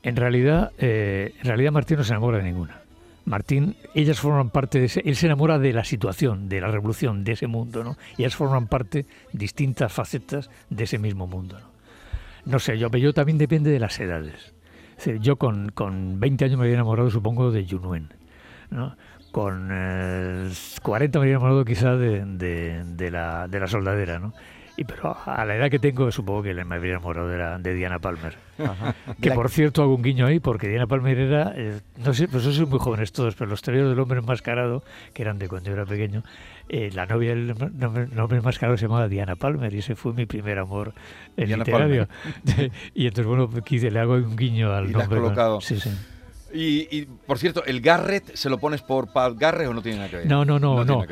En 0.03 0.15
realidad, 0.15 0.71
eh, 0.77 1.33
en 1.39 1.45
realidad 1.45 1.71
Martín 1.71 1.97
no 1.97 2.03
se 2.03 2.13
enamora 2.13 2.37
de 2.37 2.43
ninguna. 2.43 2.81
Martín, 3.25 3.75
ellas 3.93 4.19
forman 4.19 4.49
parte 4.49 4.79
de 4.79 4.85
ese, 4.85 5.01
él 5.05 5.15
se 5.15 5.27
enamora 5.27 5.59
de 5.59 5.73
la 5.73 5.83
situación, 5.83 6.49
de 6.49 6.59
la 6.59 6.69
revolución, 6.69 7.23
de 7.23 7.33
ese 7.33 7.47
mundo, 7.47 7.83
¿no? 7.83 7.97
Y 8.17 8.23
ellas 8.23 8.35
forman 8.35 8.67
parte, 8.67 9.05
distintas 9.31 9.93
facetas 9.93 10.49
de 10.69 10.83
ese 10.85 10.97
mismo 10.97 11.27
mundo, 11.27 11.59
¿no? 11.59 11.70
No 12.45 12.59
sé, 12.59 12.77
yo, 12.77 12.89
yo 12.89 13.13
también 13.13 13.37
depende 13.37 13.71
de 13.71 13.79
las 13.79 13.99
edades. 13.99 14.53
yo 15.19 15.37
con, 15.37 15.69
con 15.69 16.19
20 16.19 16.45
años 16.45 16.57
me 16.57 16.65
había 16.65 16.75
enamorado, 16.75 17.09
supongo, 17.09 17.51
de 17.51 17.65
Yunuen, 17.65 18.09
¿no? 18.69 18.95
Con 19.31 19.69
40 19.69 21.17
eh, 21.17 21.19
me 21.19 21.25
había 21.25 21.31
enamorado 21.35 21.63
quizá 21.63 21.95
de, 21.95 22.25
de, 22.25 23.11
la, 23.11 23.47
de 23.47 23.59
la 23.59 23.67
soldadera, 23.67 24.19
¿no? 24.19 24.33
Y 24.77 24.85
pero 24.85 25.17
a 25.25 25.45
la 25.45 25.55
edad 25.55 25.69
que 25.69 25.79
tengo, 25.79 26.11
supongo 26.11 26.43
que 26.43 26.53
me 26.53 26.75
habría 26.75 26.93
enamorado 26.93 27.27
de, 27.27 27.59
de 27.59 27.73
Diana 27.75 27.99
Palmer. 27.99 28.37
Que 29.21 29.31
por 29.31 29.49
cierto 29.49 29.83
hago 29.83 29.95
un 29.95 30.01
guiño 30.01 30.25
ahí, 30.25 30.39
porque 30.39 30.67
Diana 30.67 30.87
Palmer 30.87 31.17
era, 31.17 31.53
eh, 31.55 31.79
no 31.97 32.13
sé, 32.13 32.27
pues 32.27 32.43
son 32.43 32.69
muy 32.69 32.79
jóvenes 32.79 33.11
todos, 33.11 33.35
pero 33.35 33.49
los 33.49 33.61
tebeos 33.61 33.89
del 33.89 33.99
hombre 33.99 34.19
enmascarado, 34.19 34.83
que 35.13 35.23
eran 35.23 35.39
de 35.39 35.47
cuando 35.47 35.69
yo 35.69 35.75
era 35.75 35.85
pequeño, 35.85 36.23
eh, 36.69 36.89
la 36.93 37.05
novia 37.05 37.35
del 37.35 37.51
hombre 37.51 38.37
enmascarado 38.37 38.77
se 38.77 38.85
llamaba 38.85 39.07
Diana 39.07 39.35
Palmer 39.35 39.73
y 39.73 39.79
ese 39.79 39.95
fue 39.95 40.13
mi 40.13 40.25
primer 40.25 40.59
amor 40.59 40.93
en 41.37 41.57
literario. 41.57 42.07
y 42.93 43.07
entonces, 43.07 43.25
bueno, 43.25 43.49
le 43.51 43.99
hago 43.99 44.13
un 44.13 44.35
guiño 44.35 44.71
al 44.73 44.91
nombre. 44.91 45.19
colocado. 45.19 45.61
Sí, 45.61 45.79
sí. 45.79 45.91
Y, 46.53 47.05
por 47.25 47.37
cierto, 47.37 47.63
¿el 47.65 47.81
Garrett 47.81 48.35
se 48.35 48.49
lo 48.49 48.57
pones 48.57 48.81
por 48.81 49.11
Pat 49.11 49.37
Garrett 49.37 49.67
o 49.67 49.73
no 49.73 49.81
tiene 49.81 49.99
nada 49.99 50.09
que 50.09 50.17
ver? 50.17 50.25
No, 50.25 50.43
no, 50.45 50.59
no. 50.59 50.83
no, 50.83 51.05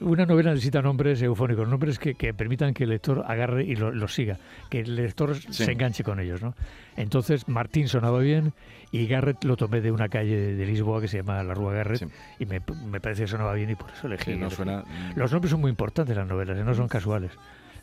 Una 0.00 0.26
novela 0.26 0.50
necesita 0.50 0.82
nombres 0.82 1.20
eufónicos, 1.22 1.68
nombres 1.68 1.98
que, 1.98 2.14
permitan 2.34 2.74
que 2.74 2.84
el 2.84 2.90
lector 2.90 3.24
agarre 3.26 3.64
y 3.64 3.76
lo, 3.76 4.08
siga, 4.08 4.38
que 4.70 4.80
el 4.80 4.96
lector 4.96 5.36
se 5.36 5.72
enganche 5.72 6.04
con 6.04 6.20
ellos. 6.20 6.42
¿no? 6.42 6.54
Entonces, 6.96 7.48
Martín 7.48 7.88
sonaba 7.88 8.20
bien 8.20 8.52
y 8.92 9.06
Garrett 9.06 9.42
lo 9.44 9.56
tomé 9.56 9.80
de 9.80 9.90
una 9.90 10.08
calle 10.08 10.54
de, 10.54 10.64
Lisboa 10.66 11.00
que 11.00 11.08
se 11.08 11.18
llama 11.18 11.42
la 11.42 11.54
Rúa 11.54 11.72
Garrett 11.74 12.08
y 12.38 12.46
me, 12.46 12.60
parece 13.00 13.22
que 13.22 13.28
sonaba 13.28 13.54
bien 13.54 13.70
y 13.70 13.74
por 13.74 13.90
eso 13.90 14.06
elegí. 14.06 14.34
Los 14.34 15.32
nombres 15.32 15.50
son 15.50 15.60
muy 15.60 15.70
importantes 15.70 16.16
las 16.16 16.26
novelas, 16.26 16.58
¿eh? 16.58 16.64
no 16.64 16.74
son 16.74 16.88
casuales. 16.88 17.32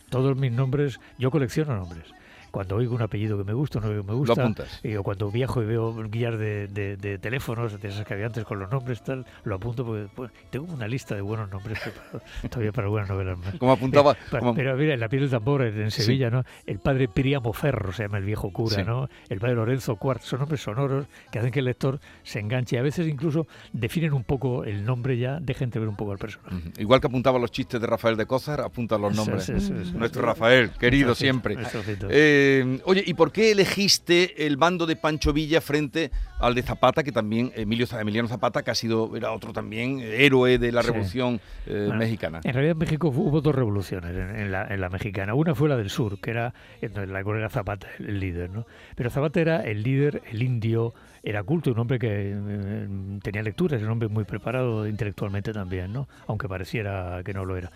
Todos 0.10 0.36
mis 0.36 0.52
nombres, 0.52 1.00
yo 1.18 1.32
colecciono 1.32 1.76
nombres 1.76 2.14
cuando 2.52 2.76
oigo 2.76 2.96
un 2.96 3.02
apellido 3.02 3.38
que 3.38 3.44
me 3.44 3.54
gusta, 3.54 3.80
no 3.80 3.88
que 3.88 4.04
me 4.04 4.14
gusta, 4.14 4.36
lo 4.36 4.42
apuntas. 4.42 4.80
Y, 4.84 4.96
o 4.96 5.04
cuando 5.04 5.32
viajo 5.32 5.64
y 5.64 5.66
veo 5.66 5.94
guías 6.10 6.38
de, 6.38 6.68
de, 6.68 7.18
teléfonos, 7.18 7.82
de 7.82 7.88
esas 7.88 8.06
que 8.06 8.14
había 8.14 8.28
antes 8.28 8.44
con 8.44 8.60
los 8.60 8.70
nombres, 8.70 9.02
tal, 9.04 9.26
lo 9.44 9.56
apunto 9.56 9.86
porque 9.86 10.08
pues, 10.14 10.32
tengo 10.50 10.72
una 10.74 10.88
lista 10.88 11.16
de 11.16 11.22
buenos 11.22 11.50
nombres 11.50 11.80
todavía 12.50 12.72
para 12.72 12.88
algunas 12.88 13.10
novelas 13.10 13.38
más. 13.38 13.56
Como 13.56 13.72
apuntaba. 13.72 14.16
Pero, 14.30 14.76
mira, 14.76 14.94
en 14.94 15.00
La 15.00 15.10
piel 15.10 15.22
del 15.22 15.32
tambor, 15.32 15.64
en 15.64 15.92
Sevilla, 15.92 16.30
¿no? 16.30 16.44
El 16.66 16.80
padre 16.80 17.08
Príamo 17.08 17.54
Ferro 17.54 17.92
se 17.94 18.04
llama 18.04 18.18
el 18.18 18.26
viejo 18.26 18.52
cura, 18.52 18.84
¿no? 18.84 19.10
El 19.30 19.40
padre 19.40 19.56
Lorenzo 19.56 19.96
Cuart, 19.96 20.22
son 20.22 20.40
nombres 20.40 20.62
sonoros 20.62 21.06
que 21.32 21.40
hacen 21.40 21.52
que 21.52 21.60
el 21.60 21.66
lector 21.66 22.00
se 22.24 22.40
enganche 22.40 22.76
y 22.76 22.80
a 22.80 22.82
veces 22.82 23.08
incluso 23.08 23.48
definen 23.72 24.14
un 24.14 24.24
poco 24.24 24.64
el 24.64 24.86
nombre 24.86 25.18
ya, 25.18 25.40
dejen 25.40 25.70
de 25.70 25.80
ver 25.80 25.88
un 25.88 25.96
poco 25.96 26.12
al 26.12 26.18
personaje. 26.18 26.56
Igual 26.78 27.00
que 27.00 27.08
apuntaba 27.08 27.40
los 27.40 27.52
chistes 27.52 27.80
de 27.80 27.88
Rafael 27.88 28.18
de 28.18 28.26
Cózar, 28.26 28.62
apunta 28.62 28.98
los 28.98 29.16
nombres. 29.16 29.50
Nuestro 29.94 30.22
Rafael, 30.22 30.72
querido 30.72 31.16
siempre. 31.16 31.58
Eh, 32.10 32.40
oye, 32.86 33.04
¿y 33.06 33.13
por 33.13 33.32
qué 33.32 33.51
elegiste 33.51 34.45
el 34.45 34.58
bando 34.58 34.86
de 34.86 34.95
Pancho 34.95 35.34
Villa 35.34 35.62
frente 35.62 36.12
al 36.39 36.56
de 36.56 36.63
Zapata, 36.63 37.04
que 37.04 37.12
también, 37.12 37.51
Emilio, 37.56 37.86
Emiliano 37.99 38.27
Zapata, 38.27 38.63
que 38.63 38.71
ha 38.71 38.75
sido, 38.75 39.15
era 39.15 39.32
otro 39.32 39.54
también 39.54 39.99
héroe 39.99 40.58
de 40.58 40.71
la 40.71 40.82
Revolución 40.82 41.39
eh, 41.67 41.89
Mexicana? 41.95 42.41
En 42.43 42.54
realidad 42.54 42.73
en 42.73 42.77
México 42.80 43.10
hubo 43.10 43.41
dos 43.41 43.54
revoluciones 43.54 44.12
en, 44.12 44.51
la, 44.51 44.89
mexicana. 44.89 45.34
Una 45.34 45.56
fue 45.56 45.69
la 45.69 45.77
del 45.77 45.89
sur, 45.89 46.19
que 46.19 46.32
era, 46.32 46.54
en 46.82 47.13
la 47.13 47.23
cual 47.23 47.38
era 47.38 47.49
Zapata 47.49 47.88
el 47.99 48.19
líder, 48.19 48.49
¿no? 48.49 48.65
Pero 48.95 49.10
Zapata 49.10 49.39
era 49.39 49.63
el 49.63 49.84
líder, 49.84 50.21
el 50.32 50.41
indio, 50.41 50.93
era 51.23 51.43
culto, 51.43 51.71
un 51.71 51.80
hombre 51.80 51.99
que 51.99 52.34
eh, 52.36 52.88
tenía 53.21 53.43
lecturas, 53.43 53.82
un 53.82 53.89
hombre 53.89 54.08
muy 54.08 54.23
preparado 54.23 54.88
intelectualmente 54.88 55.54
también, 55.54 55.93
¿no? 55.93 56.08
Aunque 56.27 56.47
pareciera 56.47 57.21
que 57.23 57.34
no 57.34 57.45
lo 57.45 57.58
era 57.58 57.71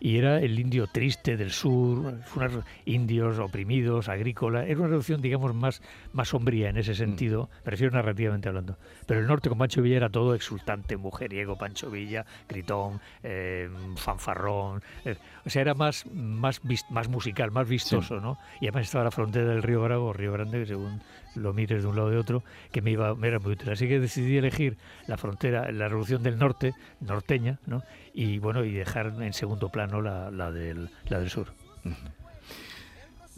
y 0.00 0.18
era 0.18 0.40
el 0.40 0.58
indio 0.58 0.86
triste 0.86 1.36
del 1.36 1.50
sur, 1.50 2.20
unos 2.36 2.64
indios 2.84 3.38
oprimidos, 3.38 4.08
agrícola, 4.08 4.64
era 4.66 4.80
una 4.80 4.88
reducción, 4.88 5.20
digamos, 5.20 5.54
más, 5.54 5.82
más 6.12 6.28
sombría 6.28 6.68
en 6.68 6.76
ese 6.76 6.92
mm. 6.92 6.96
sentido, 6.96 7.50
prefiero 7.62 7.94
narrativamente 7.94 8.48
hablando. 8.48 8.78
Pero 9.06 9.20
el 9.20 9.26
norte 9.26 9.48
con 9.48 9.58
Pancho 9.58 9.82
Villa 9.82 9.96
era 9.96 10.08
todo 10.08 10.34
exultante, 10.34 10.96
mujeriego, 10.96 11.56
Pancho 11.56 11.90
Villa, 11.90 12.24
gritón, 12.48 13.00
eh, 13.22 13.68
fanfarrón, 13.96 14.82
eh, 15.04 15.16
o 15.44 15.50
sea, 15.50 15.62
era 15.62 15.74
más, 15.74 16.06
más, 16.12 16.60
más 16.90 17.08
musical, 17.08 17.50
más 17.50 17.68
vistoso, 17.68 18.20
¿no? 18.20 18.38
Y 18.60 18.66
además 18.66 18.86
estaba 18.86 19.04
la 19.04 19.10
frontera 19.10 19.46
del 19.50 19.62
Río 19.62 19.82
Bravo, 19.82 20.12
Río 20.12 20.32
Grande, 20.32 20.60
que 20.60 20.66
según 20.66 21.00
lo 21.36 21.52
mires 21.52 21.82
de 21.82 21.88
un 21.88 21.96
lado 21.96 22.10
de 22.10 22.16
otro, 22.16 22.42
que 22.72 22.82
me 22.82 22.90
iba 22.90 23.14
me 23.14 23.28
era 23.28 23.38
muy 23.38 23.52
útil. 23.52 23.70
Así 23.70 23.88
que 23.88 24.00
decidí 24.00 24.36
elegir 24.36 24.76
la 25.06 25.16
frontera, 25.16 25.70
la 25.70 25.88
Revolución 25.88 26.22
del 26.22 26.38
Norte, 26.38 26.72
norteña, 27.00 27.58
¿no? 27.66 27.82
y 28.12 28.38
bueno, 28.38 28.64
y 28.64 28.72
dejar 28.72 29.14
en 29.20 29.32
segundo 29.32 29.68
plano 29.68 30.00
la, 30.00 30.30
la, 30.30 30.50
del, 30.50 30.88
la 31.08 31.20
del 31.20 31.30
sur. 31.30 31.52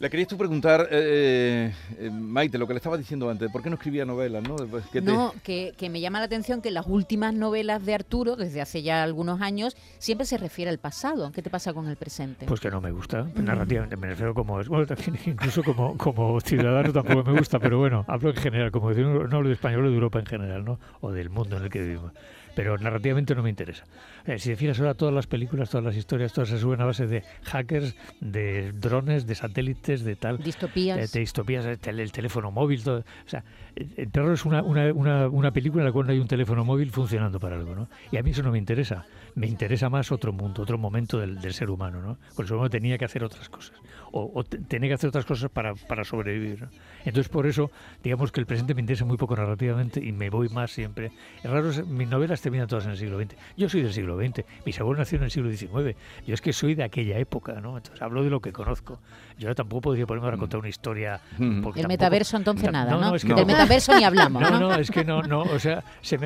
Le 0.00 0.08
querías 0.10 0.28
tú 0.28 0.36
preguntar, 0.36 0.86
eh, 0.92 1.74
eh, 1.98 2.10
Maite, 2.10 2.56
lo 2.56 2.68
que 2.68 2.72
le 2.72 2.76
estaba 2.76 2.96
diciendo 2.96 3.28
antes, 3.28 3.50
¿por 3.50 3.62
qué 3.62 3.68
no 3.68 3.74
escribía 3.74 4.04
novelas? 4.04 4.44
No, 4.44 4.54
que, 4.92 5.00
no 5.00 5.34
que, 5.42 5.90
me 5.90 6.00
llama 6.00 6.20
la 6.20 6.26
atención 6.26 6.62
que 6.62 6.70
las 6.70 6.86
últimas 6.86 7.34
novelas 7.34 7.84
de 7.84 7.94
Arturo, 7.94 8.36
desde 8.36 8.60
hace 8.60 8.82
ya 8.82 9.02
algunos 9.02 9.40
años, 9.40 9.76
siempre 9.98 10.24
se 10.24 10.38
refiere 10.38 10.70
al 10.70 10.78
pasado. 10.78 11.32
¿Qué 11.32 11.42
te 11.42 11.50
pasa 11.50 11.72
con 11.72 11.88
el 11.88 11.96
presente? 11.96 12.46
Pues 12.46 12.60
que 12.60 12.70
no 12.70 12.80
me 12.80 12.92
gusta, 12.92 13.24
mm. 13.24 13.44
narrativamente 13.44 13.96
me 13.96 14.06
refiero 14.06 14.34
como, 14.34 14.62
bueno, 14.62 14.86
incluso 15.26 15.64
como, 15.64 15.98
como 15.98 16.40
ciudadano 16.42 16.92
tampoco 16.92 17.32
me 17.32 17.36
gusta, 17.36 17.58
pero 17.58 17.78
bueno, 17.78 18.04
hablo 18.06 18.30
en 18.30 18.36
general, 18.36 18.70
como 18.70 18.90
decir, 18.90 19.04
no 19.04 19.36
hablo 19.36 19.48
de 19.48 19.54
español, 19.54 19.82
de 19.82 19.94
Europa 19.94 20.20
en 20.20 20.26
general, 20.26 20.64
¿no? 20.64 20.78
O 21.00 21.10
del 21.10 21.28
mundo 21.28 21.56
en 21.56 21.64
el 21.64 21.70
que 21.70 21.80
vivimos 21.80 22.12
pero 22.54 22.78
narrativamente 22.78 23.34
no 23.34 23.42
me 23.42 23.50
interesa. 23.50 23.84
Eh, 24.26 24.38
si 24.38 24.50
decías 24.50 24.78
ahora 24.78 24.94
todas 24.94 25.14
las 25.14 25.26
películas, 25.26 25.70
todas 25.70 25.84
las 25.84 25.96
historias, 25.96 26.32
todas 26.32 26.50
se 26.50 26.58
suben 26.58 26.80
a 26.80 26.84
base 26.84 27.06
de 27.06 27.22
hackers, 27.44 27.96
de 28.20 28.72
drones, 28.72 29.26
de 29.26 29.34
satélites, 29.34 30.04
de 30.04 30.16
tal. 30.16 30.38
Distopías. 30.38 30.98
Eh, 30.98 31.08
de, 31.12 31.20
distopías, 31.20 31.64
eh, 31.64 31.78
el, 31.86 32.12
teléfono 32.12 32.50
móvil, 32.50 32.82
todo. 32.82 32.98
O 32.98 33.28
sea, 33.28 33.44
el 33.74 34.10
terror 34.10 34.34
es 34.34 34.44
una, 34.44 34.62
una, 34.62 34.92
una, 34.92 35.28
una, 35.28 35.50
película 35.50 35.82
en 35.82 35.86
la 35.86 35.92
cual 35.92 36.06
no 36.06 36.12
hay 36.12 36.18
un 36.18 36.28
teléfono 36.28 36.64
móvil 36.64 36.90
funcionando 36.90 37.40
para 37.40 37.56
algo, 37.56 37.74
¿no? 37.74 37.88
Y 38.10 38.16
a 38.16 38.22
mí 38.22 38.30
eso 38.30 38.42
no 38.42 38.50
me 38.50 38.58
interesa. 38.58 39.06
Me 39.34 39.46
interesa 39.46 39.88
más 39.88 40.10
otro 40.10 40.32
mundo, 40.32 40.62
otro 40.62 40.78
momento 40.78 41.18
del, 41.18 41.40
del 41.40 41.54
ser 41.54 41.70
humano, 41.70 42.00
¿no? 42.00 42.18
El 42.38 42.46
ser 42.46 42.54
humano 42.54 42.70
tenía 42.70 42.98
que 42.98 43.04
hacer 43.04 43.24
otras 43.24 43.48
cosas. 43.48 43.76
O, 44.12 44.30
o 44.34 44.44
tenía 44.44 44.88
que 44.88 44.94
hacer 44.94 45.08
otras 45.08 45.24
cosas 45.24 45.50
para, 45.50 45.74
para 45.74 46.04
sobrevivir. 46.04 46.68
Entonces, 47.04 47.28
por 47.28 47.46
eso, 47.46 47.70
digamos 48.02 48.32
que 48.32 48.40
el 48.40 48.46
presente 48.46 48.74
me 48.74 48.80
interesa 48.80 49.04
muy 49.04 49.16
poco 49.16 49.36
narrativamente 49.36 50.04
y 50.04 50.12
me 50.12 50.30
voy 50.30 50.48
más 50.48 50.70
siempre. 50.70 51.12
Es 51.42 51.50
raro, 51.50 51.70
mis 51.86 52.08
novelas 52.08 52.40
terminan 52.40 52.66
todas 52.66 52.84
en 52.86 52.92
el 52.92 52.96
siglo 52.96 53.18
XX. 53.18 53.34
Yo 53.56 53.68
soy 53.68 53.82
del 53.82 53.92
siglo 53.92 54.18
XX, 54.18 54.44
mis 54.64 54.80
abuelos 54.80 54.98
nacieron 55.00 55.24
en 55.24 55.26
el 55.26 55.30
siglo 55.30 55.50
XIX. 55.50 55.96
Yo 56.26 56.34
es 56.34 56.40
que 56.40 56.52
soy 56.52 56.74
de 56.74 56.84
aquella 56.84 57.18
época, 57.18 57.60
¿no? 57.60 57.76
Entonces 57.76 58.00
hablo 58.02 58.24
de 58.24 58.30
lo 58.30 58.40
que 58.40 58.52
conozco. 58.52 58.98
Yo 59.38 59.54
tampoco 59.54 59.82
podría 59.82 60.06
ponerme 60.06 60.28
a 60.28 60.36
mm. 60.36 60.38
contar 60.38 60.60
una 60.60 60.68
historia. 60.68 61.20
Mm. 61.38 61.66
El 61.76 61.88
metaverso 61.88 62.36
entonces 62.36 62.70
nada, 62.72 62.96
¿no? 62.96 63.14
es 63.14 63.24
que 63.24 63.34
Del 63.34 63.46
metaverso 63.46 63.96
ni 63.96 64.04
hablamos. 64.04 64.42
No, 64.42 64.58
no, 64.58 64.74
es 64.74 64.90
que 64.90 65.04
no, 65.04 65.22
no, 65.22 65.42
o 65.42 65.58
sea, 65.58 65.84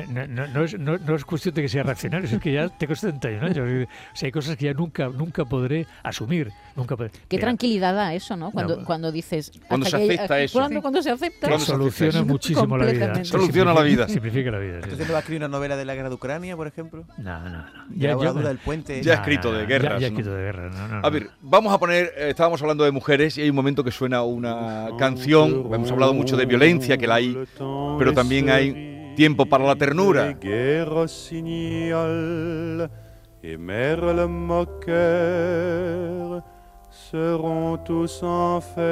no, 0.09 0.63
es, 0.63 0.79
no, 0.79 1.15
es, 1.15 1.25
cuestión 1.25 1.53
de 1.55 1.61
que 1.61 1.69
sea 1.69 1.83
reaccionario, 1.83 2.27
es 2.27 2.39
que 2.39 2.53
ya 2.53 2.69
tengo 2.69 2.95
71 2.95 3.45
años. 3.45 3.53
O 4.13 4.15
sea, 4.15 4.27
hay 4.27 4.31
cosas 4.31 4.55
que 4.57 4.65
ya 4.65 4.73
nunca, 4.73 5.09
nunca 5.09 5.45
podré 5.45 5.87
asumir. 6.03 6.51
Nunca 6.75 6.95
Qué 7.27 7.37
tranquilidad 7.37 7.72
da 7.79 8.13
eso, 8.13 8.35
¿no? 8.35 8.51
Cuando, 8.51 8.83
cuando 8.83 9.11
dices. 9.11 9.51
Cuando 9.67 9.85
se 9.85 9.95
acepta 9.95 10.39
eso. 10.39 10.59
Cuando, 10.59 10.81
cuando 10.81 11.01
se 11.01 11.11
acepta. 11.11 11.59
soluciona 11.59 12.23
muchísimo 12.23 12.77
la 12.77 12.85
vida. 12.85 13.25
Soluciona 13.25 13.73
la 13.73 13.81
vida. 13.81 14.07
Simplifica 14.07 14.51
la 14.51 14.59
vida. 14.59 14.75
¿Entonces 14.75 15.07
no 15.07 15.13
va 15.13 15.19
a 15.19 15.21
escribir 15.21 15.41
una 15.41 15.47
novela 15.47 15.75
de 15.75 15.85
la 15.85 15.95
guerra 15.95 16.09
de 16.09 16.15
Ucrania, 16.15 16.55
por 16.55 16.67
ejemplo? 16.67 17.05
No, 17.17 17.39
no, 17.39 17.49
no. 17.49 17.65
Ya, 17.95 18.17
ya, 18.19 18.33
del 18.33 18.57
puente. 18.57 19.01
Ya 19.01 19.13
ha 19.13 19.15
escrito 19.15 19.51
de 19.51 19.65
guerras. 19.65 19.99
Ya, 19.99 20.07
ha 20.07 20.09
escrito 20.09 20.33
de 20.33 20.43
guerras. 20.43 20.75
a 21.01 21.09
ver, 21.09 21.29
vamos 21.41 21.73
a 21.73 21.79
poner. 21.79 22.13
Eh, 22.17 22.29
estábamos 22.29 22.61
hablando 22.61 22.83
de 22.83 22.91
mujeres 22.91 23.37
y 23.37 23.41
hay 23.41 23.49
un 23.49 23.55
momento 23.55 23.83
que 23.83 23.91
suena 23.91 24.23
una 24.23 24.89
canción. 24.97 25.69
Hemos 25.73 25.91
hablado 25.91 26.13
mucho 26.13 26.37
de 26.37 26.45
violencia, 26.45 26.97
que 26.97 27.07
la 27.07 27.15
hay. 27.15 27.37
Pero 27.97 28.13
también 28.13 28.49
hay 28.49 29.13
tiempo 29.15 29.45
para 29.45 29.65
la 29.65 29.75
ternura. 29.75 30.35
Et 33.43 33.57
Merle 33.57 34.25
moqueur 34.25 34.93
seront 36.93 37.77
tous 37.83 38.21
en 38.23 38.61
fête. 38.61 38.83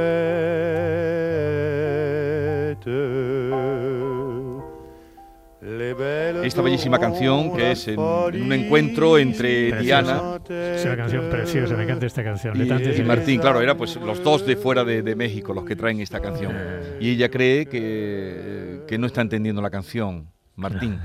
Esta 6.44 6.62
bellísima 6.64 6.98
canción 6.98 7.56
que 7.56 7.72
es 7.72 7.88
en, 7.88 8.00
un 8.00 8.52
encuentro 8.52 9.18
entre 9.20 9.80
Diana. 9.80 10.40
Es 10.50 10.86
una 10.86 10.98
canción 10.98 11.30
preciosa, 11.30 11.76
me 11.76 11.84
encanta 11.84 12.08
esta 12.08 12.24
canción. 12.24 12.60
Y, 12.60 13.02
Martín, 13.04 13.40
claro, 13.40 13.62
era 13.62 13.78
pues 13.78 13.96
los 13.98 14.24
dos 14.24 14.46
de 14.46 14.56
fuera 14.56 14.84
de, 14.84 15.16
México 15.16 15.54
los 15.54 15.64
que 15.64 15.76
traen 15.76 16.00
esta 16.00 16.20
canción. 16.20 16.54
Eh. 16.56 16.98
Y 17.00 17.12
ella 17.12 17.30
cree 17.30 17.68
que, 17.68 18.82
que 18.88 18.98
no 18.98 19.06
está 19.06 19.22
entendiendo 19.22 19.62
la 19.62 19.70
canción 19.70 20.30
Martín. 20.56 21.00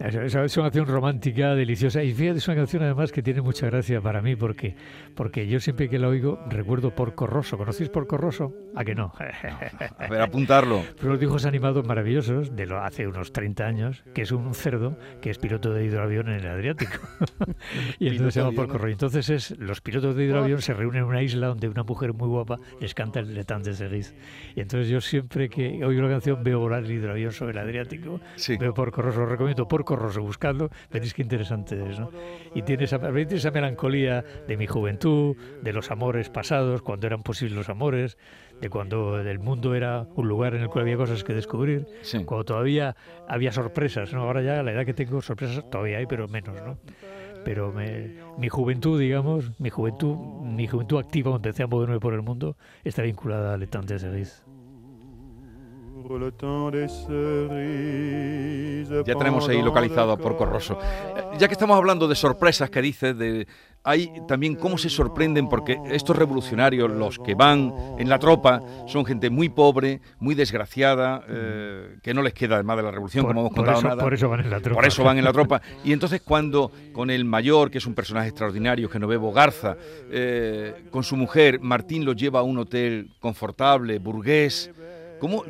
es 0.00 0.56
una 0.56 0.64
canción 0.66 0.86
romántica, 0.86 1.54
deliciosa. 1.54 2.02
Y 2.02 2.14
fíjate, 2.14 2.38
es 2.38 2.48
una 2.48 2.56
canción 2.56 2.82
además 2.84 3.12
que 3.12 3.22
tiene 3.22 3.42
mucha 3.42 3.66
gracia 3.66 4.00
para 4.00 4.22
mí 4.22 4.36
porque, 4.36 4.76
porque 5.14 5.48
yo 5.48 5.58
siempre 5.60 5.88
que 5.88 5.98
la 5.98 6.08
oigo 6.08 6.38
recuerdo 6.48 6.94
Porco 6.94 7.26
Rosso. 7.26 7.58
¿Conocéis 7.58 7.90
Porco 7.90 8.16
Rosso? 8.16 8.54
¿A 8.74 8.84
que 8.84 8.94
no? 8.94 9.12
A 9.98 10.08
ver, 10.08 10.20
apuntarlo. 10.20 10.82
Pero 10.96 11.10
los 11.10 11.20
dibujos 11.20 11.44
animados 11.44 11.86
maravillosos 11.86 12.54
de 12.54 12.66
lo, 12.66 12.82
hace 12.82 13.06
unos 13.06 13.32
30 13.32 13.64
años, 13.64 14.04
que 14.14 14.22
es 14.22 14.32
un 14.32 14.54
cerdo 14.54 14.96
que 15.20 15.30
es 15.30 15.38
piloto 15.38 15.72
de 15.72 15.84
hidroavión 15.84 16.28
en 16.28 16.40
el 16.40 16.46
Adriático. 16.46 17.00
y 17.98 18.08
entonces 18.08 18.34
se 18.34 18.40
llama 18.40 18.52
Porco 18.52 18.78
Rosso. 18.78 18.92
Entonces 18.92 19.28
es, 19.30 19.58
los 19.58 19.80
pilotos 19.80 20.14
de 20.14 20.24
hidroavión 20.24 20.62
se 20.62 20.72
reúnen 20.72 21.02
en 21.02 21.08
una 21.08 21.22
isla 21.22 21.48
donde 21.48 21.68
una 21.68 21.82
mujer 21.82 22.12
muy 22.12 22.28
guapa 22.28 22.58
les 22.80 22.94
canta 22.94 23.20
el 23.20 23.34
letán 23.34 23.62
de 23.62 23.74
Seguiz. 23.74 24.14
Y 24.54 24.60
entonces 24.60 24.88
yo 24.88 25.00
siempre 25.00 25.48
que 25.48 25.84
oigo 25.84 26.02
la 26.02 26.10
canción 26.10 26.44
veo 26.44 26.60
volar 26.60 26.84
el 26.84 26.92
hidroavión 26.92 27.32
sobre 27.32 27.55
Adriático, 27.58 28.20
veo 28.58 28.74
Porco 28.74 29.02
Rosso, 29.02 29.20
lo 29.20 29.26
recomiendo 29.26 29.68
Porco 29.68 29.96
Rosso, 29.96 30.22
buscadlo, 30.22 30.70
veréis 30.90 31.14
qué 31.14 31.22
interesante 31.22 31.74
es, 31.88 31.98
¿no? 31.98 32.10
Y 32.54 32.62
tiene 32.62 32.84
esa, 32.84 33.00
esa 33.18 33.50
melancolía 33.50 34.24
de 34.46 34.56
mi 34.56 34.66
juventud, 34.66 35.36
de 35.62 35.72
los 35.72 35.90
amores 35.90 36.30
pasados, 36.30 36.82
cuando 36.82 37.06
eran 37.06 37.22
posibles 37.22 37.56
los 37.56 37.68
amores, 37.68 38.18
de 38.60 38.70
cuando 38.70 39.18
el 39.20 39.38
mundo 39.38 39.74
era 39.74 40.06
un 40.14 40.28
lugar 40.28 40.54
en 40.54 40.62
el 40.62 40.68
cual 40.68 40.82
había 40.82 40.96
cosas 40.96 41.24
que 41.24 41.34
descubrir, 41.34 41.86
cuando 42.24 42.44
todavía 42.44 42.96
había 43.28 43.52
sorpresas, 43.52 44.12
¿no? 44.12 44.22
Ahora 44.22 44.42
ya, 44.42 44.62
la 44.62 44.72
edad 44.72 44.84
que 44.84 44.94
tengo, 44.94 45.20
sorpresas 45.20 45.68
todavía 45.70 45.98
hay, 45.98 46.06
pero 46.06 46.28
menos, 46.28 46.56
¿no? 46.62 46.78
Pero 47.44 47.72
mi 48.38 48.48
juventud, 48.48 48.98
digamos, 48.98 49.52
mi 49.60 49.70
juventud, 49.70 50.16
mi 50.42 50.66
juventud 50.66 50.98
activa 50.98 51.30
cuando 51.30 51.48
empecé 51.48 51.62
a 51.62 51.68
moverme 51.68 52.00
por 52.00 52.12
el 52.12 52.22
mundo, 52.22 52.56
está 52.82 53.02
vinculada 53.02 53.54
al 53.54 53.60
de 53.60 53.98
Cerise. 53.98 54.55
Ya 59.04 59.14
tenemos 59.14 59.48
ahí 59.48 59.60
localizado 59.60 60.12
a 60.12 60.16
Porco 60.16 60.44
Rosso. 60.44 60.78
Ya 61.38 61.48
que 61.48 61.54
estamos 61.54 61.76
hablando 61.76 62.06
de 62.06 62.14
sorpresas 62.14 62.70
que 62.70 62.80
dices, 62.80 63.18
de, 63.18 63.46
hay 63.82 64.12
también 64.26 64.56
cómo 64.56 64.78
se 64.78 64.88
sorprenden, 64.88 65.48
porque 65.48 65.78
estos 65.90 66.16
revolucionarios, 66.16 66.90
los 66.90 67.18
que 67.18 67.34
van 67.34 67.72
en 67.98 68.08
la 68.08 68.18
tropa, 68.18 68.60
son 68.86 69.04
gente 69.04 69.30
muy 69.30 69.48
pobre, 69.48 70.00
muy 70.18 70.34
desgraciada, 70.34 71.24
eh, 71.28 71.98
que 72.02 72.14
no 72.14 72.22
les 72.22 72.34
queda 72.34 72.56
además 72.56 72.76
de 72.78 72.82
la 72.84 72.90
revolución, 72.90 73.26
como 73.26 73.40
hemos 73.40 73.52
contado 73.52 73.78
eso, 73.78 73.88
nada. 73.88 74.02
Por 74.02 74.14
eso 74.14 74.28
van 74.28 74.40
en 74.40 74.50
la 74.50 74.60
tropa. 74.60 74.76
Por 74.76 74.86
eso 74.86 75.04
van 75.04 75.18
en 75.18 75.24
la 75.24 75.32
tropa. 75.32 75.62
Y 75.84 75.92
entonces 75.92 76.20
cuando 76.22 76.70
con 76.92 77.10
el 77.10 77.24
mayor, 77.24 77.70
que 77.70 77.78
es 77.78 77.86
un 77.86 77.94
personaje 77.94 78.28
extraordinario, 78.28 78.88
Genovevo 78.88 79.32
Garza, 79.32 79.76
eh, 80.10 80.86
con 80.90 81.02
su 81.02 81.16
mujer, 81.16 81.60
Martín 81.60 82.04
los 82.04 82.16
lleva 82.16 82.40
a 82.40 82.42
un 82.42 82.58
hotel 82.58 83.10
confortable, 83.20 83.98
burgués, 83.98 84.70
¿Cómo, 85.18 85.44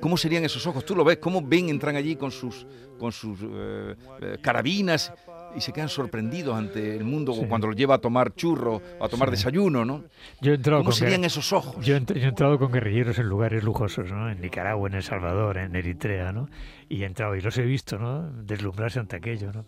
¿Cómo, 0.00 0.16
serían 0.16 0.44
esos 0.44 0.66
ojos? 0.66 0.84
Tú 0.84 0.94
lo 0.94 1.04
ves, 1.04 1.18
cómo 1.18 1.42
ven, 1.42 1.68
entran 1.68 1.96
allí 1.96 2.16
con 2.16 2.30
sus, 2.30 2.66
con 2.98 3.12
sus 3.12 3.38
eh, 3.42 3.94
eh, 4.20 4.38
carabinas 4.40 5.12
y 5.54 5.60
se 5.60 5.72
quedan 5.72 5.88
sorprendidos 5.88 6.56
ante 6.56 6.96
el 6.96 7.04
mundo 7.04 7.34
cuando 7.48 7.66
los 7.68 7.76
lleva 7.76 7.94
a 7.94 7.98
tomar 7.98 8.34
churro, 8.34 8.82
a 9.00 9.08
tomar 9.08 9.30
desayuno, 9.30 9.84
¿no? 9.84 10.04
Yo 10.40 10.52
he 10.52 10.56
entrado 10.56 10.80
¿Cómo 10.80 10.90
con 10.90 10.98
serían 10.98 11.24
esos 11.24 11.52
ojos? 11.52 11.84
Yo 11.84 11.94
he, 11.94 11.98
entrado 11.98 12.58
con 12.58 12.70
guerrilleros 12.70 13.18
en 13.18 13.26
lugares 13.26 13.64
lujosos, 13.64 14.10
¿no? 14.10 14.30
En 14.30 14.40
Nicaragua, 14.40 14.88
en 14.88 14.96
El 14.96 15.02
Salvador, 15.02 15.56
en 15.56 15.74
Eritrea, 15.74 16.32
¿no? 16.32 16.48
Y 16.88 17.02
he 17.02 17.06
entrado 17.06 17.34
y 17.36 17.40
los 17.40 17.56
he 17.58 17.62
visto, 17.62 17.98
¿no? 17.98 18.30
Deslumbrarse 18.42 18.98
ante 18.98 19.16
aquello, 19.16 19.50
¿no? 19.52 19.64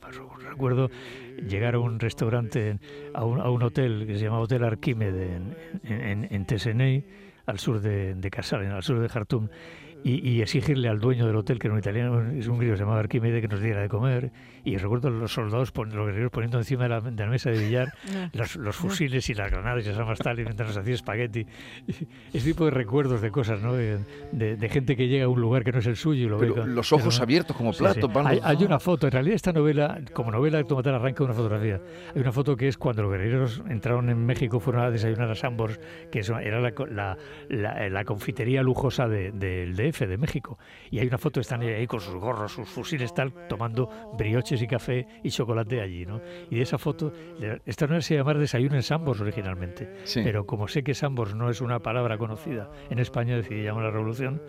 Recuerdo 0.50 0.90
llegar 1.48 1.74
a 1.74 1.78
un 1.78 1.98
restaurante, 2.00 2.78
a 3.14 3.24
un, 3.24 3.40
a 3.40 3.48
un 3.48 3.62
hotel 3.62 4.04
que 4.06 4.18
se 4.18 4.24
llama 4.24 4.40
Hotel 4.40 4.64
Arquímede 4.64 5.36
en, 5.36 5.56
en, 5.84 6.28
en 6.30 6.46
al 7.48 7.58
sur 7.58 7.80
de, 7.80 8.14
de 8.14 8.30
al 8.70 8.82
sur 8.82 9.00
de 9.00 9.08
Jartum, 9.08 9.48
y, 10.04 10.40
exigirle 10.40 10.88
al 10.88 11.00
dueño 11.00 11.26
del 11.26 11.34
hotel, 11.34 11.58
que 11.58 11.66
era 11.66 11.74
un 11.74 11.80
italiano, 11.80 12.30
es 12.30 12.46
un 12.46 12.58
griego, 12.58 12.76
se 12.76 12.82
llamaba 12.82 13.00
Arquímedes, 13.00 13.40
que 13.42 13.48
nos 13.48 13.60
diera 13.60 13.82
de 13.82 13.88
comer. 13.88 14.30
Y 14.64 14.76
recuerdo 14.76 15.10
los 15.10 15.32
soldados, 15.32 15.72
los 15.74 16.06
guerreros 16.06 16.30
poniendo 16.30 16.58
encima 16.58 16.84
de 16.84 16.88
la, 16.88 17.26
mesa 17.28 17.50
de 17.50 17.58
billar 17.58 17.92
los, 18.32 18.76
fusiles 18.76 19.28
y 19.30 19.34
las 19.34 19.50
granadas 19.50 19.84
y 19.84 19.88
las 19.88 19.98
armas 19.98 20.18
tal, 20.18 20.38
y 20.40 20.44
mientras 20.44 20.68
nos 20.68 20.76
hacía 20.76 20.94
espagueti. 20.94 21.46
Ese 22.32 22.50
tipo 22.50 22.64
de 22.64 22.70
recuerdos 22.70 23.20
de 23.20 23.30
cosas, 23.30 23.60
¿no? 23.60 23.74
De, 23.74 24.68
gente 24.68 24.96
que 24.96 25.08
llega 25.08 25.24
a 25.24 25.28
un 25.28 25.40
lugar 25.40 25.64
que 25.64 25.72
no 25.72 25.78
es 25.78 25.86
el 25.86 25.96
suyo 25.96 26.26
y 26.26 26.28
lo 26.28 26.38
ve 26.38 26.48
Los 26.66 26.92
ojos 26.92 27.20
abiertos 27.20 27.56
como 27.56 27.72
platos. 27.72 28.10
Hay, 28.42 28.64
una 28.64 28.78
foto, 28.78 29.06
en 29.06 29.12
realidad 29.12 29.36
esta 29.36 29.52
novela, 29.52 30.00
como 30.12 30.30
novela, 30.30 30.62
Tomatar 30.64 30.94
arranca 30.94 31.24
una 31.24 31.32
fotografía. 31.32 31.80
Hay 32.14 32.20
una 32.20 32.32
foto 32.32 32.56
que 32.56 32.68
es 32.68 32.76
cuando 32.76 33.02
los 33.02 33.12
guerreros 33.12 33.62
entraron 33.68 34.10
en 34.10 34.24
México, 34.24 34.60
fueron 34.60 34.82
a 34.82 34.90
desayunar 34.90 35.30
a 35.30 35.34
Sambors, 35.34 35.80
que 36.10 36.20
era 36.20 36.60
la, 36.60 37.16
la, 37.48 38.04
confitería 38.04 38.62
lujosa 38.62 39.08
del 39.08 39.38
de, 39.38 39.92
de 39.92 40.18
México. 40.18 40.58
Y 40.90 40.98
hay 40.98 41.06
una 41.06 41.18
foto, 41.18 41.40
están 41.40 41.62
ahí 41.62 41.86
con 41.86 42.00
sus 42.00 42.14
gorros, 42.14 42.52
sus 42.52 42.68
fusiles, 42.68 43.14
tal, 43.14 43.32
tomando 43.48 43.88
y 44.50 44.66
café 44.66 45.06
y 45.22 45.30
chocolate 45.30 45.80
allí, 45.80 46.06
¿no? 46.06 46.20
Y 46.50 46.56
de 46.56 46.62
esa 46.62 46.78
foto, 46.78 47.12
esta 47.66 47.86
no 47.86 48.00
se 48.00 48.16
llama 48.16 48.34
desayuno 48.34 48.76
en 48.76 48.82
Sambors 48.82 49.20
originalmente, 49.20 49.88
pero 50.14 50.46
como 50.46 50.68
sé 50.68 50.82
que 50.82 50.94
Sambors 50.94 51.34
no 51.34 51.50
es 51.50 51.60
una 51.60 51.80
palabra 51.80 52.16
conocida 52.18 52.70
en 52.88 52.98
España, 52.98 53.36
decidí 53.36 53.62
llamar 53.62 53.84
la 53.84 53.90
revolución 53.90 54.40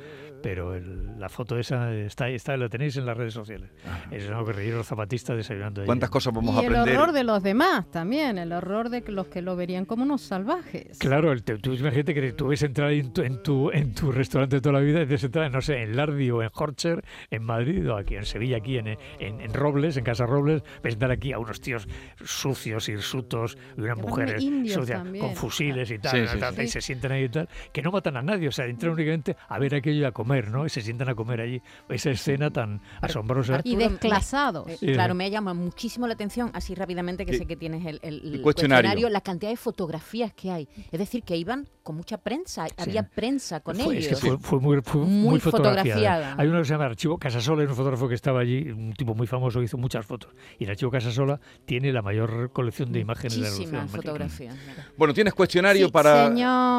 pero 0.41 0.79
la 0.79 1.29
foto 1.29 1.57
esa 1.57 1.93
está, 1.93 2.29
está, 2.29 2.55
la 2.57 2.69
tenéis 2.69 2.97
en 2.97 3.05
las 3.05 3.17
redes 3.17 3.33
sociales. 3.33 3.69
Es 4.11 4.29
un 4.29 4.45
guerrillero 4.45 4.83
zapatista 4.83 5.35
desayunando. 5.35 5.85
¿Cuántas 5.85 6.09
cosas 6.09 6.33
vamos 6.33 6.55
a 6.55 6.59
aprender? 6.59 6.87
el 6.89 6.97
horror 6.97 7.11
de 7.11 7.23
los 7.23 7.43
demás 7.43 7.89
también, 7.91 8.37
el 8.37 8.51
horror 8.51 8.89
de 8.89 9.03
los 9.07 9.27
que 9.27 9.41
lo 9.41 9.55
verían 9.55 9.85
como 9.85 10.03
unos 10.03 10.21
salvajes. 10.21 10.97
Claro, 10.97 11.31
el, 11.31 11.43
tú 11.43 11.73
imagínate 11.73 12.13
que 12.13 12.31
tú 12.33 12.47
ves 12.47 12.63
entrar 12.63 12.91
en 12.91 13.11
tu, 13.13 13.21
en 13.21 13.43
tu, 13.43 13.71
en 13.71 13.93
tu 13.93 14.11
restaurante 14.11 14.61
toda 14.61 14.73
la 14.73 14.79
vida 14.79 15.01
y 15.01 15.05
ves 15.05 15.23
entrar, 15.23 15.51
no 15.51 15.61
sé, 15.61 15.83
en 15.83 15.95
Lardi 15.95 16.31
o 16.31 16.41
en 16.41 16.49
Horcher, 16.53 17.03
en 17.29 17.43
Madrid 17.43 17.89
o 17.89 17.97
aquí 17.97 18.15
en 18.15 18.25
Sevilla, 18.25 18.57
aquí 18.57 18.77
en, 18.77 18.97
en, 19.19 19.53
Robles, 19.53 19.97
en 19.97 20.03
Casa 20.03 20.25
Robles, 20.25 20.63
ves 20.83 20.93
entrar 20.93 21.11
aquí 21.11 21.33
a 21.33 21.39
unos 21.39 21.59
tíos 21.59 21.87
sucios, 22.23 22.87
hirsutos, 22.89 23.57
y 23.77 23.81
unas 23.81 23.97
mujeres 23.97 24.43
sucias, 24.43 25.03
con 25.19 25.35
fusiles 25.35 25.91
y 25.91 25.99
tal, 25.99 26.27
y 26.61 26.67
se 26.67 26.81
sienten 26.81 27.11
ahí 27.11 27.23
y 27.25 27.29
tal, 27.29 27.49
que 27.73 27.81
no 27.81 27.91
matan 27.91 28.17
a 28.17 28.21
nadie, 28.21 28.47
o 28.47 28.51
sea, 28.51 28.65
entran 28.65 28.93
únicamente 28.93 29.35
a 29.47 29.59
ver 29.59 29.75
aquello 29.75 30.01
y 30.01 30.05
a 30.05 30.11
comer 30.11 30.28
¿no? 30.29 30.65
Y 30.65 30.69
se 30.69 30.81
sientan 30.81 31.09
a 31.09 31.15
comer 31.15 31.41
allí. 31.41 31.61
Esa 31.89 32.11
escena 32.11 32.49
tan 32.51 32.81
asombrosa. 33.01 33.61
y 33.63 33.75
desclasados. 33.75 34.69
Eh, 34.81 34.93
claro, 34.93 35.15
me 35.15 35.29
llama 35.29 35.53
muchísimo 35.53 36.07
la 36.07 36.13
atención, 36.13 36.51
así 36.53 36.75
rápidamente 36.75 37.25
que 37.25 37.37
sé 37.37 37.45
que 37.45 37.55
tienes 37.55 37.85
el, 37.85 38.41
cuestionario. 38.41 39.09
la 39.09 39.21
cantidad 39.21 39.51
de 39.51 39.57
fotografías 39.57 40.33
que 40.33 40.51
hay. 40.51 40.67
Es 40.91 40.99
decir, 40.99 41.23
que 41.23 41.35
iban 41.35 41.67
con 41.89 41.95
mucha 41.95 42.19
prensa, 42.19 42.67
había 42.77 43.01
prensa 43.01 43.61
con 43.61 43.79
ellos. 43.79 44.05
Es 44.05 44.19
que 44.19 44.37
fue, 44.37 44.59
muy, 44.59 44.79
muy, 44.93 45.39
fotografiada. 45.39 46.35
Hay 46.37 46.47
uno 46.47 46.59
que 46.59 46.65
se 46.65 46.73
llama 46.73 46.85
Archivo 46.85 47.17
Casasola, 47.17 47.63
es 47.63 47.69
un 47.69 47.75
fotógrafo 47.75 48.07
que 48.07 48.13
estaba 48.13 48.41
allí, 48.41 48.69
un 48.69 48.93
tipo 48.93 49.15
muy 49.15 49.25
famoso, 49.25 49.59
hizo 49.63 49.75
muchas 49.75 50.05
fotos. 50.05 50.31
Y 50.59 50.65
el 50.65 50.69
Archivo 50.69 50.91
Casasola 50.91 51.39
tiene 51.65 51.91
la 51.91 52.03
mayor 52.03 52.51
colección 52.53 52.91
de 52.91 52.99
imágenes 52.99 53.57
de 53.57 53.71
la 53.71 53.87
fotografías. 53.87 54.55
Bueno, 54.97 55.15
tienes 55.15 55.33
cuestionario 55.33 55.89
para... 55.89 56.31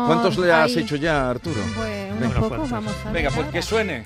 ¿Cuántos 0.06 0.38
le 0.38 0.52
has 0.52 0.76
hecho 0.76 0.94
ya, 0.94 1.28
Arturo? 1.28 1.60
Pues 1.74 2.12
unos 2.16 2.32
pocos, 2.34 2.70
vamos 2.70 2.94
a 3.04 3.10
Venga, 3.10 3.32
pues 3.32 3.48
que 3.48 3.62
suene. 3.62 4.04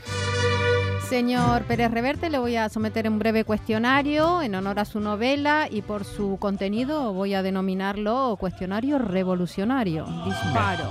Señor 1.08 1.64
Pérez 1.64 1.90
Reverte, 1.90 2.30
le 2.30 2.38
voy 2.38 2.56
a 2.56 2.68
someter 2.68 3.08
un 3.08 3.18
breve 3.18 3.44
cuestionario 3.44 4.40
en 4.40 4.54
honor 4.54 4.78
a 4.78 4.84
su 4.84 5.00
novela 5.00 5.68
y 5.70 5.82
por 5.82 6.04
su 6.04 6.38
contenido 6.40 7.12
voy 7.12 7.34
a 7.34 7.42
denominarlo 7.42 8.36
cuestionario 8.40 8.98
revolucionario. 8.98 10.06
Disparo. 10.24 10.90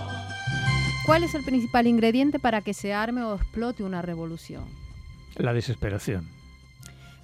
¿Cuál 1.06 1.24
es 1.24 1.34
el 1.34 1.44
principal 1.44 1.88
ingrediente 1.88 2.40
para 2.40 2.62
que 2.62 2.74
se 2.74 2.94
arme 2.94 3.24
o 3.24 3.36
explote 3.36 3.84
una 3.84 4.02
revolución? 4.02 4.66
La 5.36 5.52
desesperación. 5.52 6.30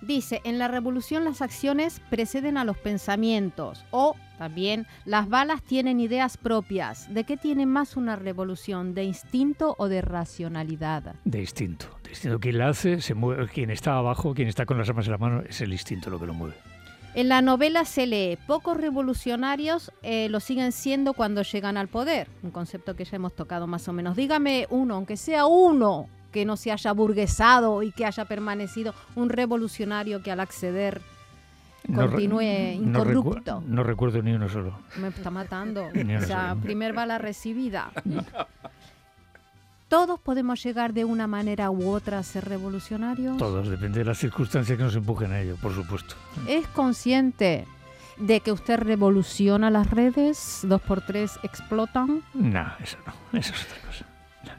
Dice, 0.01 0.41
en 0.43 0.57
la 0.57 0.67
revolución 0.67 1.23
las 1.25 1.41
acciones 1.41 2.01
preceden 2.09 2.57
a 2.57 2.65
los 2.65 2.77
pensamientos 2.77 3.85
o 3.91 4.15
también 4.37 4.87
las 5.05 5.29
balas 5.29 5.61
tienen 5.61 5.99
ideas 5.99 6.37
propias. 6.37 7.13
¿De 7.13 7.23
qué 7.23 7.37
tiene 7.37 7.65
más 7.65 7.97
una 7.97 8.15
revolución? 8.15 8.95
¿De 8.95 9.03
instinto 9.03 9.75
o 9.77 9.89
de 9.89 10.01
racionalidad? 10.01 11.15
De 11.23 11.39
instinto. 11.39 11.98
Instinto. 12.09 12.39
Quien 12.39 12.57
la 12.57 12.69
hace, 12.69 13.01
se 13.01 13.13
mueve, 13.13 13.47
quien 13.47 13.69
está 13.69 13.95
abajo, 13.95 14.33
quien 14.33 14.47
está 14.47 14.65
con 14.65 14.77
las 14.77 14.89
armas 14.89 15.05
en 15.05 15.11
la 15.11 15.17
mano, 15.17 15.43
es 15.47 15.61
el 15.61 15.71
instinto 15.71 16.09
lo 16.09 16.19
que 16.19 16.25
lo 16.25 16.33
mueve. 16.33 16.55
En 17.15 17.27
la 17.27 17.41
novela 17.41 17.85
se 17.85 18.05
lee, 18.05 18.37
pocos 18.47 18.77
revolucionarios 18.77 19.91
eh, 20.03 20.29
lo 20.29 20.39
siguen 20.39 20.71
siendo 20.71 21.13
cuando 21.13 21.41
llegan 21.41 21.75
al 21.75 21.87
poder, 21.87 22.27
un 22.43 22.51
concepto 22.51 22.95
que 22.95 23.03
ya 23.03 23.15
hemos 23.15 23.35
tocado 23.35 23.65
más 23.65 23.87
o 23.87 23.93
menos. 23.93 24.15
Dígame 24.15 24.67
uno, 24.69 24.95
aunque 24.95 25.17
sea 25.17 25.47
uno, 25.47 26.07
que 26.31 26.45
no 26.45 26.55
se 26.55 26.71
haya 26.71 26.91
burguesado 26.91 27.81
y 27.81 27.91
que 27.91 28.05
haya 28.05 28.25
permanecido 28.25 28.93
un 29.15 29.29
revolucionario 29.29 30.21
que 30.21 30.31
al 30.31 30.39
acceder 30.39 31.01
continúe 31.93 32.73
incorrupto. 32.73 33.63
No, 33.65 33.83
recuerdo 33.83 34.21
ni 34.21 34.33
uno 34.33 34.47
solo. 34.47 34.79
Me 34.97 35.07
está 35.07 35.31
matando. 35.31 35.87
o 36.21 36.25
sea, 36.25 36.55
primer 36.61 36.93
bala 36.93 37.17
recibida. 37.17 37.91
¿Todos 39.89 40.19
podemos 40.19 40.63
llegar 40.63 40.93
de 40.93 41.03
una 41.03 41.25
manera 41.25 41.71
u 41.71 41.89
otra 41.89 42.19
a 42.19 42.23
ser 42.23 42.45
revolucionarios? 42.45 43.37
Todos, 43.37 43.67
depende 43.67 43.99
de 43.99 44.05
las 44.05 44.19
circunstancias 44.19 44.77
que 44.77 44.83
nos 44.83 44.95
empujen 44.95 45.31
a 45.31 45.41
ello, 45.41 45.55
por 45.59 45.73
supuesto. 45.73 46.13
¿Es 46.47 46.67
consciente 46.67 47.65
de 48.17 48.39
que 48.41 48.51
usted 48.51 48.77
revoluciona 48.77 49.71
las 49.71 49.89
redes? 49.89 50.59
¿Dos 50.63 50.79
por 50.83 51.01
tres 51.01 51.39
explotan? 51.41 52.21
No, 52.35 52.67
eso 52.79 52.97
no, 53.07 53.39
eso 53.39 53.51
es 53.53 53.65
otra 53.65 53.81
cosa. 53.87 54.05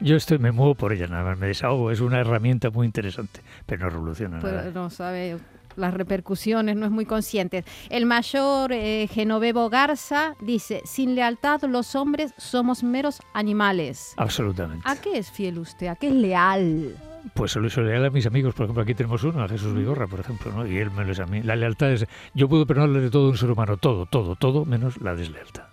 Yo 0.00 0.16
estoy, 0.16 0.38
me 0.38 0.50
muevo 0.50 0.74
por 0.74 0.92
ella 0.92 1.06
nada 1.06 1.22
más, 1.22 1.38
me 1.38 1.46
desahogo, 1.46 1.92
es 1.92 2.00
una 2.00 2.18
herramienta 2.18 2.70
muy 2.70 2.86
interesante, 2.86 3.40
pero 3.66 3.84
no 3.84 3.90
revoluciona 3.90 4.38
nada. 4.38 4.70
no 4.72 4.90
sabe 4.90 5.38
las 5.76 5.94
repercusiones, 5.94 6.76
no 6.76 6.86
es 6.86 6.92
muy 6.92 7.06
consciente. 7.06 7.64
El 7.88 8.06
mayor 8.06 8.72
eh, 8.72 9.08
Genovevo 9.10 9.68
Garza 9.70 10.34
dice, 10.40 10.82
sin 10.84 11.14
lealtad 11.14 11.62
los 11.62 11.94
hombres 11.94 12.34
somos 12.36 12.82
meros 12.82 13.20
animales. 13.34 14.14
Absolutamente. 14.16 14.82
¿A 14.88 14.96
qué 14.96 15.18
es 15.18 15.30
fiel 15.30 15.58
usted? 15.58 15.88
¿A 15.88 15.96
qué 15.96 16.08
es 16.08 16.14
leal? 16.14 16.96
Pues 17.34 17.52
solo 17.52 17.68
soy 17.68 17.84
leal 17.84 18.04
a 18.06 18.10
mis 18.10 18.26
amigos, 18.26 18.54
por 18.54 18.64
ejemplo, 18.64 18.82
aquí 18.82 18.94
tenemos 18.94 19.22
uno, 19.24 19.42
a 19.42 19.48
Jesús 19.48 19.74
Vigorra, 19.74 20.06
por 20.06 20.20
ejemplo, 20.20 20.52
¿no? 20.52 20.66
y 20.66 20.78
él 20.78 20.90
me 20.90 21.04
lo 21.04 21.12
es 21.12 21.20
a 21.20 21.26
mí. 21.26 21.42
La 21.42 21.56
lealtad 21.56 21.92
es, 21.92 22.06
yo 22.34 22.48
puedo 22.48 22.66
perdonarle 22.66 23.00
de 23.00 23.10
todo 23.10 23.26
a 23.26 23.30
un 23.30 23.36
ser 23.36 23.50
humano, 23.50 23.76
todo, 23.76 24.06
todo, 24.06 24.36
todo, 24.36 24.64
menos 24.64 25.00
la 25.00 25.14
deslealtad. 25.14 25.69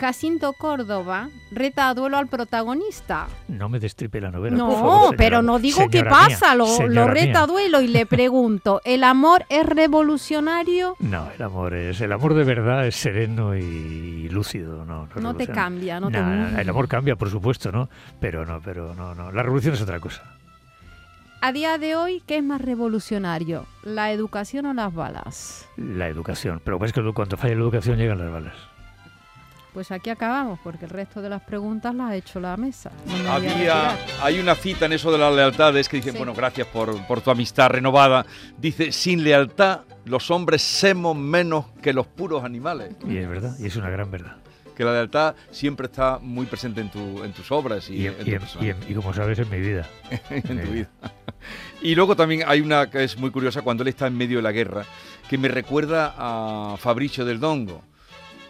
Jacinto 0.00 0.54
Córdoba 0.54 1.28
reta 1.50 1.90
a 1.90 1.94
duelo 1.94 2.16
al 2.16 2.26
protagonista. 2.26 3.28
No 3.48 3.68
me 3.68 3.78
destripe 3.78 4.18
la 4.18 4.30
novela. 4.30 4.56
No, 4.56 5.10
pero 5.14 5.42
no 5.42 5.58
digo 5.58 5.90
qué 5.90 6.02
pasa, 6.04 6.54
lo, 6.54 6.66
reta 7.06 7.42
a 7.42 7.46
duelo 7.46 7.82
y 7.82 7.86
le 7.86 8.06
pregunto, 8.06 8.80
¿el 8.86 9.04
amor 9.04 9.44
es 9.50 9.66
revolucionario? 9.66 10.96
No, 11.00 11.30
el 11.30 11.42
amor 11.42 11.74
es, 11.74 12.00
el 12.00 12.12
amor 12.12 12.32
de 12.32 12.44
verdad 12.44 12.86
es 12.86 12.96
sereno 12.96 13.54
y 13.54 14.30
lúcido, 14.30 14.86
no. 14.86 15.06
No, 15.16 15.36
te 15.36 15.46
cambia, 15.46 16.00
no 16.00 16.10
te 16.10 16.18
El 16.18 16.68
amor 16.70 16.88
cambia, 16.88 17.16
por 17.16 17.28
supuesto, 17.28 17.70
¿no? 17.70 17.90
Pero 18.20 18.46
no, 18.46 18.62
pero 18.62 18.94
no, 18.94 19.14
no. 19.14 19.30
La 19.32 19.42
revolución 19.42 19.74
es 19.74 19.82
otra 19.82 20.00
cosa. 20.00 20.22
A 21.42 21.52
día 21.52 21.76
de 21.76 21.94
hoy, 21.96 22.22
¿qué 22.26 22.38
es 22.38 22.42
más 22.42 22.62
revolucionario? 22.62 23.66
¿La 23.82 24.12
educación 24.12 24.64
o 24.64 24.72
las 24.72 24.94
balas? 24.94 25.68
La 25.76 26.08
educación. 26.08 26.62
Pero 26.64 26.82
es 26.84 26.92
que 26.94 27.02
cuando 27.12 27.36
falla 27.36 27.54
la 27.54 27.60
educación 27.60 27.98
llegan 27.98 28.18
las 28.18 28.30
balas. 28.30 28.69
Pues 29.72 29.92
aquí 29.92 30.10
acabamos, 30.10 30.58
porque 30.64 30.84
el 30.84 30.90
resto 30.90 31.22
de 31.22 31.28
las 31.28 31.42
preguntas 31.42 31.94
las 31.94 32.10
ha 32.10 32.16
hecho 32.16 32.40
la 32.40 32.56
mesa. 32.56 32.90
Había, 33.28 33.96
hay 34.20 34.40
una 34.40 34.56
cita 34.56 34.86
en 34.86 34.94
eso 34.94 35.12
de 35.12 35.18
las 35.18 35.32
lealtades 35.32 35.88
que 35.88 35.98
dice, 35.98 36.10
bueno, 36.10 36.34
gracias 36.34 36.66
por, 36.66 37.06
por, 37.06 37.20
tu 37.20 37.30
amistad 37.30 37.68
renovada. 37.68 38.26
Dice, 38.58 38.90
sin 38.90 39.22
lealtad 39.22 39.82
los 40.04 40.30
hombres 40.32 40.62
somos 40.62 41.16
menos 41.16 41.66
que 41.80 41.92
los 41.92 42.08
puros 42.08 42.42
animales. 42.42 42.94
Y 43.06 43.18
es 43.18 43.28
verdad, 43.28 43.56
y 43.60 43.66
es 43.66 43.76
una 43.76 43.90
gran 43.90 44.10
verdad. 44.10 44.38
Que 44.76 44.82
la 44.82 44.92
lealtad 44.92 45.36
siempre 45.52 45.86
está 45.86 46.18
muy 46.20 46.46
presente 46.46 46.80
en, 46.80 46.90
tu, 46.90 47.22
en 47.22 47.32
tus 47.32 47.52
obras 47.52 47.88
y, 47.90 48.06
en, 48.06 48.16
y, 48.88 48.94
como 48.94 49.14
sabes, 49.14 49.38
en 49.38 49.50
mi 49.50 49.60
vida. 49.60 49.86
en 50.30 50.42
tu 50.42 50.72
vida. 50.72 50.88
Y 51.80 51.94
luego 51.94 52.16
también 52.16 52.42
hay 52.46 52.60
una 52.60 52.90
que 52.90 53.04
es 53.04 53.16
muy 53.16 53.30
curiosa 53.30 53.62
cuando 53.62 53.82
él 53.82 53.88
está 53.88 54.08
en 54.08 54.16
medio 54.16 54.38
de 54.38 54.42
la 54.42 54.52
guerra, 54.52 54.84
que 55.28 55.38
me 55.38 55.48
recuerda 55.48 56.14
a 56.16 56.76
Fabricio 56.76 57.24
del 57.24 57.38
Dongo 57.38 57.84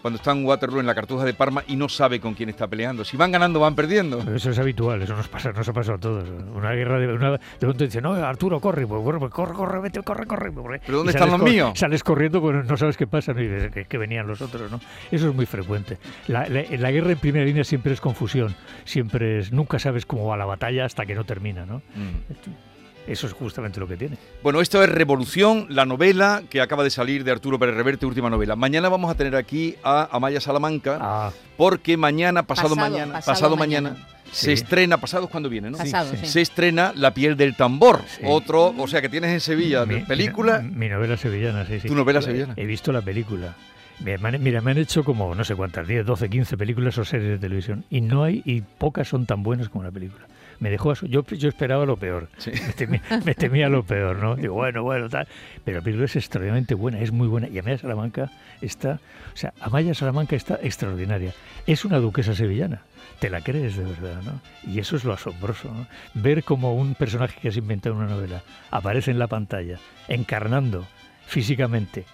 cuando 0.03 0.17
está 0.17 0.33
en 0.33 0.45
Waterloo 0.45 0.81
en 0.81 0.87
la 0.87 0.95
Cartuja 0.95 1.25
de 1.25 1.35
Parma 1.35 1.63
y 1.67 1.77
no 1.77 1.89
sabe 1.89 2.21
con 2.21 2.35
quién 2.35 2.49
está 2.49 2.67
peleando. 2.67 3.05
Si 3.05 3.17
van 3.17 3.33
ganando, 3.33 3.61
van 3.61 3.75
perdiendo. 3.75 4.21
eso 4.35 4.51
es 4.51 4.59
habitual, 4.59 5.03
eso 5.03 5.15
nos 5.15 5.29
pasa, 5.29 5.53
nos 5.53 5.69
ha 5.69 5.73
pasado 5.73 5.97
a 5.97 6.01
todos. 6.01 6.29
Una 6.55 6.73
guerra 6.73 6.99
de 6.99 7.13
una, 7.13 7.33
de 7.33 7.39
pronto 7.59 7.85
dice, 7.85 8.01
no, 8.01 8.15
Arturo, 8.15 8.61
corre, 8.61 8.87
pues, 8.87 9.03
corre, 9.03 9.19
pues, 9.19 9.33
corre, 9.33 9.55
corre, 9.55 9.81
vete, 9.81 10.03
corre, 10.03 10.27
corre. 10.27 10.81
¿Pero 10.85 10.99
dónde 10.99 11.13
están 11.13 11.31
los 11.31 11.43
míos? 11.43 11.79
Sales 11.79 12.03
corriendo, 12.03 12.41
pues 12.41 12.65
no 12.67 12.77
sabes 12.77 12.97
qué 12.97 13.07
pasa, 13.07 13.33
¿no? 13.33 13.43
y 13.43 13.71
que, 13.71 13.85
que, 13.85 13.99
venían 13.99 14.27
los 14.27 14.41
otros, 14.41 14.71
¿no? 14.71 14.81
Eso 15.11 15.29
es 15.29 15.35
muy 15.35 15.47
frecuente. 15.47 15.99
La, 16.27 16.49
la, 16.49 16.91
guerra 16.91 17.13
en 17.13 17.19
primera 17.19 17.45
línea 17.45 17.65
siempre 17.65 17.93
es 17.93 18.01
confusión, 18.01 18.55
siempre 18.85 19.39
es, 19.39 19.53
nunca 19.53 19.79
sabes 19.79 20.07
cómo 20.07 20.27
va 20.27 20.37
la 20.37 20.47
batalla 20.47 20.85
hasta 20.85 21.07
que 21.07 21.15
no 21.15 21.25
termina, 21.25 21.67
¿no? 21.67 21.79
Mm. 21.95 22.70
Eso 23.07 23.27
es 23.27 23.33
justamente 23.33 23.81
lo 23.81 23.89
que 23.89 23.97
tiene. 23.97 24.17
Bueno, 24.43 24.61
esto 24.61 24.83
es 24.83 24.89
Revolución, 24.89 25.67
la 25.69 25.85
novela 25.85 26.43
que 26.49 26.61
acaba 26.61 26.85
de 26.85 26.91
salir 26.91 27.25
de 27.25 27.33
Arturo 27.33 27.59
Pérez 27.59 27.75
Reverte, 27.75 28.07
última 28.07 28.31
novela. 28.31 28.57
Mañana 28.57 28.89
vamos 28.89 29.11
a 29.11 29.15
tener 29.15 29.37
aquí 29.37 29.77
a 29.83 30.09
Amaya 30.13 30.41
Salamanca, 30.41 30.99
ah. 31.01 31.33
porque 31.57 31.97
mañana, 31.97 32.45
pasado, 32.45 32.77
mañana, 32.77 33.21
pasado, 33.21 33.57
mañana, 33.57 33.97
se 34.31 34.53
estrena, 34.53 34.99
pasado 34.99 35.25
es 35.25 35.31
cuando 35.31 35.49
viene, 35.49 35.71
¿no? 35.71 35.79
Pasado, 35.79 36.13
sí. 36.17 36.27
Se 36.27 36.41
estrena 36.41 36.93
La 36.95 37.13
piel 37.13 37.37
del 37.37 37.57
tambor, 37.57 38.01
otro, 38.25 38.75
o 38.77 38.87
sea 38.87 39.01
que 39.01 39.09
tienes 39.09 39.31
en 39.33 39.41
Sevilla 39.41 39.85
mi, 39.87 40.01
película. 40.01 40.61
Mi, 40.61 40.89
novela 40.89 41.17
sevillana, 41.17 41.67
sí, 41.67 41.81
sí. 41.81 41.89
¿Tu 41.89 41.95
novela 41.95 42.23
sevillana? 42.23 42.55
He 42.57 42.67
visto 42.67 42.93
la 42.93 43.03
película. 43.03 43.57
Mira, 43.99 44.61
me 44.63 44.71
han 44.71 44.79
hecho 44.79 45.05
como 45.05 45.35
no 45.35 45.45
sé 45.45 45.55
cuántas, 45.55 45.87
10, 45.87 46.07
12, 46.07 46.31
15 46.31 46.57
películas 46.57 46.97
o 46.97 47.05
series 47.05 47.33
de 47.33 47.39
televisión 47.39 47.85
y 47.91 48.01
no 48.01 48.25
hay, 48.25 48.41
y 48.47 48.63
pocas 48.63 49.09
son 49.09 49.27
tan 49.27 49.43
buenas 49.43 49.69
como 49.69 49.85
la 49.85 49.91
película 49.91 50.27
me 50.61 50.71
dejó 50.71 50.95
yo 50.95 51.25
yo 51.25 51.49
esperaba 51.49 51.85
lo 51.87 51.97
peor. 51.97 52.29
Me, 53.25 53.35
temía, 53.35 53.69
lo 53.69 53.83
peor 53.83 54.19
no 54.19 54.37
digo 54.37 54.55
bueno 54.55 54.83
bueno 54.83 55.09
tal. 55.09 55.27
Pero 55.65 55.79
la 55.79 55.85
película 55.85 56.05
es 56.05 56.17
extraordinariamente 56.17 56.75
buena 56.75 57.01
es 57.01 57.11
muy 57.11 57.27
buena. 57.27 57.49
Y 57.49 57.59
Amaya 57.59 57.79
Salamanca 57.79 58.31
está 58.61 59.01
o 59.33 59.37
sea 59.37 59.53
Amaya 59.61 59.95
Salamanca 59.95 60.37
está 60.37 60.59
extraordinaria. 60.63 61.33
Es 61.67 61.85
una 61.85 61.99
duquesa 61.99 62.35
sevillana. 62.35 62.83
Te 63.19 63.31
la 63.31 63.41
crees 63.41 63.77
de 63.77 63.85
verdad 63.85 64.23
no 64.23 64.41
y 64.71 64.79
eso 64.79 64.97
es 64.97 65.05
lo 65.05 65.13
asombroso 65.13 65.73
¿no? 65.73 65.87
ver 66.15 66.45
como 66.45 66.75
un 66.75 66.95
personaje 66.95 67.39
que 67.41 67.49
has 67.49 67.57
inventado 67.57 67.95
en 67.95 68.03
una 68.03 68.11
novela 68.11 68.43
aparece 68.71 69.11
en 69.11 69.19
la 69.19 69.27
pantalla 69.27 69.79
encarnando 70.09 70.87
físicamente 71.27 72.05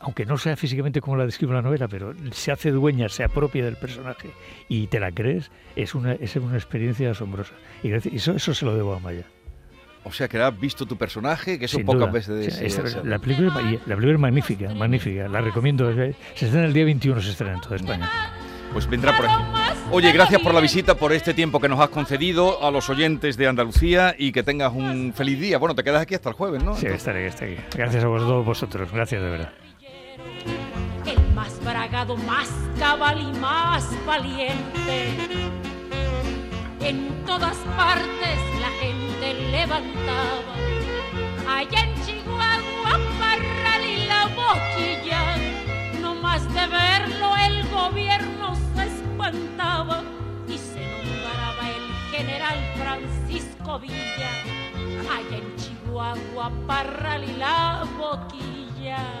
aunque 0.00 0.24
no 0.24 0.38
sea 0.38 0.56
físicamente 0.56 1.00
como 1.00 1.16
la 1.16 1.26
describe 1.26 1.52
la 1.54 1.62
novela, 1.62 1.86
pero 1.86 2.14
se 2.32 2.50
hace 2.50 2.70
dueña, 2.70 3.08
se 3.08 3.22
apropia 3.22 3.64
del 3.64 3.76
personaje 3.76 4.30
y 4.68 4.86
te 4.86 4.98
la 4.98 5.12
crees, 5.12 5.50
es 5.76 5.94
una, 5.94 6.14
es 6.14 6.34
una 6.36 6.56
experiencia 6.56 7.10
asombrosa. 7.10 7.54
Y 7.82 7.92
eso, 7.92 8.32
eso 8.32 8.54
se 8.54 8.64
lo 8.64 8.74
debo 8.74 8.94
a 8.94 8.98
Maya. 8.98 9.24
O 10.02 10.12
sea, 10.12 10.28
que 10.28 10.38
has 10.38 10.58
visto 10.58 10.86
tu 10.86 10.96
personaje, 10.96 11.58
que 11.58 11.66
eso 11.66 11.78
pocas 11.84 12.10
veces... 12.10 13.04
la, 13.04 13.18
película, 13.18 13.52
la 13.86 13.94
película 13.94 14.12
es 14.14 14.18
magnífica, 14.18 14.74
magnífica, 14.74 15.28
la 15.28 15.42
recomiendo. 15.42 15.92
Se 15.92 16.46
estrena 16.46 16.64
el 16.64 16.72
día 16.72 16.86
21, 16.86 17.20
se 17.20 17.30
estrena 17.30 17.54
en 17.54 17.60
toda 17.60 17.76
España. 17.76 18.10
Pues 18.72 18.88
vendrá 18.88 19.14
por 19.14 19.26
aquí. 19.26 19.42
Oye, 19.90 20.10
gracias 20.12 20.40
por 20.40 20.54
la 20.54 20.60
visita, 20.60 20.94
por 20.94 21.12
este 21.12 21.34
tiempo 21.34 21.60
que 21.60 21.68
nos 21.68 21.78
has 21.80 21.90
concedido 21.90 22.64
a 22.64 22.70
los 22.70 22.88
oyentes 22.88 23.36
de 23.36 23.48
Andalucía 23.48 24.14
y 24.16 24.32
que 24.32 24.42
tengas 24.42 24.72
un 24.72 25.12
feliz 25.12 25.38
día. 25.38 25.58
Bueno, 25.58 25.74
te 25.74 25.84
quedas 25.84 26.00
aquí 26.00 26.14
hasta 26.14 26.30
el 26.30 26.34
jueves, 26.34 26.62
¿no? 26.62 26.74
Sí, 26.76 26.86
estaré, 26.86 27.26
estaré. 27.26 27.58
Gracias 27.74 28.02
a 28.02 28.06
vosotros, 28.06 28.90
gracias 28.92 29.20
de 29.20 29.28
verdad 29.28 29.52
más 31.40 31.58
bragado, 31.64 32.18
más 32.18 32.50
cabal 32.78 33.18
y 33.18 33.32
más 33.38 33.84
valiente. 34.04 35.14
En 36.80 37.24
todas 37.24 37.56
partes 37.78 38.38
la 38.60 38.70
gente 38.82 39.26
levantaba, 39.50 40.54
allá 41.48 41.80
en 41.86 41.94
Chihuahua, 42.04 42.94
Parral 43.18 43.82
y 43.94 44.06
la 44.06 44.26
boquilla, 44.40 45.22
no 46.02 46.14
más 46.14 46.42
de 46.52 46.66
verlo 46.66 47.34
el 47.48 47.66
gobierno 47.70 48.54
se 48.74 48.82
espantaba 48.88 50.02
y 50.46 50.58
se 50.58 50.82
nombraba 50.92 51.64
el 51.78 51.86
general 52.14 52.58
Francisco 52.76 53.78
Villa, 53.78 54.32
allá 55.16 55.38
en 55.38 55.56
Chihuahua, 55.56 56.52
Parral 56.66 57.24
y 57.24 57.32
la 57.38 57.86
boquilla. 57.98 59.20